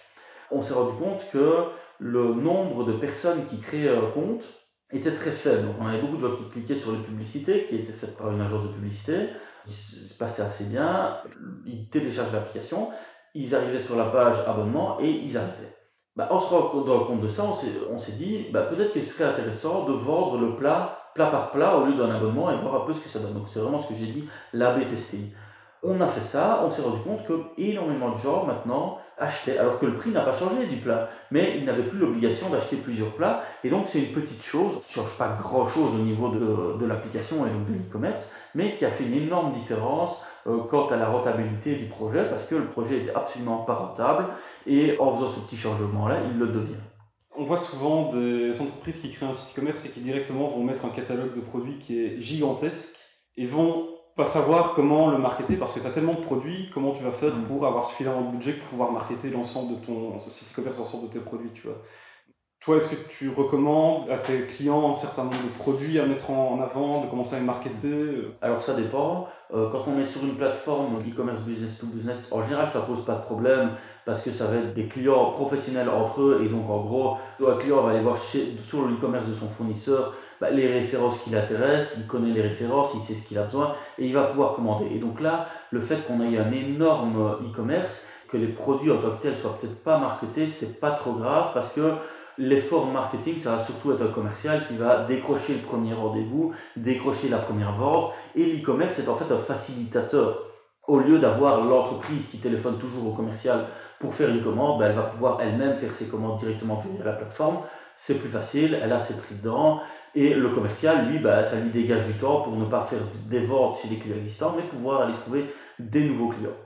on 0.51 0.62
s'est 0.62 0.73
rendu 0.73 0.93
compte 0.99 1.25
que 1.31 1.63
le 1.99 2.34
nombre 2.34 2.84
de 2.84 2.93
personnes 2.93 3.45
qui 3.45 3.60
créaient 3.60 3.95
un 3.95 4.12
compte 4.13 4.43
était 4.93 5.13
très 5.13 5.32
faible. 5.32 5.67
Donc 5.67 5.75
on 5.80 5.88
avait 5.88 6.01
beaucoup 6.01 6.17
de 6.17 6.21
gens 6.21 6.36
qui 6.36 6.49
cliquaient 6.49 6.75
sur 6.75 6.91
les 6.91 6.99
publicités 6.99 7.65
qui 7.65 7.75
étaient 7.75 7.93
faites 7.93 8.17
par 8.17 8.32
une 8.32 8.41
agence 8.41 8.63
de 8.63 8.69
publicité, 8.69 9.30
ils 9.67 9.73
se 9.73 10.13
passaient 10.15 10.43
assez 10.43 10.65
bien, 10.65 11.17
ils 11.65 11.89
téléchargeaient 11.89 12.34
l'application, 12.34 12.89
ils 13.34 13.54
arrivaient 13.56 13.80
sur 13.80 13.95
la 13.95 14.06
page 14.06 14.36
abonnement 14.47 14.99
et 14.99 15.10
ils 15.10 15.38
arrêtaient. 15.38 15.75
Bah, 16.15 16.27
en 16.30 16.39
se 16.39 16.54
rendant 16.54 17.06
compte 17.06 17.21
de 17.21 17.30
ça, 17.30 17.45
on 17.89 17.97
s'est 17.97 18.12
dit 18.13 18.47
bah, 18.51 18.63
peut-être 18.63 18.93
ce 18.93 19.01
serait 19.01 19.23
intéressant 19.23 19.86
de 19.86 19.93
vendre 19.93 20.38
le 20.39 20.56
plat 20.56 20.97
plat 21.13 21.27
par 21.27 21.51
plat 21.51 21.77
au 21.77 21.86
lieu 21.86 21.93
d'un 21.93 22.10
abonnement 22.10 22.51
et 22.51 22.58
voir 22.58 22.84
un 22.84 22.86
peu 22.86 22.93
ce 22.93 23.01
que 23.01 23.10
ça 23.10 23.19
donne. 23.19 23.34
Donc 23.34 23.47
c'est 23.49 23.60
vraiment 23.60 23.82
ce 23.82 23.89
que 23.89 23.95
j'ai 23.95 24.08
dit, 24.08 24.27
l'AB 24.54 24.88
testing. 24.88 25.32
On 25.84 26.00
a 26.00 26.08
fait 26.08 26.22
ça, 26.22 26.62
on 26.63 26.70
s'est 26.70 26.84
rendu 26.84 27.02
compte 27.02 27.26
que 27.26 27.34
énormément 27.58 28.12
de 28.12 28.17
gens 28.17 28.46
maintenant 28.46 29.00
achetaient, 29.17 29.58
alors 29.58 29.80
que 29.80 29.88
le 29.88 29.96
prix 29.96 30.12
n'a 30.12 30.22
pas 30.22 30.34
changé 30.34 30.67
du 30.67 30.76
plat, 30.76 31.10
mais 31.32 31.58
ils 31.58 31.65
n'avaient 31.65 31.88
plus 31.88 31.98
l'obligation 31.98 32.50
d'acheter 32.50 32.76
plusieurs 32.76 33.12
plats, 33.13 33.41
et 33.63 33.70
donc 33.70 33.88
c'est 33.88 34.00
une 34.00 34.12
petite 34.12 34.44
chose 34.44 34.74
qui 34.86 35.00
ne 35.00 35.04
change 35.04 35.17
pas 35.17 35.36
grand 35.41 35.65
chose 35.65 35.94
au 35.96 36.04
niveau 36.04 36.30
de, 36.30 36.78
de 36.80 36.86
l'application 36.86 37.48
et 37.48 37.50
donc 37.50 37.67
de 37.67 37.74
l'e-commerce, 37.74 38.28
mais 38.54 38.76
qui 38.76 38.86
a 38.86 38.91
fait 38.91 39.06
une 39.06 39.13
énorme 39.13 39.54
différence 39.54 40.22
euh, 40.46 40.60
quant 40.70 40.88
à 40.88 40.98
la 40.98 41.08
rentabilité 41.08 41.76
du 41.76 41.86
projet, 41.86 42.30
parce 42.30 42.46
que 42.46 42.56
le 42.56 42.65
projet 42.65 42.98
était 42.98 43.15
absolument 43.15 43.60
pas 43.60 43.74
rentable, 43.74 44.26
et 44.67 44.98
en 45.00 45.15
faisant 45.15 45.30
ce 45.30 45.39
petit 45.39 45.58
changement-là, 45.58 46.17
il 46.32 46.38
le 46.38 46.48
devient. 46.48 46.82
On 47.36 47.44
voit 47.44 47.58
souvent 47.58 48.12
des 48.13 48.60
entreprises 48.62 49.00
qui 49.00 49.12
créent 49.12 49.26
un 49.26 49.34
site 49.34 49.58
e-commerce 49.58 49.86
et 49.86 49.89
qui 49.89 50.02
directement 50.02 50.48
vont 50.48 50.63
mettre 50.63 50.86
un 50.86 50.89
catalogue 50.89 51.36
de 51.36 51.41
produits 51.41 51.80
qui 51.80 52.04
est 52.04 52.20
gigantesque 52.20 52.96
et 53.38 53.48
vont 53.48 53.88
pas 54.21 54.27
savoir 54.27 54.73
comment 54.75 55.10
le 55.10 55.17
marketer 55.17 55.55
parce 55.55 55.73
que 55.73 55.79
tu 55.79 55.88
as 55.88 55.89
tellement 55.89 56.13
de 56.13 56.21
produits, 56.21 56.69
comment 56.71 56.91
tu 56.91 57.03
vas 57.03 57.12
faire 57.12 57.36
mm. 57.36 57.45
pour 57.45 57.65
avoir 57.65 57.88
suffisamment 57.88 58.21
de 58.21 58.38
budget 58.38 58.53
pour 58.53 58.67
pouvoir 58.67 58.91
marketer 58.91 59.31
l'ensemble 59.31 59.79
de 59.79 59.86
ton 59.86 60.19
site 60.19 60.51
e-commerce, 60.51 60.77
l'ensemble 60.77 61.07
de 61.07 61.13
tes 61.13 61.19
produits, 61.19 61.49
tu 61.55 61.63
vois. 61.63 61.77
Toi, 62.60 62.77
est-ce 62.77 62.89
que 62.89 63.10
tu 63.10 63.29
recommandes 63.29 64.07
à 64.12 64.17
tes 64.17 64.41
clients 64.41 64.91
un 64.91 64.93
certain 64.93 65.23
nombre 65.23 65.41
de 65.43 65.57
produits 65.57 65.99
à 65.99 66.05
mettre 66.05 66.29
en 66.29 66.62
avant, 66.62 67.03
de 67.03 67.10
commencer 67.10 67.36
à 67.36 67.39
les 67.39 67.45
marketer 67.45 67.88
euh? 67.88 68.38
Alors 68.43 68.62
ça 68.62 68.75
dépend. 68.75 69.27
Euh, 69.51 69.67
quand 69.71 69.86
on 69.88 69.99
est 69.99 70.05
sur 70.05 70.21
une 70.21 70.36
plateforme 70.36 70.99
e-commerce 70.99 71.41
business 71.41 71.79
to 71.79 71.88
business, 71.88 72.31
en 72.31 72.43
général 72.43 72.69
ça 72.69 72.81
pose 72.81 73.03
pas 73.03 73.15
de 73.15 73.23
problème 73.23 73.71
parce 74.05 74.21
que 74.21 74.29
ça 74.29 74.45
va 74.45 74.57
être 74.57 74.75
des 74.75 74.86
clients 74.86 75.31
professionnels 75.31 75.89
entre 75.89 76.21
eux 76.21 76.41
et 76.45 76.49
donc 76.49 76.69
en 76.69 76.81
gros, 76.81 77.17
un 77.43 77.55
client 77.55 77.81
va 77.81 77.89
aller 77.89 78.01
voir 78.01 78.17
chez, 78.21 78.55
sur 78.63 78.88
le 78.88 78.93
e-commerce 78.93 79.25
de 79.25 79.34
son 79.34 79.49
fournisseur 79.49 80.13
bah, 80.41 80.49
les 80.49 80.67
références 80.67 81.19
qui 81.19 81.30
l'intéressent, 81.30 81.99
il 81.99 82.08
connaît 82.08 82.32
les 82.32 82.41
références, 82.41 82.91
il 82.95 83.01
sait 83.01 83.13
ce 83.13 83.25
qu'il 83.25 83.38
a 83.38 83.43
besoin 83.43 83.75
et 83.97 84.08
il 84.08 84.13
va 84.13 84.23
pouvoir 84.23 84.54
commander. 84.54 84.88
Et 84.93 84.99
donc 84.99 85.21
là, 85.21 85.47
le 85.69 85.80
fait 85.80 86.06
qu'on 86.06 86.19
ait 86.19 86.38
un 86.38 86.51
énorme 86.51 87.38
e-commerce, 87.45 88.06
que 88.27 88.38
les 88.38 88.47
produits 88.47 88.91
en 88.91 88.97
tant 88.97 89.12
que 89.12 89.21
tels 89.21 89.38
soient 89.38 89.58
peut-être 89.60 89.84
pas 89.84 89.97
marketés, 89.99 90.47
c'est 90.47 90.80
pas 90.80 90.91
trop 90.91 91.13
grave 91.13 91.51
parce 91.54 91.71
que 91.71 91.93
L'effort 92.38 92.88
marketing, 92.88 93.38
ça 93.38 93.58
va 93.58 93.63
surtout 93.63 93.91
être 93.91 94.04
un 94.04 94.08
commercial 94.08 94.65
qui 94.67 94.75
va 94.75 95.04
décrocher 95.04 95.54
le 95.54 95.62
premier 95.62 95.93
rendez-vous, 95.93 96.54
décrocher 96.75 97.30
la 97.30 97.38
première 97.38 97.73
vente. 97.73 98.13
Et 98.36 98.45
l'e-commerce 98.45 98.99
est 98.99 99.10
en 99.10 99.15
fait 99.15 99.32
un 99.32 99.38
facilitateur. 99.38 100.47
Au 100.88 100.99
lieu 100.99 101.19
d'avoir 101.19 101.63
l'entreprise 101.63 102.27
qui 102.30 102.39
téléphone 102.39 102.80
toujours 102.80 103.08
au 103.08 103.12
commercial 103.12 103.65
pour 103.99 104.15
faire 104.15 104.30
une 104.30 104.41
commande, 104.41 104.80
ben, 104.80 104.89
elle 104.89 104.95
va 104.95 105.04
pouvoir 105.04 105.39
elle-même 105.41 105.75
faire 105.75 105.93
ses 105.93 106.08
commandes 106.08 106.39
directement 106.39 106.84
via 106.84 107.06
la 107.06 107.12
plateforme. 107.12 107.60
C'est 107.95 108.15
plus 108.15 108.30
facile, 108.30 108.77
elle 108.82 108.91
a 108.91 108.99
ses 108.99 109.17
prix 109.17 109.36
dedans. 109.36 109.82
Et 110.15 110.34
le 110.34 110.49
commercial, 110.49 111.08
lui, 111.08 111.19
ben, 111.19 111.43
ça 111.43 111.60
lui 111.60 111.69
dégage 111.69 112.06
du 112.06 112.13
temps 112.13 112.41
pour 112.41 112.56
ne 112.56 112.65
pas 112.65 112.84
faire 112.84 112.99
des 113.30 113.41
ventes 113.41 113.80
chez 113.82 113.88
les 113.88 113.97
clients 113.97 114.17
existants, 114.17 114.54
mais 114.56 114.63
pouvoir 114.63 115.01
aller 115.01 115.15
trouver 115.15 115.54
des 115.80 116.06
nouveaux 116.06 116.30
clients. 116.30 116.58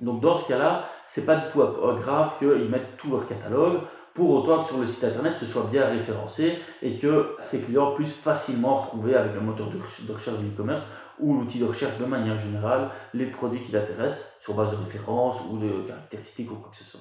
Donc 0.00 0.20
dans 0.20 0.36
ce 0.36 0.48
cas-là, 0.48 0.88
c'est 1.04 1.24
pas 1.24 1.36
du 1.36 1.52
tout 1.52 1.60
grave 1.60 2.32
qu'ils 2.38 2.68
mettent 2.68 2.96
tout 2.96 3.10
leur 3.10 3.26
catalogue 3.28 3.80
pour 4.14 4.30
autant 4.30 4.62
que 4.62 4.68
sur 4.68 4.78
le 4.78 4.86
site 4.86 5.04
internet 5.04 5.36
ce 5.36 5.46
soit 5.46 5.68
bien 5.70 5.86
référencé 5.86 6.58
et 6.82 6.96
que 6.98 7.36
ces 7.40 7.60
clients 7.62 7.92
puissent 7.92 8.14
facilement 8.14 8.76
retrouver 8.76 9.14
avec 9.14 9.34
le 9.34 9.40
moteur 9.40 9.68
de 9.68 10.12
recherche 10.12 10.38
de 10.38 10.46
e-commerce 10.46 10.84
ou 11.18 11.34
l'outil 11.34 11.58
de 11.58 11.64
recherche 11.64 11.98
de 11.98 12.04
manière 12.04 12.38
générale 12.38 12.90
les 13.12 13.26
produits 13.26 13.60
qui 13.60 13.72
l'intéressent 13.72 14.32
sur 14.40 14.54
base 14.54 14.70
de 14.70 14.76
références 14.76 15.38
ou 15.50 15.58
de 15.58 15.86
caractéristiques 15.86 16.50
ou 16.50 16.56
quoi 16.56 16.70
que 16.70 16.76
ce 16.76 16.84
soit. 16.84 17.00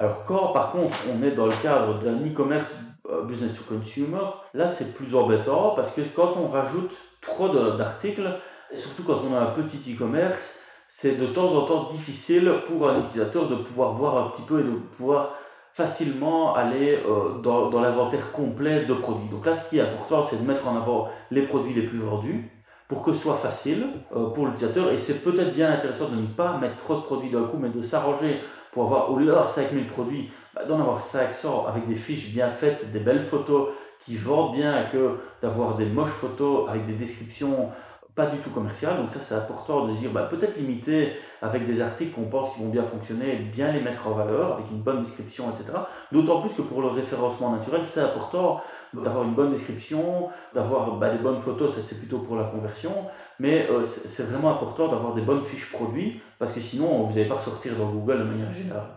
Alors 0.00 0.24
quand 0.24 0.48
par 0.54 0.72
contre 0.72 0.96
on 1.14 1.22
est 1.22 1.32
dans 1.32 1.44
le 1.44 1.52
cadre 1.62 1.98
d'un 1.98 2.14
e-commerce 2.26 2.74
euh, 3.10 3.22
business 3.24 3.50
to 3.54 3.62
consumer, 3.68 4.16
là 4.54 4.66
c'est 4.66 4.94
plus 4.94 5.14
embêtant 5.14 5.74
parce 5.76 5.92
que 5.92 6.00
quand 6.16 6.32
on 6.38 6.48
rajoute 6.48 6.92
trop 7.20 7.50
d'articles, 7.50 8.26
surtout 8.74 9.02
quand 9.02 9.20
on 9.30 9.34
a 9.34 9.40
un 9.40 9.50
petit 9.50 9.94
e-commerce, 9.94 10.58
c'est 10.88 11.20
de 11.20 11.26
temps 11.26 11.54
en 11.54 11.66
temps 11.66 11.88
difficile 11.88 12.50
pour 12.66 12.88
un 12.88 13.00
utilisateur 13.00 13.46
de 13.46 13.56
pouvoir 13.56 13.92
voir 13.92 14.16
un 14.16 14.30
petit 14.30 14.40
peu 14.40 14.60
et 14.60 14.62
de 14.62 14.70
pouvoir 14.70 15.34
facilement 15.74 16.54
aller 16.54 16.98
euh, 17.06 17.38
dans, 17.42 17.68
dans 17.68 17.82
l'inventaire 17.82 18.32
complet 18.32 18.86
de 18.86 18.94
produits. 18.94 19.28
Donc 19.28 19.44
là, 19.44 19.54
ce 19.54 19.68
qui 19.68 19.76
est 19.76 19.82
important, 19.82 20.22
c'est 20.22 20.42
de 20.42 20.48
mettre 20.48 20.66
en 20.66 20.78
avant 20.78 21.08
les 21.30 21.42
produits 21.42 21.74
les 21.74 21.86
plus 21.86 22.00
vendus 22.00 22.50
pour 22.88 23.02
que 23.02 23.12
ce 23.12 23.22
soit 23.22 23.36
facile 23.36 23.86
euh, 24.16 24.30
pour 24.30 24.46
l'utilisateur. 24.46 24.90
Et 24.90 24.96
c'est 24.96 25.22
peut-être 25.22 25.52
bien 25.52 25.70
intéressant 25.70 26.08
de 26.08 26.16
ne 26.16 26.26
pas 26.26 26.56
mettre 26.56 26.78
trop 26.78 26.96
de 26.96 27.02
produits 27.02 27.30
d'un 27.30 27.44
coup, 27.44 27.58
mais 27.60 27.68
de 27.68 27.82
s'arranger 27.82 28.40
pour 28.72 28.84
avoir, 28.84 29.10
au 29.10 29.16
lieu 29.16 29.26
d'avoir 29.26 29.48
5000 29.48 29.86
produits, 29.86 30.30
bah, 30.54 30.64
d'en 30.64 30.80
avoir 30.80 31.02
500 31.02 31.66
avec 31.68 31.88
des 31.88 31.94
fiches 31.94 32.32
bien 32.32 32.50
faites, 32.50 32.90
des 32.92 33.00
belles 33.00 33.24
photos 33.24 33.68
qui 34.00 34.16
vendent 34.16 34.54
bien, 34.54 34.84
que 34.84 35.18
d'avoir 35.42 35.76
des 35.76 35.86
moches 35.86 36.10
photos 36.10 36.68
avec 36.68 36.86
des 36.86 36.94
descriptions 36.94 37.70
pas 38.14 38.26
du 38.26 38.38
tout 38.38 38.50
commercial. 38.50 38.96
Donc 38.96 39.10
ça, 39.10 39.20
c'est 39.20 39.34
important 39.34 39.86
de 39.86 39.92
dire, 39.92 40.10
bah, 40.10 40.28
peut-être 40.30 40.56
limiter 40.56 41.12
avec 41.42 41.66
des 41.66 41.80
articles 41.80 42.12
qu'on 42.12 42.28
pense 42.28 42.54
qui 42.54 42.60
vont 42.60 42.68
bien 42.68 42.82
fonctionner, 42.82 43.36
bien 43.36 43.72
les 43.72 43.80
mettre 43.80 44.08
en 44.08 44.12
valeur, 44.12 44.54
avec 44.54 44.70
une 44.70 44.80
bonne 44.80 45.00
description, 45.00 45.50
etc. 45.50 45.78
D'autant 46.12 46.40
plus 46.40 46.52
que 46.54 46.62
pour 46.62 46.82
le 46.82 46.88
référencement 46.88 47.50
naturel, 47.50 47.82
c'est 47.84 48.00
important 48.00 48.60
d'avoir 48.92 49.24
une 49.24 49.34
bonne 49.34 49.52
description, 49.52 50.28
d'avoir 50.54 50.96
bah, 50.96 51.10
des 51.10 51.18
bonnes 51.22 51.40
photos, 51.40 51.74
ça 51.74 51.80
c'est 51.86 51.98
plutôt 51.98 52.18
pour 52.18 52.36
la 52.36 52.44
conversion, 52.44 52.92
mais 53.38 53.68
euh, 53.70 53.82
c'est 53.84 54.24
vraiment 54.30 54.50
important 54.50 54.88
d'avoir 54.88 55.14
des 55.14 55.22
bonnes 55.22 55.44
fiches 55.44 55.70
produits, 55.70 56.20
parce 56.38 56.52
que 56.52 56.60
sinon, 56.60 57.04
vous 57.04 57.14
n'allez 57.14 57.28
pas 57.28 57.36
ressortir 57.36 57.76
dans 57.76 57.88
Google 57.90 58.18
de 58.18 58.24
manière 58.24 58.52
générale. 58.52 58.90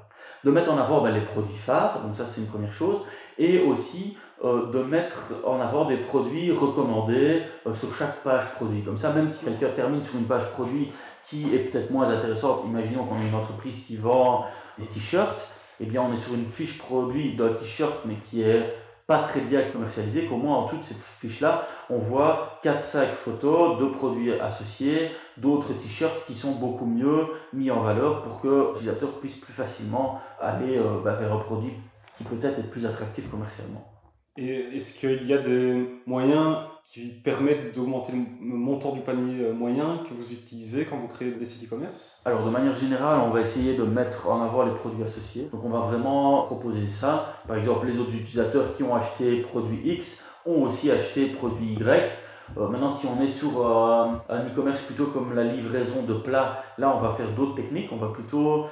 De 0.44 0.52
mettre 0.52 0.72
en 0.72 0.78
avant 0.78 1.02
bah, 1.02 1.12
les 1.12 1.22
produits 1.22 1.56
phares, 1.56 2.02
donc 2.02 2.16
ça 2.16 2.26
c'est 2.26 2.42
une 2.42 2.48
première 2.48 2.74
chose, 2.74 2.98
et 3.38 3.62
aussi 3.62 4.18
euh, 4.44 4.70
de 4.72 4.80
mettre 4.84 5.34
en 5.46 5.62
avant 5.62 5.86
des 5.86 5.98
produits 5.98 6.52
recommandés 6.52 7.44
euh, 7.66 7.74
sur 7.74 7.96
chaque 7.96 8.24
page 8.24 8.52
produit. 8.56 8.82
Comme 8.82 8.98
ça, 8.98 9.12
même 9.12 9.30
si 9.30 9.46
quelqu'un 9.46 9.70
termine 9.70 10.04
sur 10.04 10.16
une 10.18 10.26
page 10.26 10.52
produit 10.52 10.92
qui 11.24 11.54
est 11.56 11.60
peut-être 11.60 11.92
moins 11.92 12.10
intéressante, 12.10 12.64
imaginons 12.66 13.06
qu'on 13.06 13.22
est 13.22 13.28
une 13.28 13.36
entreprise 13.36 13.86
qui 13.86 13.96
vend 13.96 14.46
des 14.78 14.86
t-shirts, 14.86 15.48
eh 15.80 15.86
bien 15.86 16.02
on 16.02 16.12
est 16.12 16.18
sur 16.18 16.34
une 16.34 16.48
fiche 16.48 16.78
produit 16.78 17.36
d'un 17.36 17.54
t-shirt 17.54 18.00
mais 18.06 18.16
qui 18.30 18.42
est 18.42 18.76
pas 19.08 19.20
très 19.20 19.42
bien 19.42 19.62
commercialisé, 19.64 20.26
qu'au 20.26 20.38
moins 20.38 20.58
en 20.58 20.66
toute 20.66 20.84
cette 20.84 21.02
fiche-là, 21.20 21.68
on 21.90 21.98
voit 21.98 22.60
4-5 22.64 23.08
photos 23.08 23.78
de 23.80 23.86
produits 23.86 24.32
associés, 24.34 25.12
d'autres 25.38 25.74
t-shirts 25.74 26.26
qui 26.26 26.36
sont 26.36 26.52
beaucoup 26.52 26.86
mieux 26.86 27.28
mis 27.54 27.70
en 27.70 27.82
valeur 27.82 28.22
pour 28.22 28.42
que 28.42 28.70
l'utilisateur 28.70 29.12
puisse 29.20 29.36
plus 29.36 29.54
facilement 29.54 30.22
aller 30.40 30.78
euh, 30.78 31.00
bah, 31.04 31.14
vers 31.14 31.34
un 31.34 31.40
produit 31.40 31.74
qui 32.18 32.24
peut-être 32.24 32.60
est 32.60 32.70
plus 32.70 32.86
attractif 32.86 33.30
commercialement. 33.30 33.93
Et 34.36 34.76
est-ce 34.76 35.00
qu'il 35.00 35.28
y 35.28 35.34
a 35.34 35.38
des 35.38 35.88
moyens 36.08 36.58
qui 36.84 37.08
permettent 37.24 37.76
d'augmenter 37.76 38.14
le 38.14 38.58
montant 38.58 38.92
du 38.92 39.02
panier 39.02 39.46
euh, 39.46 39.54
moyen 39.54 40.00
que 40.10 40.14
vous 40.14 40.32
utilisez 40.32 40.86
quand 40.86 40.98
vous 40.98 41.08
créez 41.08 41.32
des 41.32 41.46
sites 41.46 41.68
e-commerce? 41.68 42.20
Alors 42.26 42.44
de 42.44 42.50
manière 42.50 42.74
générale, 42.74 43.20
on 43.24 43.30
va 43.30 43.42
essayer 43.42 43.76
de 43.76 43.84
mettre 43.84 44.30
en 44.30 44.42
avant 44.42 44.64
les 44.66 44.74
produits 44.74 45.04
associés. 45.04 45.50
Donc 45.52 45.64
on 45.64 45.70
va 45.70 45.82
vraiment 45.82 46.42
proposer 46.44 46.88
ça. 46.88 47.42
Par 47.48 47.58
exemple, 47.58 47.86
les 47.86 48.00
autres 48.00 48.16
utilisateurs 48.16 48.76
qui 48.76 48.82
ont 48.82 48.96
acheté 48.96 49.42
produit 49.42 49.80
X 49.84 50.26
ont 50.48 50.64
aussi 50.64 50.90
acheté 50.90 51.28
produit 51.28 51.74
Y. 51.74 52.12
Euh, 52.58 52.68
maintenant, 52.70 52.90
si 52.90 53.06
on 53.06 53.22
est 53.22 53.28
sur 53.28 53.66
euh, 53.66 54.08
un 54.30 54.46
e-commerce 54.46 54.82
plutôt 54.82 55.06
comme 55.08 55.36
la 55.36 55.44
livraison 55.44 56.02
de 56.08 56.16
plats, 56.16 56.64
là 56.80 56.92
on 56.96 57.00
va 57.00 57.12
faire 57.12 57.30
d'autres 57.36 57.54
techniques. 57.54 57.92
On 57.92 57.98
va 57.98 58.08
plutôt, 58.08 58.66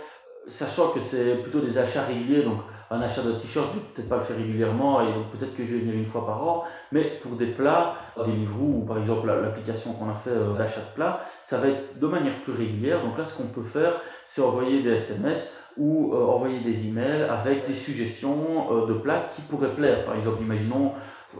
sachant 0.47 0.89
que 0.89 1.01
c'est 1.01 1.35
plutôt 1.43 1.59
des 1.59 1.77
achats 1.77 2.03
réguliers, 2.03 2.41
donc 2.41 2.57
un 2.91 3.01
achat 3.01 3.21
de 3.23 3.31
t-shirt, 3.31 3.69
je 3.73 3.79
vais 3.79 3.85
peut-être 3.93 4.09
pas 4.09 4.17
le 4.17 4.21
faire 4.21 4.35
régulièrement 4.35 5.01
et 5.01 5.13
peut-être 5.31 5.55
que 5.55 5.63
je 5.63 5.75
vais 5.75 5.79
venir 5.79 5.95
une 5.95 6.05
fois 6.05 6.25
par 6.25 6.45
an, 6.45 6.63
mais 6.91 7.19
pour 7.23 7.31
des 7.37 7.47
plats, 7.47 7.95
des 8.25 8.33
livres 8.33 8.61
ou 8.61 8.85
par 8.85 8.97
exemple 8.97 9.27
l'application 9.27 9.93
qu'on 9.93 10.09
a 10.09 10.13
fait 10.13 10.31
euh, 10.31 10.57
d'achat 10.57 10.81
de 10.81 10.93
plats, 10.93 11.21
ça 11.45 11.57
va 11.57 11.69
être 11.69 11.97
de 11.97 12.07
manière 12.07 12.33
plus 12.43 12.51
régulière. 12.51 13.01
Donc 13.01 13.17
là, 13.17 13.23
ce 13.23 13.37
qu'on 13.37 13.47
peut 13.47 13.63
faire, 13.63 13.93
c'est 14.25 14.41
envoyer 14.41 14.83
des 14.83 14.91
SMS 14.91 15.53
ou 15.77 16.13
euh, 16.13 16.25
envoyer 16.25 16.59
des 16.59 16.89
emails 16.89 17.23
avec 17.23 17.65
des 17.65 17.73
suggestions 17.73 18.67
euh, 18.71 18.85
de 18.85 18.93
plats 18.93 19.25
qui 19.33 19.41
pourraient 19.43 19.73
plaire. 19.73 20.03
Par 20.03 20.15
exemple, 20.15 20.43
imaginons, 20.43 20.91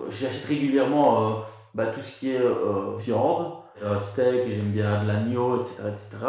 j'achète 0.10 0.46
régulièrement 0.46 1.42
bah, 1.74 1.88
tout 1.88 2.02
ce 2.02 2.18
qui 2.18 2.32
est 2.32 2.42
viande, 2.98 3.52
steak, 3.98 4.48
j'aime 4.48 4.72
bien 4.72 5.04
de 5.04 5.08
l'agneau, 5.10 5.60
etc., 5.60 5.84
etc. 5.90 6.26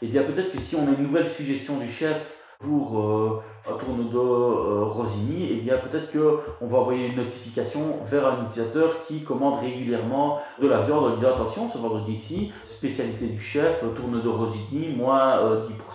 Et 0.00 0.06
bien 0.06 0.22
peut-être 0.22 0.50
que 0.50 0.58
si 0.58 0.76
on 0.76 0.88
a 0.88 0.92
une 0.96 1.02
nouvelle 1.02 1.28
suggestion 1.28 1.76
du 1.76 1.88
chef 1.88 2.38
pour 2.62 2.98
euh, 2.98 3.42
un 3.68 3.74
tourne-dos 3.74 4.20
euh, 4.20 4.84
Rosini, 4.84 5.48
eh 5.50 5.56
bien 5.56 5.76
peut-être 5.78 6.10
qu'on 6.12 6.66
va 6.66 6.78
envoyer 6.78 7.08
une 7.08 7.16
notification 7.16 7.98
vers 8.04 8.26
un 8.26 8.44
utilisateur 8.44 9.04
qui 9.06 9.22
commande 9.22 9.60
régulièrement 9.60 10.40
de 10.60 10.68
la 10.68 10.80
viande 10.80 11.04
en 11.04 11.16
disant 11.16 11.34
attention, 11.34 11.68
ce 11.68 11.78
vendredi 11.78 12.12
ici, 12.12 12.52
spécialité 12.62 13.26
du 13.26 13.40
chef, 13.40 13.82
tourne-dos 13.94 14.32
Rosini, 14.32 14.94
moins 14.96 15.38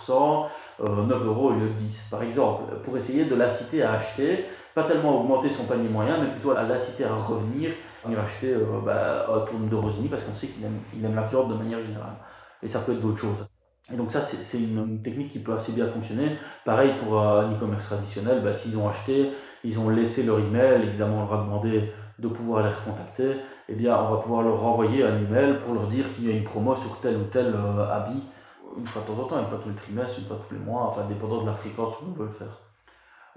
10%, 0.08 0.46
9 0.80 1.26
euros 1.26 1.48
au 1.48 1.52
lieu 1.52 1.68
de 1.68 1.74
10 1.74 2.08
par 2.10 2.22
exemple, 2.22 2.64
pour 2.84 2.96
essayer 2.96 3.24
de 3.24 3.34
l'inciter 3.34 3.82
à 3.82 3.92
acheter, 3.92 4.44
pas 4.74 4.84
tellement 4.84 5.20
augmenter 5.20 5.50
son 5.50 5.64
panier 5.64 5.88
moyen, 5.88 6.18
mais 6.20 6.30
plutôt 6.30 6.52
à 6.52 6.62
l'inciter 6.62 7.04
à 7.04 7.14
revenir, 7.14 7.70
venir 8.04 8.20
acheter 8.20 8.54
bah, 8.84 9.26
un 9.34 9.40
tourne-dos 9.40 9.80
Rosini 9.80 10.08
parce 10.08 10.24
qu'on 10.24 10.34
sait 10.34 10.48
qu'il 10.48 10.64
aime, 10.64 10.78
aime 11.02 11.14
la 11.14 11.22
viande 11.22 11.50
de 11.50 11.54
manière 11.54 11.80
générale. 11.80 12.16
Et 12.62 12.68
ça 12.68 12.80
peut 12.80 12.92
être 12.92 13.00
d'autres 13.00 13.18
choses. 13.18 13.46
Et 13.92 13.96
donc 13.96 14.12
ça, 14.12 14.20
c'est 14.20 14.58
une, 14.58 15.00
technique 15.02 15.32
qui 15.32 15.38
peut 15.38 15.54
assez 15.54 15.72
bien 15.72 15.86
fonctionner. 15.86 16.36
Pareil 16.64 16.92
pour 17.02 17.18
un 17.18 17.50
e-commerce 17.52 17.86
traditionnel, 17.86 18.42
bah, 18.42 18.52
s'ils 18.52 18.76
ont 18.76 18.88
acheté, 18.88 19.30
ils 19.64 19.78
ont 19.78 19.88
laissé 19.88 20.24
leur 20.24 20.38
email, 20.38 20.82
évidemment 20.82 21.18
on 21.18 21.20
leur 21.20 21.40
a 21.40 21.44
demandé 21.44 21.92
de 22.18 22.28
pouvoir 22.28 22.64
les 22.64 22.70
recontacter, 22.70 23.36
eh 23.68 23.74
bien 23.74 23.96
on 23.96 24.14
va 24.14 24.20
pouvoir 24.20 24.42
leur 24.42 24.60
renvoyer 24.60 25.04
un 25.04 25.16
email 25.16 25.58
pour 25.64 25.74
leur 25.74 25.86
dire 25.86 26.04
qu'il 26.14 26.26
y 26.26 26.32
a 26.32 26.36
une 26.36 26.44
promo 26.44 26.74
sur 26.74 27.00
tel 27.00 27.16
ou 27.16 27.24
tel 27.24 27.54
euh, 27.54 27.88
habit, 27.90 28.22
une 28.76 28.86
fois 28.86 29.02
de 29.02 29.06
temps 29.06 29.22
en 29.22 29.24
temps, 29.26 29.40
une 29.40 29.46
fois 29.46 29.60
tous 29.62 29.68
les 29.70 29.74
trimestres, 29.74 30.18
une 30.18 30.26
fois 30.26 30.38
tous 30.46 30.54
les 30.54 30.60
mois, 30.60 30.82
enfin 30.82 31.02
dépendant 31.08 31.42
de 31.42 31.46
la 31.46 31.54
fréquence 31.54 31.94
où 32.02 32.06
on 32.10 32.18
veut 32.18 32.26
le 32.26 32.32
faire. 32.32 32.60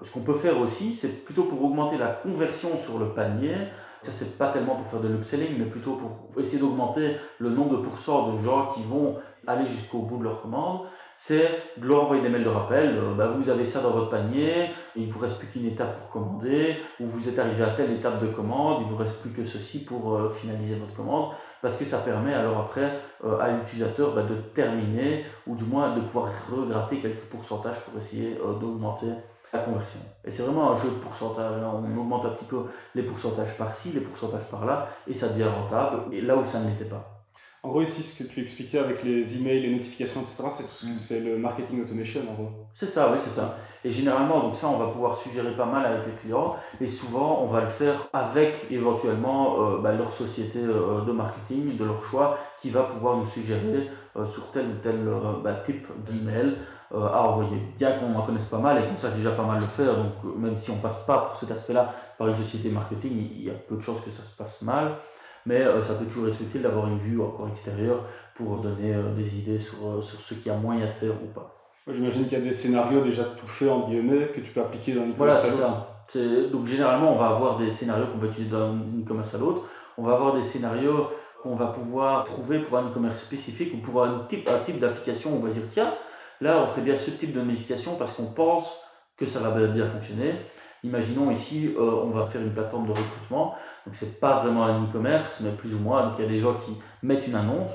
Ce 0.03 0.11
qu'on 0.11 0.21
peut 0.21 0.33
faire 0.33 0.59
aussi, 0.59 0.93
c'est 0.95 1.23
plutôt 1.23 1.43
pour 1.43 1.63
augmenter 1.63 1.97
la 1.97 2.07
conversion 2.07 2.75
sur 2.75 2.97
le 2.97 3.09
panier, 3.09 3.53
ça, 4.01 4.11
c'est 4.11 4.39
pas 4.39 4.47
tellement 4.47 4.75
pour 4.75 4.87
faire 4.87 4.99
de 4.99 5.07
l'upselling, 5.07 5.59
mais 5.59 5.65
plutôt 5.65 5.93
pour 5.93 6.41
essayer 6.41 6.59
d'augmenter 6.59 7.17
le 7.37 7.51
nombre 7.51 7.77
de 7.77 7.83
pourcents 7.83 8.31
de 8.31 8.41
gens 8.41 8.65
qui 8.73 8.81
vont 8.83 9.17
aller 9.47 9.65
jusqu'au 9.65 9.99
bout 9.99 10.17
de 10.17 10.23
leur 10.23 10.41
commande. 10.41 10.81
C'est 11.13 11.49
de 11.77 11.87
leur 11.87 12.03
envoyer 12.03 12.21
des 12.21 12.29
mails 12.29 12.43
de 12.43 12.49
rappel. 12.49 12.97
Euh, 12.97 13.13
bah, 13.13 13.27
vous 13.27 13.49
avez 13.49 13.65
ça 13.65 13.81
dans 13.81 13.91
votre 13.91 14.09
panier, 14.09 14.69
il 14.95 15.11
vous 15.11 15.19
reste 15.19 15.37
plus 15.37 15.47
qu'une 15.47 15.65
étape 15.65 15.99
pour 15.99 16.09
commander, 16.09 16.77
ou 16.99 17.05
vous 17.05 17.27
êtes 17.27 17.37
arrivé 17.37 17.63
à 17.63 17.71
telle 17.71 17.91
étape 17.91 18.19
de 18.19 18.27
commande, 18.27 18.81
il 18.81 18.87
vous 18.87 18.95
reste 18.95 19.21
plus 19.21 19.31
que 19.31 19.45
ceci 19.45 19.83
pour 19.83 20.15
euh, 20.15 20.29
finaliser 20.29 20.75
votre 20.75 20.93
commande. 20.93 21.31
Parce 21.61 21.77
que 21.77 21.85
ça 21.85 21.99
permet 21.99 22.33
alors 22.33 22.59
après 22.59 22.99
euh, 23.23 23.37
à 23.39 23.49
l'utilisateur 23.49 24.15
bah, 24.15 24.23
de 24.23 24.35
terminer, 24.35 25.25
ou 25.45 25.55
du 25.55 25.63
moins 25.63 25.95
de 25.95 26.01
pouvoir 26.01 26.29
regratter 26.49 26.97
quelques 26.97 27.25
pourcentages 27.29 27.79
pour 27.81 27.97
essayer 27.99 28.37
d'augmenter 28.59 29.07
la 29.53 29.59
conversion. 29.59 29.99
Et 30.23 30.31
c'est 30.31 30.43
vraiment 30.43 30.71
un 30.71 30.75
jeu 30.77 30.89
de 30.89 30.95
pourcentage. 30.95 31.61
Hein. 31.61 31.71
On 31.73 31.99
augmente 31.99 32.25
un 32.25 32.29
petit 32.29 32.45
peu 32.45 32.63
les 32.95 33.03
pourcentages 33.03 33.57
par-ci, 33.57 33.91
les 33.91 33.99
pourcentages 33.99 34.49
par-là, 34.49 34.87
et 35.07 35.13
ça 35.13 35.27
devient 35.27 35.43
rentable, 35.43 36.03
et 36.13 36.21
là 36.21 36.37
où 36.37 36.45
ça 36.45 36.59
ne 36.59 36.69
l'était 36.69 36.85
pas. 36.85 37.20
En 37.63 37.69
gros, 37.69 37.83
ici, 37.83 38.01
ce 38.01 38.23
que 38.23 38.27
tu 38.27 38.41
expliquais 38.41 38.79
avec 38.79 39.03
les 39.03 39.37
emails, 39.37 39.61
les 39.61 39.69
notifications, 39.69 40.21
etc., 40.21 40.43
mm. 40.47 40.97
c'est 40.97 41.19
le 41.19 41.37
marketing 41.37 41.83
automation, 41.83 42.21
en 42.27 42.33
gros. 42.33 42.49
C'est 42.73 42.87
ça, 42.87 43.11
oui, 43.11 43.19
c'est 43.21 43.29
ça. 43.29 43.55
Et 43.85 43.91
généralement, 43.91 44.39
donc 44.39 44.55
ça, 44.55 44.67
on 44.67 44.77
va 44.77 44.87
pouvoir 44.87 45.15
suggérer 45.15 45.55
pas 45.55 45.65
mal 45.65 45.85
avec 45.85 46.07
les 46.07 46.13
clients, 46.13 46.55
et 46.79 46.87
souvent, 46.87 47.39
on 47.43 47.47
va 47.47 47.61
le 47.61 47.67
faire 47.67 48.07
avec 48.13 48.55
éventuellement 48.71 49.61
euh, 49.61 49.77
bah, 49.77 49.93
leur 49.93 50.11
société 50.11 50.57
euh, 50.57 51.01
de 51.05 51.11
marketing, 51.11 51.77
de 51.77 51.85
leur 51.85 52.03
choix, 52.03 52.35
qui 52.59 52.71
va 52.71 52.81
pouvoir 52.81 53.17
nous 53.17 53.27
suggérer 53.27 53.91
euh, 54.15 54.25
sur 54.25 54.49
tel 54.49 54.65
ou 54.65 54.75
tel 54.81 55.07
bah, 55.43 55.53
type 55.63 55.87
d'email 56.07 56.55
à 56.93 57.23
envoyer. 57.29 57.57
Bien 57.77 57.93
qu'on 57.93 58.13
en 58.15 58.23
connaisse 58.23 58.47
pas 58.47 58.57
mal 58.57 58.83
et 58.83 58.85
qu'on 58.85 58.97
sache 58.97 59.13
déjà 59.13 59.31
pas 59.31 59.45
mal 59.45 59.61
le 59.61 59.65
faire, 59.65 59.95
donc 59.95 60.35
même 60.35 60.57
si 60.57 60.71
on 60.71 60.75
passe 60.75 61.05
pas 61.05 61.19
pour 61.19 61.37
cet 61.37 61.49
aspect-là 61.49 61.93
par 62.17 62.27
une 62.27 62.35
société 62.35 62.67
marketing, 62.67 63.29
il 63.33 63.45
y 63.45 63.49
a 63.49 63.53
peu 63.53 63.77
de 63.77 63.81
chances 63.81 64.01
que 64.01 64.11
ça 64.11 64.23
se 64.23 64.35
passe 64.35 64.61
mal 64.63 64.97
mais 65.45 65.61
euh, 65.61 65.81
ça 65.81 65.95
peut 65.95 66.05
toujours 66.05 66.27
être 66.27 66.41
utile 66.41 66.61
d'avoir 66.61 66.87
une 66.87 66.99
vue 66.99 67.19
encore 67.21 67.47
extérieure 67.47 68.03
pour 68.35 68.57
donner 68.57 68.93
euh, 68.93 69.13
des 69.15 69.37
idées 69.37 69.59
sur, 69.59 69.77
euh, 69.85 70.01
sur 70.01 70.19
ce 70.19 70.35
qu'il 70.35 70.47
y 70.47 70.55
a 70.55 70.57
moyen 70.57 70.85
de 70.85 70.91
faire 70.91 71.11
ou 71.11 71.27
pas. 71.33 71.57
J'imagine 71.91 72.25
qu'il 72.25 72.37
y 72.37 72.41
a 72.41 72.43
des 72.43 72.51
scénarios 72.51 73.01
déjà 73.01 73.23
tout 73.23 73.47
faits 73.47 73.69
en 73.69 73.87
guillemets 73.87 74.27
que 74.27 74.39
tu 74.39 74.51
peux 74.51 74.61
appliquer 74.61 74.93
dans 74.93 75.01
e-commerce. 75.01 75.17
Voilà, 75.17 75.37
c'est 75.37 75.51
ça. 75.51 76.51
Donc 76.51 76.67
généralement, 76.67 77.13
on 77.13 77.17
va 77.17 77.27
avoir 77.27 77.57
des 77.57 77.71
scénarios 77.71 78.05
qu'on 78.07 78.19
va 78.19 78.27
utiliser 78.27 78.51
d'un 78.51 78.75
e-commerce 79.01 79.33
à 79.33 79.39
l'autre. 79.39 79.63
On 79.97 80.03
va 80.03 80.13
avoir 80.13 80.35
des 80.35 80.43
scénarios 80.43 81.07
qu'on 81.41 81.55
va 81.55 81.67
pouvoir 81.67 82.23
trouver 82.25 82.59
pour 82.59 82.77
un 82.77 82.83
e-commerce 82.83 83.21
spécifique 83.21 83.73
ou 83.73 83.77
pour 83.77 84.03
un 84.03 84.25
type, 84.29 84.47
un 84.47 84.59
type 84.63 84.79
d'application 84.79 85.31
où 85.31 85.37
on 85.37 85.39
va 85.39 85.49
dire 85.49 85.63
tiens, 85.71 85.93
là 86.39 86.63
on 86.63 86.67
ferait 86.67 86.81
bien 86.81 86.97
ce 86.97 87.11
type 87.11 87.33
de 87.33 87.41
modification 87.41 87.95
parce 87.95 88.13
qu'on 88.13 88.27
pense 88.27 88.77
que 89.17 89.25
ça 89.25 89.39
va 89.39 89.49
bien 89.67 89.87
fonctionner. 89.87 90.33
Imaginons 90.83 91.29
ici, 91.29 91.73
euh, 91.77 92.01
on 92.03 92.09
va 92.09 92.25
faire 92.27 92.41
une 92.41 92.51
plateforme 92.51 92.87
de 92.87 92.91
recrutement. 92.91 93.55
Donc 93.85 93.93
c'est 93.93 94.19
pas 94.19 94.41
vraiment 94.41 94.65
un 94.65 94.83
e-commerce, 94.83 95.41
mais 95.41 95.51
plus 95.51 95.75
ou 95.75 95.79
moins. 95.79 96.07
Donc 96.07 96.13
il 96.17 96.23
y 96.23 96.27
a 96.27 96.29
des 96.29 96.37
gens 96.37 96.55
qui 96.55 96.75
mettent 97.03 97.27
une 97.27 97.35
annonce 97.35 97.71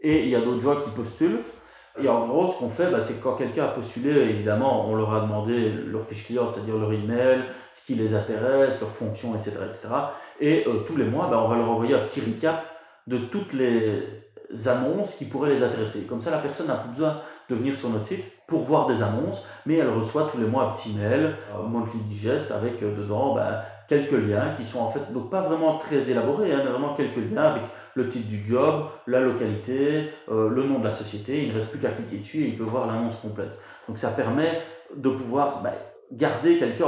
et 0.00 0.24
il 0.24 0.28
y 0.28 0.36
a 0.36 0.40
d'autres 0.40 0.62
gens 0.62 0.76
qui 0.80 0.90
postulent. 0.90 1.40
Et 2.00 2.08
en 2.08 2.26
gros, 2.26 2.50
ce 2.50 2.58
qu'on 2.58 2.68
fait, 2.68 2.90
bah, 2.90 3.00
c'est 3.00 3.20
quand 3.20 3.34
quelqu'un 3.34 3.64
a 3.64 3.68
postulé, 3.68 4.10
évidemment, 4.10 4.88
on 4.88 4.94
leur 4.94 5.12
a 5.12 5.20
demandé 5.20 5.70
leur 5.70 6.04
fiche 6.04 6.26
client, 6.26 6.46
c'est-à-dire 6.46 6.76
leur 6.76 6.92
email, 6.92 7.42
ce 7.72 7.84
qui 7.86 7.94
les 7.94 8.14
intéresse, 8.14 8.80
leurs 8.80 8.90
fonctions, 8.90 9.34
etc. 9.34 9.56
etc. 9.66 9.88
Et 10.40 10.64
euh, 10.68 10.84
tous 10.86 10.96
les 10.96 11.06
mois, 11.06 11.28
bah, 11.28 11.42
on 11.44 11.48
va 11.48 11.56
leur 11.56 11.68
envoyer 11.68 11.94
un 11.94 12.00
petit 12.00 12.20
recap 12.20 12.64
de 13.08 13.18
toutes 13.18 13.52
les 13.52 14.02
annonces 14.66 15.16
qui 15.16 15.26
pourraient 15.26 15.50
les 15.50 15.62
intéresser. 15.62 16.06
Comme 16.06 16.20
ça, 16.20 16.30
la 16.30 16.38
personne 16.38 16.66
n'a 16.66 16.76
plus 16.76 16.90
besoin 16.90 17.20
de 17.48 17.54
venir 17.54 17.76
sur 17.76 17.90
notre 17.90 18.06
site 18.06 18.24
pour 18.46 18.62
voir 18.62 18.86
des 18.86 19.02
annonces, 19.02 19.44
mais 19.66 19.76
elle 19.76 19.90
reçoit 19.90 20.28
tous 20.32 20.38
les 20.38 20.46
mois 20.46 20.70
un 20.70 20.74
petit 20.74 20.94
mail, 20.94 21.34
un 21.54 21.68
monthly 21.68 22.00
digest, 22.00 22.50
avec 22.50 22.82
euh, 22.82 22.96
dedans 22.96 23.34
ben, 23.34 23.60
quelques 23.88 24.12
liens 24.12 24.54
qui 24.56 24.64
sont 24.64 24.80
en 24.80 24.90
fait 24.90 25.12
donc 25.12 25.30
pas 25.30 25.40
vraiment 25.40 25.78
très 25.78 26.10
élaborés, 26.10 26.52
hein, 26.52 26.60
mais 26.64 26.70
vraiment 26.70 26.94
quelques 26.94 27.16
liens 27.16 27.44
avec 27.44 27.62
le 27.94 28.08
titre 28.08 28.28
du 28.28 28.46
job, 28.46 28.86
la 29.06 29.20
localité, 29.20 30.10
euh, 30.30 30.48
le 30.48 30.62
nom 30.62 30.78
de 30.78 30.84
la 30.84 30.92
société. 30.92 31.42
Il 31.44 31.50
ne 31.50 31.54
reste 31.54 31.70
plus 31.70 31.80
qu'à 31.80 31.90
cliquer 31.90 32.18
dessus 32.18 32.44
et 32.44 32.48
il 32.48 32.56
peut 32.56 32.64
voir 32.64 32.86
l'annonce 32.86 33.16
complète. 33.16 33.58
Donc 33.88 33.98
ça 33.98 34.10
permet 34.10 34.62
de 34.96 35.10
pouvoir 35.10 35.62
ben, 35.62 35.72
garder 36.12 36.56
quelqu'un 36.56 36.86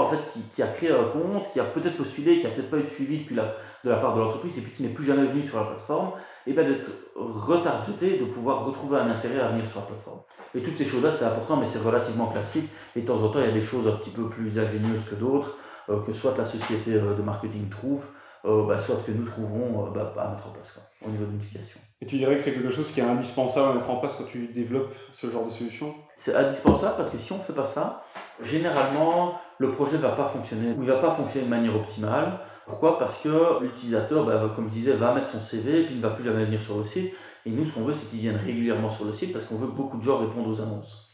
qui, 0.54 0.62
a 0.62 0.66
créé 0.66 0.90
un 0.90 1.04
compte, 1.04 1.52
qui 1.52 1.60
a 1.60 1.64
peut-être 1.64 1.96
postulé, 1.96 2.38
qui 2.38 2.46
a 2.46 2.50
peut-être 2.50 2.70
pas 2.70 2.78
eu 2.78 2.84
de 2.84 2.88
suivi 2.88 3.18
depuis 3.18 3.34
la, 3.34 3.54
de 3.84 3.90
la 3.90 3.96
part 3.96 4.14
de 4.14 4.20
l'entreprise 4.20 4.56
et 4.58 4.62
puis 4.62 4.72
qui 4.72 4.82
n'est 4.82 4.88
plus 4.88 5.04
jamais 5.04 5.26
venu 5.26 5.42
sur 5.42 5.58
la 5.58 5.66
plateforme, 5.66 6.12
et 6.46 6.52
bien 6.52 6.64
d'être 6.64 6.90
retargeté, 7.16 8.18
de 8.18 8.24
pouvoir 8.24 8.64
retrouver 8.64 8.98
un 8.98 9.10
intérêt 9.10 9.40
à 9.40 9.48
venir 9.48 9.68
sur 9.70 9.80
la 9.80 9.86
plateforme. 9.86 10.20
Et 10.54 10.62
toutes 10.62 10.76
ces 10.76 10.84
choses-là, 10.84 11.10
c'est 11.10 11.26
important, 11.26 11.56
mais 11.56 11.66
c'est 11.66 11.80
relativement 11.80 12.26
classique. 12.26 12.68
Et 12.96 13.02
de 13.02 13.06
temps 13.06 13.22
en 13.22 13.28
temps, 13.28 13.40
il 13.40 13.46
y 13.46 13.50
a 13.50 13.54
des 13.54 13.60
choses 13.60 13.86
un 13.86 13.92
petit 13.92 14.10
peu 14.10 14.28
plus 14.28 14.58
ingénieuses 14.58 15.04
que 15.04 15.14
d'autres, 15.14 15.56
euh, 15.90 16.00
que 16.00 16.12
soit 16.12 16.34
la 16.36 16.44
société 16.44 16.94
euh, 16.94 17.14
de 17.14 17.22
marketing 17.22 17.68
trouve, 17.68 18.02
euh, 18.44 18.66
bah, 18.66 18.78
soit 18.78 18.96
que 19.06 19.12
nous 19.12 19.24
trouvons 19.24 19.90
bah, 19.90 20.14
à 20.18 20.30
mettre 20.30 20.48
en 20.48 20.50
place 20.50 20.72
quoi, 20.72 20.82
au 21.06 21.10
niveau 21.10 21.26
de 21.26 21.32
l'utilisation. 21.32 21.80
Et 22.00 22.06
tu 22.06 22.16
dirais 22.16 22.36
que 22.36 22.42
c'est 22.42 22.52
quelque 22.52 22.70
chose 22.70 22.90
qui 22.90 23.00
est 23.00 23.04
indispensable 23.04 23.70
à 23.70 23.74
mettre 23.74 23.90
en 23.90 23.96
place 23.96 24.16
quand 24.16 24.24
tu 24.24 24.48
développes 24.48 24.94
ce 25.12 25.30
genre 25.30 25.44
de 25.44 25.50
solution? 25.50 25.94
C'est 26.14 26.34
indispensable 26.34 26.94
parce 26.96 27.10
que 27.10 27.18
si 27.18 27.32
on 27.32 27.38
ne 27.38 27.42
fait 27.42 27.52
pas 27.52 27.66
ça, 27.66 28.02
généralement, 28.42 29.34
le 29.58 29.70
projet 29.72 29.98
ne 29.98 30.02
va 30.02 30.12
pas 30.12 30.26
fonctionner 30.26 30.70
ou 30.70 30.82
il 30.82 30.86
ne 30.86 30.92
va 30.92 30.98
pas 30.98 31.10
fonctionner 31.10 31.44
de 31.44 31.50
manière 31.50 31.76
optimale. 31.76 32.38
Pourquoi? 32.66 32.98
Parce 32.98 33.18
que 33.18 33.62
l'utilisateur, 33.62 34.24
bah, 34.24 34.50
comme 34.56 34.68
je 34.68 34.74
disais, 34.74 34.92
va 34.92 35.12
mettre 35.12 35.28
son 35.28 35.42
CV 35.42 35.80
et 35.80 35.84
puis 35.84 35.94
il 35.94 35.98
ne 35.98 36.02
va 36.02 36.10
plus 36.10 36.24
jamais 36.24 36.44
venir 36.44 36.62
sur 36.62 36.78
le 36.78 36.86
site. 36.86 37.12
Et 37.44 37.50
nous, 37.50 37.66
ce 37.66 37.74
qu'on 37.74 37.84
veut, 37.84 37.94
c'est 37.94 38.08
qu'ils 38.08 38.20
viennent 38.20 38.40
régulièrement 38.42 38.88
sur 38.88 39.04
le 39.04 39.12
site 39.12 39.32
parce 39.32 39.44
qu'on 39.44 39.56
veut 39.56 39.66
que 39.66 39.76
beaucoup 39.76 39.98
de 39.98 40.02
gens 40.02 40.18
répondent 40.18 40.48
aux 40.48 40.60
annonces. 40.62 41.09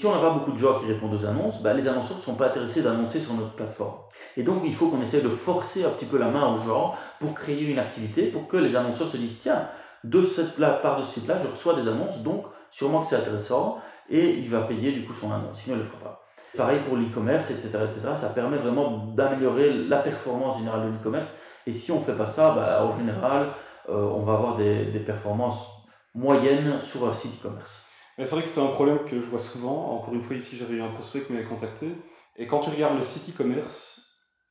Si 0.00 0.06
on 0.06 0.14
n'a 0.14 0.18
pas 0.22 0.30
beaucoup 0.30 0.52
de 0.52 0.56
gens 0.56 0.78
qui 0.78 0.86
répondent 0.86 1.12
aux 1.12 1.26
annonces, 1.26 1.60
bah, 1.60 1.74
les 1.74 1.86
annonceurs 1.86 2.16
ne 2.16 2.22
sont 2.22 2.34
pas 2.34 2.46
intéressés 2.46 2.80
d'annoncer 2.80 3.20
sur 3.20 3.34
notre 3.34 3.52
plateforme. 3.52 3.98
Et 4.38 4.42
donc, 4.42 4.62
il 4.64 4.74
faut 4.74 4.88
qu'on 4.88 5.02
essaie 5.02 5.20
de 5.20 5.28
forcer 5.28 5.84
un 5.84 5.90
petit 5.90 6.06
peu 6.06 6.16
la 6.16 6.28
main 6.28 6.54
aux 6.54 6.58
gens 6.58 6.94
pour 7.18 7.34
créer 7.34 7.64
une 7.64 7.78
activité, 7.78 8.28
pour 8.28 8.48
que 8.48 8.56
les 8.56 8.74
annonceurs 8.76 9.10
se 9.10 9.18
disent 9.18 9.40
tiens, 9.42 9.66
de 10.02 10.22
cette 10.22 10.56
part 10.56 10.98
de 10.98 11.04
ce 11.04 11.20
site-là, 11.20 11.36
je 11.42 11.48
reçois 11.48 11.74
des 11.74 11.86
annonces, 11.86 12.20
donc 12.20 12.46
sûrement 12.70 13.02
que 13.02 13.08
c'est 13.08 13.16
intéressant, 13.16 13.78
et 14.08 14.38
il 14.38 14.48
va 14.48 14.62
payer 14.62 14.92
du 14.92 15.04
coup 15.04 15.12
son 15.12 15.32
annonce, 15.32 15.58
sinon 15.58 15.76
il 15.76 15.80
ne 15.80 15.84
le 15.84 15.90
fera 15.90 16.02
pas. 16.02 16.26
Pareil 16.56 16.80
pour 16.88 16.96
l'e-commerce, 16.96 17.50
etc., 17.50 17.68
etc. 17.84 18.00
Ça 18.14 18.30
permet 18.30 18.56
vraiment 18.56 19.12
d'améliorer 19.14 19.70
la 19.70 19.98
performance 19.98 20.56
générale 20.56 20.86
de 20.86 20.92
l'e-commerce. 20.92 21.28
Et 21.66 21.74
si 21.74 21.92
on 21.92 21.98
ne 22.00 22.04
fait 22.04 22.16
pas 22.16 22.26
ça, 22.26 22.52
bah, 22.52 22.86
en 22.86 22.96
général, 22.96 23.48
euh, 23.90 24.08
on 24.16 24.22
va 24.22 24.32
avoir 24.32 24.56
des, 24.56 24.86
des 24.86 25.00
performances 25.00 25.66
moyennes 26.14 26.80
sur 26.80 27.06
un 27.06 27.12
site 27.12 27.38
e-commerce. 27.38 27.89
C'est 28.24 28.32
vrai 28.32 28.42
que 28.42 28.48
c'est 28.48 28.60
un 28.60 28.66
problème 28.66 28.98
que 29.08 29.20
je 29.20 29.24
vois 29.24 29.38
souvent. 29.38 29.94
Encore 29.94 30.12
une 30.14 30.22
fois, 30.22 30.36
ici, 30.36 30.56
j'avais 30.56 30.74
eu 30.74 30.82
un 30.82 30.90
prospect 30.90 31.22
qui 31.22 31.32
m'avait 31.32 31.46
contacté. 31.46 31.86
Et 32.36 32.46
quand 32.46 32.60
tu 32.60 32.70
regardes 32.70 32.96
le 32.96 33.02
site 33.02 33.34
e-commerce, 33.34 34.00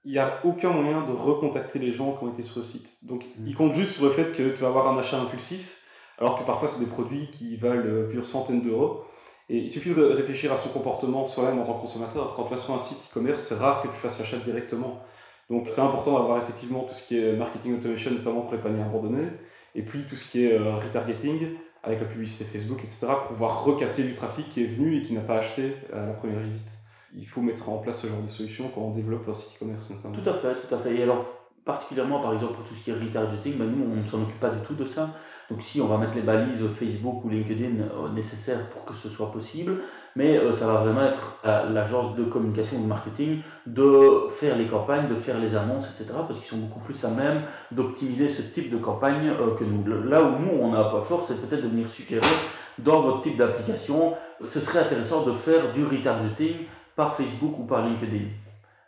il 0.05 0.13
n'y 0.13 0.17
a 0.17 0.39
aucun 0.43 0.69
moyen 0.69 1.01
de 1.01 1.11
recontacter 1.11 1.77
les 1.77 1.91
gens 1.91 2.13
qui 2.13 2.23
ont 2.23 2.29
été 2.29 2.41
sur 2.41 2.59
le 2.59 2.65
site. 2.65 3.05
Donc, 3.05 3.25
mm. 3.37 3.47
il 3.47 3.55
compte 3.55 3.73
juste 3.73 3.93
sur 3.93 4.05
le 4.05 4.11
fait 4.11 4.31
que 4.33 4.49
tu 4.49 4.61
vas 4.61 4.69
avoir 4.69 4.87
un 4.87 4.97
achat 4.97 5.19
impulsif, 5.19 5.83
alors 6.17 6.37
que 6.37 6.43
parfois, 6.43 6.67
c'est 6.67 6.79
des 6.79 6.89
produits 6.89 7.29
qui 7.31 7.57
valent 7.57 7.85
euh, 7.85 8.05
plusieurs 8.05 8.25
centaines 8.25 8.61
d'euros. 8.61 9.03
Et 9.49 9.57
il 9.57 9.69
suffit 9.69 9.93
de 9.93 10.03
réfléchir 10.03 10.51
à 10.51 10.57
son 10.57 10.69
comportement 10.69 11.25
soi-même 11.25 11.59
en 11.59 11.65
tant 11.65 11.73
que 11.73 11.81
consommateur. 11.81 12.35
Quand 12.35 12.43
tu 12.43 12.51
vas 12.51 12.57
sur 12.57 12.73
un 12.73 12.79
site 12.79 12.99
e-commerce, 13.09 13.43
c'est 13.43 13.55
rare 13.55 13.81
que 13.81 13.87
tu 13.87 13.95
fasses 13.95 14.19
l'achat 14.19 14.37
directement. 14.37 15.03
Donc, 15.49 15.69
c'est 15.69 15.81
important 15.81 16.19
d'avoir 16.19 16.41
effectivement 16.41 16.83
tout 16.83 16.93
ce 16.93 17.07
qui 17.07 17.17
est 17.17 17.33
marketing 17.33 17.77
automation, 17.77 18.11
notamment 18.11 18.41
pour 18.41 18.53
les 18.53 18.59
paniers 18.59 18.83
abandonnés, 18.83 19.27
et 19.73 19.81
puis 19.81 20.03
tout 20.07 20.15
ce 20.15 20.29
qui 20.29 20.45
est 20.45 20.53
euh, 20.53 20.75
retargeting 20.75 21.55
avec 21.83 21.99
la 21.99 22.05
publicité 22.05 22.45
Facebook, 22.45 22.79
etc., 22.83 23.07
pour 23.07 23.27
pouvoir 23.29 23.63
recapter 23.63 24.03
du 24.03 24.13
trafic 24.13 24.49
qui 24.49 24.63
est 24.63 24.67
venu 24.67 24.97
et 24.97 25.01
qui 25.01 25.13
n'a 25.13 25.21
pas 25.21 25.37
acheté 25.37 25.75
à 25.93 26.05
la 26.05 26.13
première 26.13 26.39
visite. 26.39 26.69
Il 27.15 27.27
faut 27.27 27.41
mettre 27.41 27.69
en 27.69 27.77
place 27.77 28.01
ce 28.01 28.07
genre 28.07 28.21
de 28.21 28.27
solution 28.27 28.69
quand 28.73 28.81
on 28.81 28.91
développe 28.91 29.27
un 29.27 29.33
site 29.33 29.55
e-commerce. 29.55 29.91
Tout 30.13 30.29
à 30.29 30.33
fait, 30.33 30.55
tout 30.67 30.75
à 30.75 30.77
fait. 30.77 30.95
Et 30.95 31.03
alors, 31.03 31.38
particulièrement 31.69 32.19
par 32.19 32.33
exemple 32.33 32.53
pour 32.53 32.65
tout 32.65 32.75
ce 32.75 32.83
qui 32.83 32.91
est 32.91 32.93
retargeting, 32.93 33.57
bah, 33.57 33.65
nous 33.65 33.85
on 33.91 34.01
ne 34.01 34.05
s'en 34.07 34.21
occupe 34.21 34.39
pas 34.39 34.49
du 34.49 34.59
tout 34.61 34.73
de 34.73 34.85
ça. 34.85 35.09
Donc 35.49 35.61
si 35.61 35.81
on 35.81 35.87
va 35.87 35.97
mettre 35.97 36.15
les 36.15 36.21
balises 36.21 36.63
Facebook 36.75 37.23
ou 37.23 37.29
LinkedIn 37.29 37.81
euh, 37.81 38.09
nécessaires 38.13 38.69
pour 38.69 38.85
que 38.85 38.93
ce 38.93 39.09
soit 39.09 39.31
possible, 39.31 39.73
mais 40.15 40.37
euh, 40.37 40.51
ça 40.53 40.67
va 40.67 40.81
vraiment 40.81 41.03
être 41.03 41.37
à 41.43 41.63
l'agence 41.65 42.15
de 42.15 42.23
communication 42.23 42.77
ou 42.77 42.83
de 42.83 42.87
marketing 42.87 43.41
de 43.65 44.27
faire 44.29 44.55
les 44.57 44.65
campagnes, 44.65 45.07
de 45.07 45.15
faire 45.15 45.39
les 45.39 45.55
annonces, 45.55 45.89
etc. 45.91 46.11
Parce 46.27 46.39
qu'ils 46.39 46.49
sont 46.49 46.57
beaucoup 46.57 46.79
plus 46.79 47.03
à 47.05 47.09
même 47.09 47.41
d'optimiser 47.71 48.29
ce 48.29 48.41
type 48.41 48.71
de 48.71 48.77
campagne 48.77 49.29
euh, 49.29 49.55
que 49.55 49.63
nous. 49.63 49.83
Là 50.07 50.23
où 50.23 50.39
nous, 50.39 50.59
on 50.59 50.71
n'a 50.71 50.83
pas 50.83 51.01
fort, 51.01 51.23
c'est 51.27 51.39
peut-être 51.41 51.63
de 51.63 51.69
venir 51.69 51.87
suggérer 51.87 52.35
dans 52.79 53.01
votre 53.01 53.21
type 53.21 53.37
d'application, 53.37 54.13
ce 54.41 54.59
serait 54.59 54.79
intéressant 54.79 55.23
de 55.23 55.33
faire 55.33 55.71
du 55.73 55.83
retargeting 55.85 56.55
par 56.95 57.15
Facebook 57.15 57.57
ou 57.59 57.63
par 57.63 57.85
LinkedIn. 57.85 58.25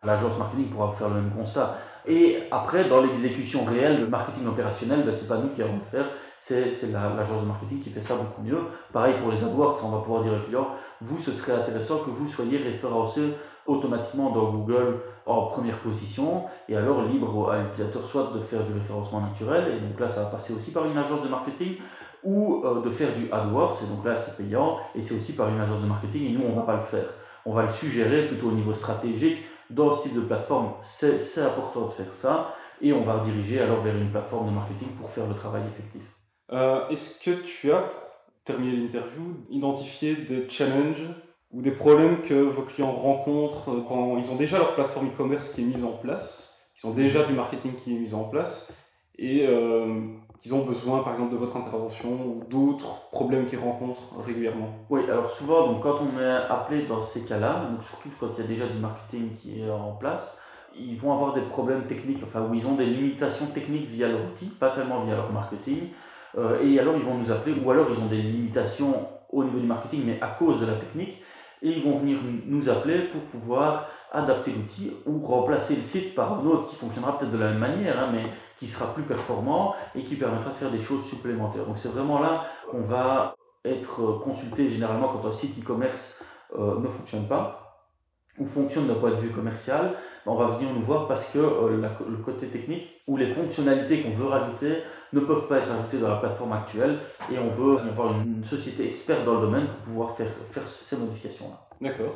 L'agence 0.04 0.38
marketing 0.38 0.70
pourra 0.70 0.92
faire 0.92 1.10
le 1.10 1.16
même 1.16 1.32
constat. 1.32 1.78
Et 2.08 2.38
après, 2.50 2.86
dans 2.86 3.02
l'exécution 3.02 3.64
réelle, 3.64 4.00
le 4.00 4.08
marketing 4.08 4.48
opérationnel, 4.48 5.04
ben, 5.04 5.16
ce 5.16 5.22
n'est 5.22 5.28
pas 5.28 5.38
nous 5.38 5.50
qui 5.50 5.62
allons 5.62 5.78
le 5.78 5.84
faire, 5.84 6.06
c'est 6.38 6.66
l'agence 6.92 7.42
de 7.42 7.48
marketing 7.48 7.80
qui 7.80 7.90
fait 7.92 8.02
ça 8.02 8.16
beaucoup 8.16 8.42
mieux. 8.42 8.60
Pareil 8.92 9.16
pour 9.22 9.32
les 9.32 9.44
AdWords, 9.44 9.80
on 9.84 9.90
va 9.90 10.00
pouvoir 10.00 10.24
dire 10.24 10.34
au 10.34 10.46
client, 10.46 10.68
vous, 11.02 11.20
ce 11.20 11.32
serait 11.32 11.54
intéressant 11.54 12.00
que 12.00 12.10
vous 12.10 12.28
soyez 12.28 12.58
référencé 12.58 13.22
automatiquement 13.68 14.32
dans 14.32 14.52
Google 14.52 15.00
en 15.28 15.44
première 15.44 15.78
position, 15.78 16.46
et 16.68 16.76
alors 16.76 17.04
libre 17.04 17.52
à 17.52 17.60
l'utilisateur 17.62 18.06
soit 18.06 18.32
de 18.34 18.40
faire 18.40 18.64
du 18.64 18.74
référencement 18.74 19.22
naturel, 19.22 19.68
et 19.68 19.80
donc 19.80 20.00
là 20.00 20.10
ça 20.10 20.24
va 20.24 20.30
passer 20.30 20.54
aussi 20.54 20.72
par 20.72 20.86
une 20.86 20.98
agence 20.98 21.22
de 21.22 21.28
marketing, 21.28 21.76
ou 22.24 22.64
euh, 22.66 22.82
de 22.82 22.90
faire 22.90 23.16
du 23.16 23.32
AdWords, 23.32 23.78
et 23.84 23.96
donc 23.96 24.04
là 24.04 24.18
c'est 24.18 24.36
payant, 24.36 24.78
et 24.96 25.02
c'est 25.02 25.14
aussi 25.14 25.34
par 25.34 25.48
une 25.50 25.60
agence 25.60 25.82
de 25.82 25.88
marketing, 25.88 26.26
et 26.26 26.32
nous 26.32 26.44
on 26.44 26.50
ne 26.50 26.56
va 26.56 26.64
pas 26.64 26.76
le 26.76 26.82
faire. 26.82 27.06
On 27.46 27.54
va 27.54 27.62
le 27.62 27.70
suggérer 27.70 28.28
plutôt 28.28 28.48
au 28.48 28.52
niveau 28.52 28.74
stratégique, 28.74 29.38
dans 29.72 29.92
ce 29.92 30.04
type 30.04 30.16
de 30.16 30.22
plateforme, 30.22 30.74
c'est 30.82 31.42
important 31.42 31.86
de 31.86 31.92
faire 31.92 32.12
ça, 32.14 32.56
et 32.82 32.94
on 32.94 33.04
va 33.04 33.20
rediriger 33.20 33.62
alors 33.62 33.82
vers 33.82 33.96
une 33.96 34.10
plateforme 34.10 34.48
de 34.48 34.52
marketing 34.52 34.90
pour 35.00 35.10
faire 35.10 35.28
le 35.28 35.36
travail 35.36 35.64
effectif. 35.68 36.02
Euh, 36.52 36.88
est-ce 36.90 37.20
que 37.20 37.32
tu 37.42 37.72
as, 37.72 37.80
pour 37.80 38.34
terminer 38.44 38.76
l'interview, 38.78 39.46
identifié 39.50 40.16
des 40.16 40.50
challenges 40.50 41.08
ou 41.52 41.62
des 41.62 41.72
problèmes 41.72 42.22
que 42.22 42.34
vos 42.34 42.64
clients 42.64 42.92
rencontrent 42.92 43.70
euh, 43.70 43.84
quand 43.88 44.18
ils 44.18 44.32
ont 44.32 44.36
déjà 44.36 44.58
leur 44.58 44.76
plateforme 44.76 45.08
e-commerce 45.08 45.50
qui 45.50 45.62
est 45.62 45.66
mise 45.66 45.84
en 45.84 45.94
place, 45.94 46.60
ils 46.82 46.88
ont 46.88 46.94
déjà 46.94 47.24
du 47.24 47.34
marketing 47.34 47.76
qui 47.76 47.96
est 47.96 48.00
mis 48.00 48.14
en 48.14 48.24
place, 48.24 48.74
et 49.22 49.46
euh, 49.48 50.02
qu'ils 50.42 50.54
ont 50.56 50.66
besoin 50.66 51.04
par 51.04 51.14
exemple 51.14 51.32
de 51.32 51.38
votre 51.38 51.56
intervention 51.56 52.10
ou 52.10 52.44
d'autres 52.50 53.10
problèmes 53.12 53.46
qu'ils 53.46 53.60
rencontrent 53.60 54.16
régulièrement. 54.26 54.70
Oui, 54.90 55.02
alors 55.08 55.30
souvent 55.30 55.68
donc, 55.68 55.84
quand 55.84 56.00
on 56.02 56.20
est 56.20 56.36
appelé 56.50 56.82
dans 56.82 57.00
ces 57.00 57.22
cas-là, 57.22 57.68
donc 57.72 57.84
surtout 57.84 58.10
quand 58.20 58.30
il 58.36 58.42
y 58.42 58.44
a 58.46 58.48
déjà 58.48 58.66
du 58.66 58.80
marketing 58.80 59.36
qui 59.36 59.62
est 59.62 59.70
en 59.70 59.92
place, 59.92 60.40
ils 60.76 60.98
vont 60.98 61.14
avoir 61.14 61.34
des 61.34 61.42
problèmes 61.42 61.84
techniques, 61.84 62.22
enfin 62.24 62.42
où 62.50 62.54
ils 62.56 62.66
ont 62.66 62.74
des 62.74 62.86
limitations 62.86 63.46
techniques 63.48 63.88
via 63.88 64.08
leur 64.08 64.22
outil, 64.22 64.48
pas 64.48 64.72
tellement 64.72 65.02
via 65.04 65.16
leur 65.16 65.32
marketing, 65.32 65.90
euh, 66.38 66.60
et 66.64 66.80
alors 66.80 66.96
ils 66.98 67.04
vont 67.04 67.16
nous 67.16 67.32
appeler, 67.32 67.56
ou 67.64 67.70
alors 67.70 67.88
ils 67.92 68.02
ont 68.02 68.08
des 68.08 68.22
limitations 68.22 69.08
au 69.30 69.44
niveau 69.44 69.60
du 69.60 69.68
marketing, 69.68 70.02
mais 70.06 70.20
à 70.22 70.30
cause 70.30 70.60
de 70.62 70.66
la 70.66 70.74
technique, 70.74 71.22
et 71.62 71.70
ils 71.70 71.84
vont 71.84 71.98
venir 71.98 72.18
nous 72.48 72.70
appeler 72.70 73.04
pour 73.04 73.22
pouvoir 73.22 73.88
adapter 74.12 74.52
l'outil 74.52 74.92
ou 75.06 75.20
remplacer 75.24 75.76
le 75.76 75.84
site 75.84 76.16
par 76.16 76.34
un 76.34 76.46
autre 76.46 76.70
qui 76.70 76.76
fonctionnera 76.76 77.18
peut-être 77.18 77.32
de 77.32 77.38
la 77.38 77.50
même 77.50 77.60
manière, 77.60 78.00
hein, 78.00 78.10
mais 78.12 78.24
qui 78.62 78.68
sera 78.68 78.94
plus 78.94 79.02
performant 79.02 79.74
et 79.96 80.04
qui 80.04 80.16
permettra 80.18 80.52
de 80.52 80.56
faire 80.56 80.70
des 80.70 80.80
choses 80.80 81.04
supplémentaires. 81.04 81.66
Donc 81.66 81.80
c'est 81.80 81.90
vraiment 81.90 82.20
là 82.20 82.46
qu'on 82.70 82.82
va 82.82 83.34
être 83.66 84.20
consulté 84.24 84.70
généralement 84.70 85.08
quand 85.08 85.28
un 85.28 85.32
site 85.32 85.60
e-commerce 85.60 86.22
euh, 86.56 86.80
ne 86.80 86.88
fonctionne 86.88 87.28
pas 87.28 87.90
ou 88.38 88.46
fonctionne 88.46 88.88
d'un 88.88 88.94
point 88.94 89.10
de 89.10 89.16
vue 89.16 89.32
commercial, 89.32 89.96
on 90.28 90.36
va 90.36 90.56
venir 90.56 90.72
nous 90.76 90.84
voir 90.84 91.08
parce 91.08 91.32
que 91.32 91.40
euh, 91.40 91.90
le 92.08 92.18
côté 92.18 92.50
technique 92.50 93.02
ou 93.08 93.18
les 93.18 93.34
fonctionnalités 93.34 94.04
qu'on 94.04 94.12
veut 94.12 94.28
rajouter 94.28 94.84
ne 95.12 95.22
peuvent 95.22 95.48
pas 95.48 95.58
être 95.58 95.72
ajoutées 95.72 95.98
dans 95.98 96.10
la 96.10 96.18
plateforme 96.18 96.54
actuelle 96.54 97.00
et 97.32 97.40
on 97.40 97.50
veut 97.50 97.80
avoir 97.80 98.12
une 98.12 98.44
société 98.44 98.86
experte 98.86 99.26
dans 99.26 99.40
le 99.40 99.48
domaine 99.48 99.66
pour 99.66 99.78
pouvoir 99.86 100.16
faire, 100.16 100.30
faire 100.52 100.68
ces 100.68 100.98
modifications-là. 100.98 101.68
D'accord. 101.82 102.14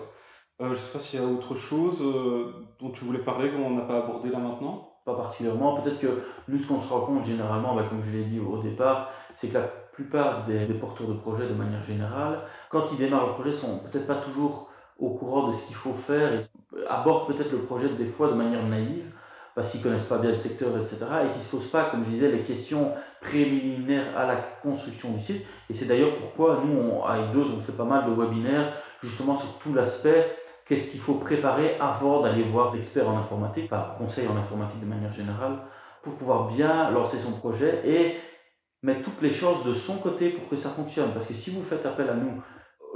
Euh, 0.61 0.67
je 0.67 0.73
ne 0.73 0.75
sais 0.75 0.93
pas 0.93 1.03
s'il 1.03 1.19
y 1.19 1.23
a 1.23 1.25
autre 1.25 1.55
chose 1.55 2.03
euh, 2.03 2.53
dont 2.79 2.91
tu 2.91 3.03
voulais 3.03 3.23
parler 3.23 3.49
qu'on 3.49 3.71
n'a 3.71 3.81
pas 3.81 3.97
abordé 4.03 4.29
là 4.29 4.37
maintenant? 4.37 4.94
Pas 5.05 5.13
particulièrement. 5.13 5.79
Peut-être 5.81 5.99
que 5.99 6.23
nous, 6.47 6.57
ce 6.57 6.67
qu'on 6.67 6.79
se 6.79 6.91
rend 6.91 7.01
compte 7.01 7.23
généralement, 7.23 7.75
bah, 7.75 7.83
comme 7.87 8.01
je 8.01 8.11
l'ai 8.11 8.23
dit 8.23 8.39
au 8.39 8.57
départ, 8.57 9.11
c'est 9.35 9.49
que 9.49 9.53
la 9.53 9.61
plupart 9.93 10.43
des, 10.45 10.65
porteurs 10.73 11.07
de 11.07 11.13
projets, 11.13 11.47
de 11.47 11.53
manière 11.53 11.83
générale, 11.83 12.39
quand 12.69 12.91
ils 12.91 12.97
démarrent 12.97 13.27
le 13.27 13.33
projet, 13.33 13.53
sont 13.53 13.79
peut-être 13.79 14.07
pas 14.07 14.15
toujours 14.15 14.69
au 14.99 15.09
courant 15.09 15.47
de 15.47 15.53
ce 15.53 15.67
qu'il 15.67 15.75
faut 15.75 15.93
faire 15.93 16.33
et 16.33 16.39
abordent 16.89 17.27
peut-être 17.27 17.51
le 17.51 17.59
projet 17.59 17.89
des 17.89 18.05
fois 18.05 18.29
de 18.29 18.33
manière 18.33 18.63
naïve 18.63 19.11
parce 19.53 19.71
qu'ils 19.71 19.81
connaissent 19.81 20.05
pas 20.05 20.17
bien 20.17 20.31
le 20.31 20.35
secteur, 20.35 20.77
etc. 20.77 21.05
et 21.25 21.37
qui 21.37 21.43
se 21.43 21.49
posent 21.49 21.67
pas, 21.67 21.85
comme 21.85 22.03
je 22.03 22.09
disais, 22.09 22.29
les 22.29 22.41
questions 22.41 22.91
préliminaires 23.21 24.17
à 24.17 24.25
la 24.25 24.35
construction 24.35 25.11
du 25.11 25.21
site. 25.21 25.45
Et 25.69 25.73
c'est 25.73 25.85
d'ailleurs 25.85 26.15
pourquoi 26.19 26.61
nous, 26.65 26.77
on, 26.77 27.05
avec 27.05 27.31
deux, 27.31 27.45
on 27.57 27.61
fait 27.61 27.71
pas 27.71 27.85
mal 27.85 28.05
de 28.05 28.11
webinaires 28.11 28.73
justement 29.01 29.35
sur 29.35 29.57
tout 29.59 29.73
l'aspect 29.73 30.35
qu'est-ce 30.65 30.91
qu'il 30.91 30.99
faut 30.99 31.15
préparer 31.15 31.77
avant 31.79 32.21
d'aller 32.21 32.43
voir 32.43 32.73
l'expert 32.73 33.07
en 33.07 33.17
informatique, 33.17 33.65
enfin 33.65 33.93
conseil 33.97 34.27
en 34.27 34.37
informatique 34.37 34.81
de 34.81 34.85
manière 34.85 35.11
générale, 35.11 35.59
pour 36.03 36.15
pouvoir 36.15 36.47
bien 36.47 36.91
lancer 36.91 37.17
son 37.17 37.31
projet 37.33 37.81
et 37.85 38.15
mettre 38.83 39.01
toutes 39.01 39.21
les 39.21 39.31
choses 39.31 39.63
de 39.63 39.73
son 39.73 39.97
côté 39.97 40.29
pour 40.29 40.47
que 40.49 40.55
ça 40.55 40.69
fonctionne. 40.69 41.11
Parce 41.11 41.27
que 41.27 41.33
si 41.33 41.49
vous 41.51 41.63
faites 41.63 41.85
appel 41.85 42.09
à 42.09 42.13
nous, 42.13 42.41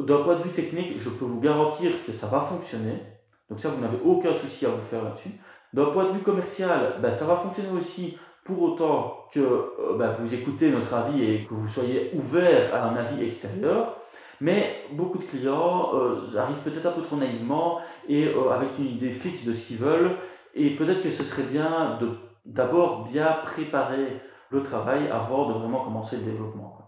d'un 0.05 0.23
point 0.23 0.35
de 0.35 0.41
vue 0.41 0.51
technique, 0.51 0.97
je 0.97 1.09
peux 1.09 1.25
vous 1.25 1.39
garantir 1.39 1.91
que 2.05 2.13
ça 2.13 2.27
va 2.27 2.39
fonctionner. 2.41 3.01
Donc 3.49 3.59
ça, 3.59 3.69
vous 3.69 3.81
n'avez 3.81 3.97
aucun 4.05 4.33
souci 4.33 4.65
à 4.65 4.69
vous 4.69 4.81
faire 4.81 5.03
là-dessus. 5.03 5.31
D'un 5.73 5.85
point 5.85 6.05
de 6.05 6.11
vue 6.11 6.21
commercial, 6.21 6.95
ben, 7.01 7.11
ça 7.11 7.25
va 7.25 7.35
fonctionner 7.35 7.71
aussi 7.71 8.17
pour 8.43 8.61
autant 8.61 9.27
que 9.31 9.39
euh, 9.39 9.97
ben, 9.97 10.11
vous 10.19 10.33
écoutez 10.33 10.71
notre 10.71 10.93
avis 10.93 11.23
et 11.23 11.45
que 11.45 11.53
vous 11.53 11.67
soyez 11.67 12.11
ouvert 12.15 12.73
à 12.73 12.89
un 12.89 12.95
avis 12.95 13.23
extérieur. 13.23 13.98
Mais 14.41 14.85
beaucoup 14.93 15.17
de 15.17 15.23
clients 15.23 15.91
euh, 15.93 16.37
arrivent 16.37 16.61
peut-être 16.63 16.85
un 16.85 16.91
peu 16.91 17.01
trop 17.01 17.17
naïvement 17.17 17.79
et 18.07 18.27
euh, 18.27 18.51
avec 18.51 18.69
une 18.79 18.87
idée 18.87 19.11
fixe 19.11 19.45
de 19.45 19.53
ce 19.53 19.67
qu'ils 19.67 19.77
veulent. 19.77 20.11
Et 20.53 20.75
peut-être 20.75 21.01
que 21.01 21.09
ce 21.09 21.23
serait 21.23 21.43
bien 21.43 21.97
de 21.99 22.09
d'abord 22.45 23.07
bien 23.07 23.27
préparer 23.43 24.21
le 24.49 24.63
travail 24.63 25.07
avant 25.09 25.49
de 25.49 25.53
vraiment 25.53 25.83
commencer 25.83 26.17
le 26.17 26.23
développement. 26.23 26.79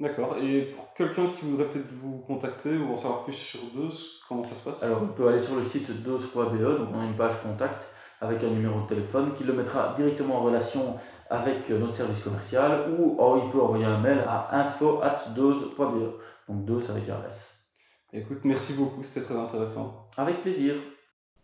D'accord. 0.00 0.36
Et 0.38 0.72
pour 0.74 0.92
quelqu'un 0.94 1.28
qui 1.28 1.44
voudrait 1.44 1.66
peut-être 1.66 1.92
vous 2.02 2.18
contacter 2.26 2.76
ou 2.76 2.92
en 2.92 2.96
savoir 2.96 3.22
plus 3.22 3.34
sur 3.34 3.60
DOS, 3.74 4.20
comment 4.28 4.42
ça 4.42 4.56
se 4.56 4.64
passe? 4.64 4.82
Alors, 4.82 5.02
on 5.02 5.08
peut 5.08 5.28
aller 5.28 5.40
sur 5.40 5.54
le 5.54 5.64
site 5.64 6.02
DOS.be, 6.02 6.78
donc 6.78 6.88
on 6.92 7.00
a 7.00 7.04
une 7.04 7.16
page 7.16 7.40
contact 7.42 7.84
avec 8.20 8.42
un 8.42 8.48
numéro 8.48 8.80
de 8.80 8.86
téléphone 8.86 9.34
qui 9.34 9.44
le 9.44 9.52
mettra 9.52 9.94
directement 9.96 10.36
en 10.38 10.42
relation 10.42 10.96
avec 11.30 11.68
notre 11.70 11.94
service 11.94 12.22
commercial 12.22 12.90
ou 12.98 13.16
oh, 13.18 13.40
il 13.44 13.50
peut 13.50 13.60
envoyer 13.60 13.84
un 13.84 13.98
mail 13.98 14.24
à 14.26 14.48
info.dose.be. 14.60 16.14
Donc 16.48 16.64
DOS 16.64 16.90
avec 16.90 17.08
un 17.08 17.24
S. 17.26 17.54
Écoute, 18.12 18.40
merci 18.44 18.74
beaucoup, 18.74 19.02
c'était 19.02 19.24
très 19.24 19.36
intéressant. 19.36 20.08
Avec 20.16 20.42
plaisir. 20.42 20.74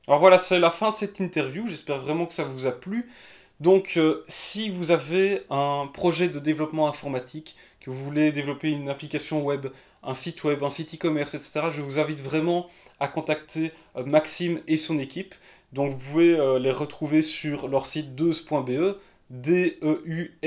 Alors 0.07 0.21
voilà, 0.21 0.39
c'est 0.39 0.59
la 0.59 0.71
fin 0.71 0.91
de 0.91 0.95
cette 0.95 1.21
interview. 1.21 1.67
J'espère 1.67 2.01
vraiment 2.01 2.27
que 2.27 2.35
ça 2.35 2.45
vous 2.45 2.67
a 2.67 2.73
plu. 2.73 3.11
Donc, 3.61 3.95
euh, 3.97 4.25
si 4.27 4.71
vous 4.71 4.91
avez 4.91 5.43
un 5.51 5.87
projet 5.93 6.29
de 6.29 6.39
développement 6.39 6.89
informatique, 6.89 7.57
que 7.81 7.91
vous 7.91 8.05
voulez 8.05 8.33
développer 8.33 8.71
une 8.71 8.89
application 8.89 9.45
web, 9.45 9.67
un 10.03 10.15
site 10.15 10.43
web, 10.45 10.63
un 10.63 10.71
site 10.71 10.95
e-commerce, 10.95 11.35
etc., 11.35 11.69
je 11.71 11.83
vous 11.83 11.99
invite 11.99 12.21
vraiment 12.21 12.69
à 13.01 13.09
contacter 13.09 13.73
euh, 13.97 14.05
Maxime 14.05 14.61
et 14.67 14.79
son 14.79 14.99
équipe. 14.99 15.35
Donc, 15.73 15.93
vous 15.93 15.99
pouvez 15.99 16.39
euh, 16.39 16.59
les 16.59 16.73
retrouver 16.73 17.21
sur 17.21 17.69
leur 17.69 17.85
site 17.85 18.15
deuse.be, 18.15 18.97
D-E-U-S-E.be. 19.29 20.41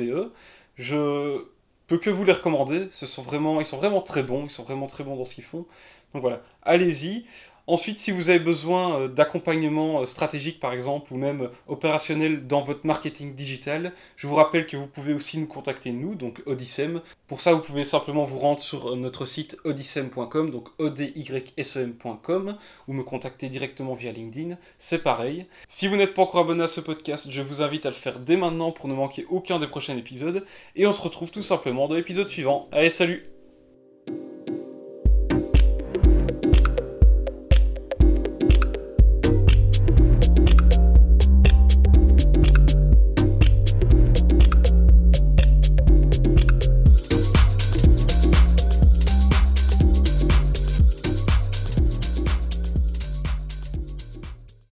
E. 0.00 0.32
Je 0.76 1.44
peux 1.90 1.98
que 1.98 2.08
vous 2.08 2.24
les 2.24 2.32
recommander. 2.32 2.88
Ce 2.92 3.04
sont 3.06 3.22
vraiment, 3.22 3.60
ils 3.60 3.66
sont 3.66 3.76
vraiment 3.76 4.00
très 4.00 4.22
bons. 4.22 4.44
Ils 4.44 4.50
sont 4.50 4.62
vraiment 4.62 4.86
très 4.86 5.02
bons 5.04 5.16
dans 5.16 5.24
ce 5.24 5.34
qu'ils 5.34 5.44
font. 5.44 5.66
Donc 6.14 6.22
voilà, 6.22 6.40
allez-y. 6.62 7.26
Ensuite, 7.66 7.98
si 7.98 8.10
vous 8.10 8.30
avez 8.30 8.38
besoin 8.38 9.00
euh, 9.00 9.08
d'accompagnement 9.08 10.00
euh, 10.00 10.06
stratégique, 10.06 10.60
par 10.60 10.72
exemple, 10.72 11.12
ou 11.12 11.16
même 11.16 11.42
euh, 11.42 11.48
opérationnel 11.68 12.46
dans 12.46 12.62
votre 12.62 12.86
marketing 12.86 13.34
digital, 13.34 13.92
je 14.16 14.26
vous 14.26 14.34
rappelle 14.34 14.66
que 14.66 14.76
vous 14.76 14.86
pouvez 14.86 15.12
aussi 15.12 15.38
nous 15.38 15.46
contacter, 15.46 15.92
nous, 15.92 16.14
donc 16.14 16.42
Odyssem. 16.46 17.00
Pour 17.28 17.40
ça, 17.40 17.52
vous 17.52 17.60
pouvez 17.60 17.84
simplement 17.84 18.24
vous 18.24 18.38
rendre 18.38 18.60
sur 18.60 18.96
notre 18.96 19.24
site 19.24 19.56
odyssem.com, 19.64 20.50
donc 20.50 20.68
odysem.com, 20.78 22.56
ou 22.88 22.92
me 22.92 23.02
contacter 23.02 23.48
directement 23.48 23.94
via 23.94 24.12
LinkedIn. 24.12 24.56
C'est 24.78 25.02
pareil. 25.02 25.46
Si 25.68 25.86
vous 25.86 25.96
n'êtes 25.96 26.14
pas 26.14 26.22
encore 26.22 26.40
abonné 26.40 26.64
à 26.64 26.68
ce 26.68 26.80
podcast, 26.80 27.28
je 27.30 27.42
vous 27.42 27.62
invite 27.62 27.86
à 27.86 27.90
le 27.90 27.94
faire 27.94 28.18
dès 28.18 28.36
maintenant 28.36 28.72
pour 28.72 28.88
ne 28.88 28.94
manquer 28.94 29.26
aucun 29.28 29.58
des 29.58 29.68
prochains 29.68 29.96
épisodes. 29.96 30.44
Et 30.76 30.86
on 30.86 30.92
se 30.92 31.02
retrouve 31.02 31.30
tout 31.30 31.42
simplement 31.42 31.88
dans 31.88 31.94
l'épisode 31.94 32.28
suivant. 32.28 32.68
Allez, 32.72 32.90
salut 32.90 33.22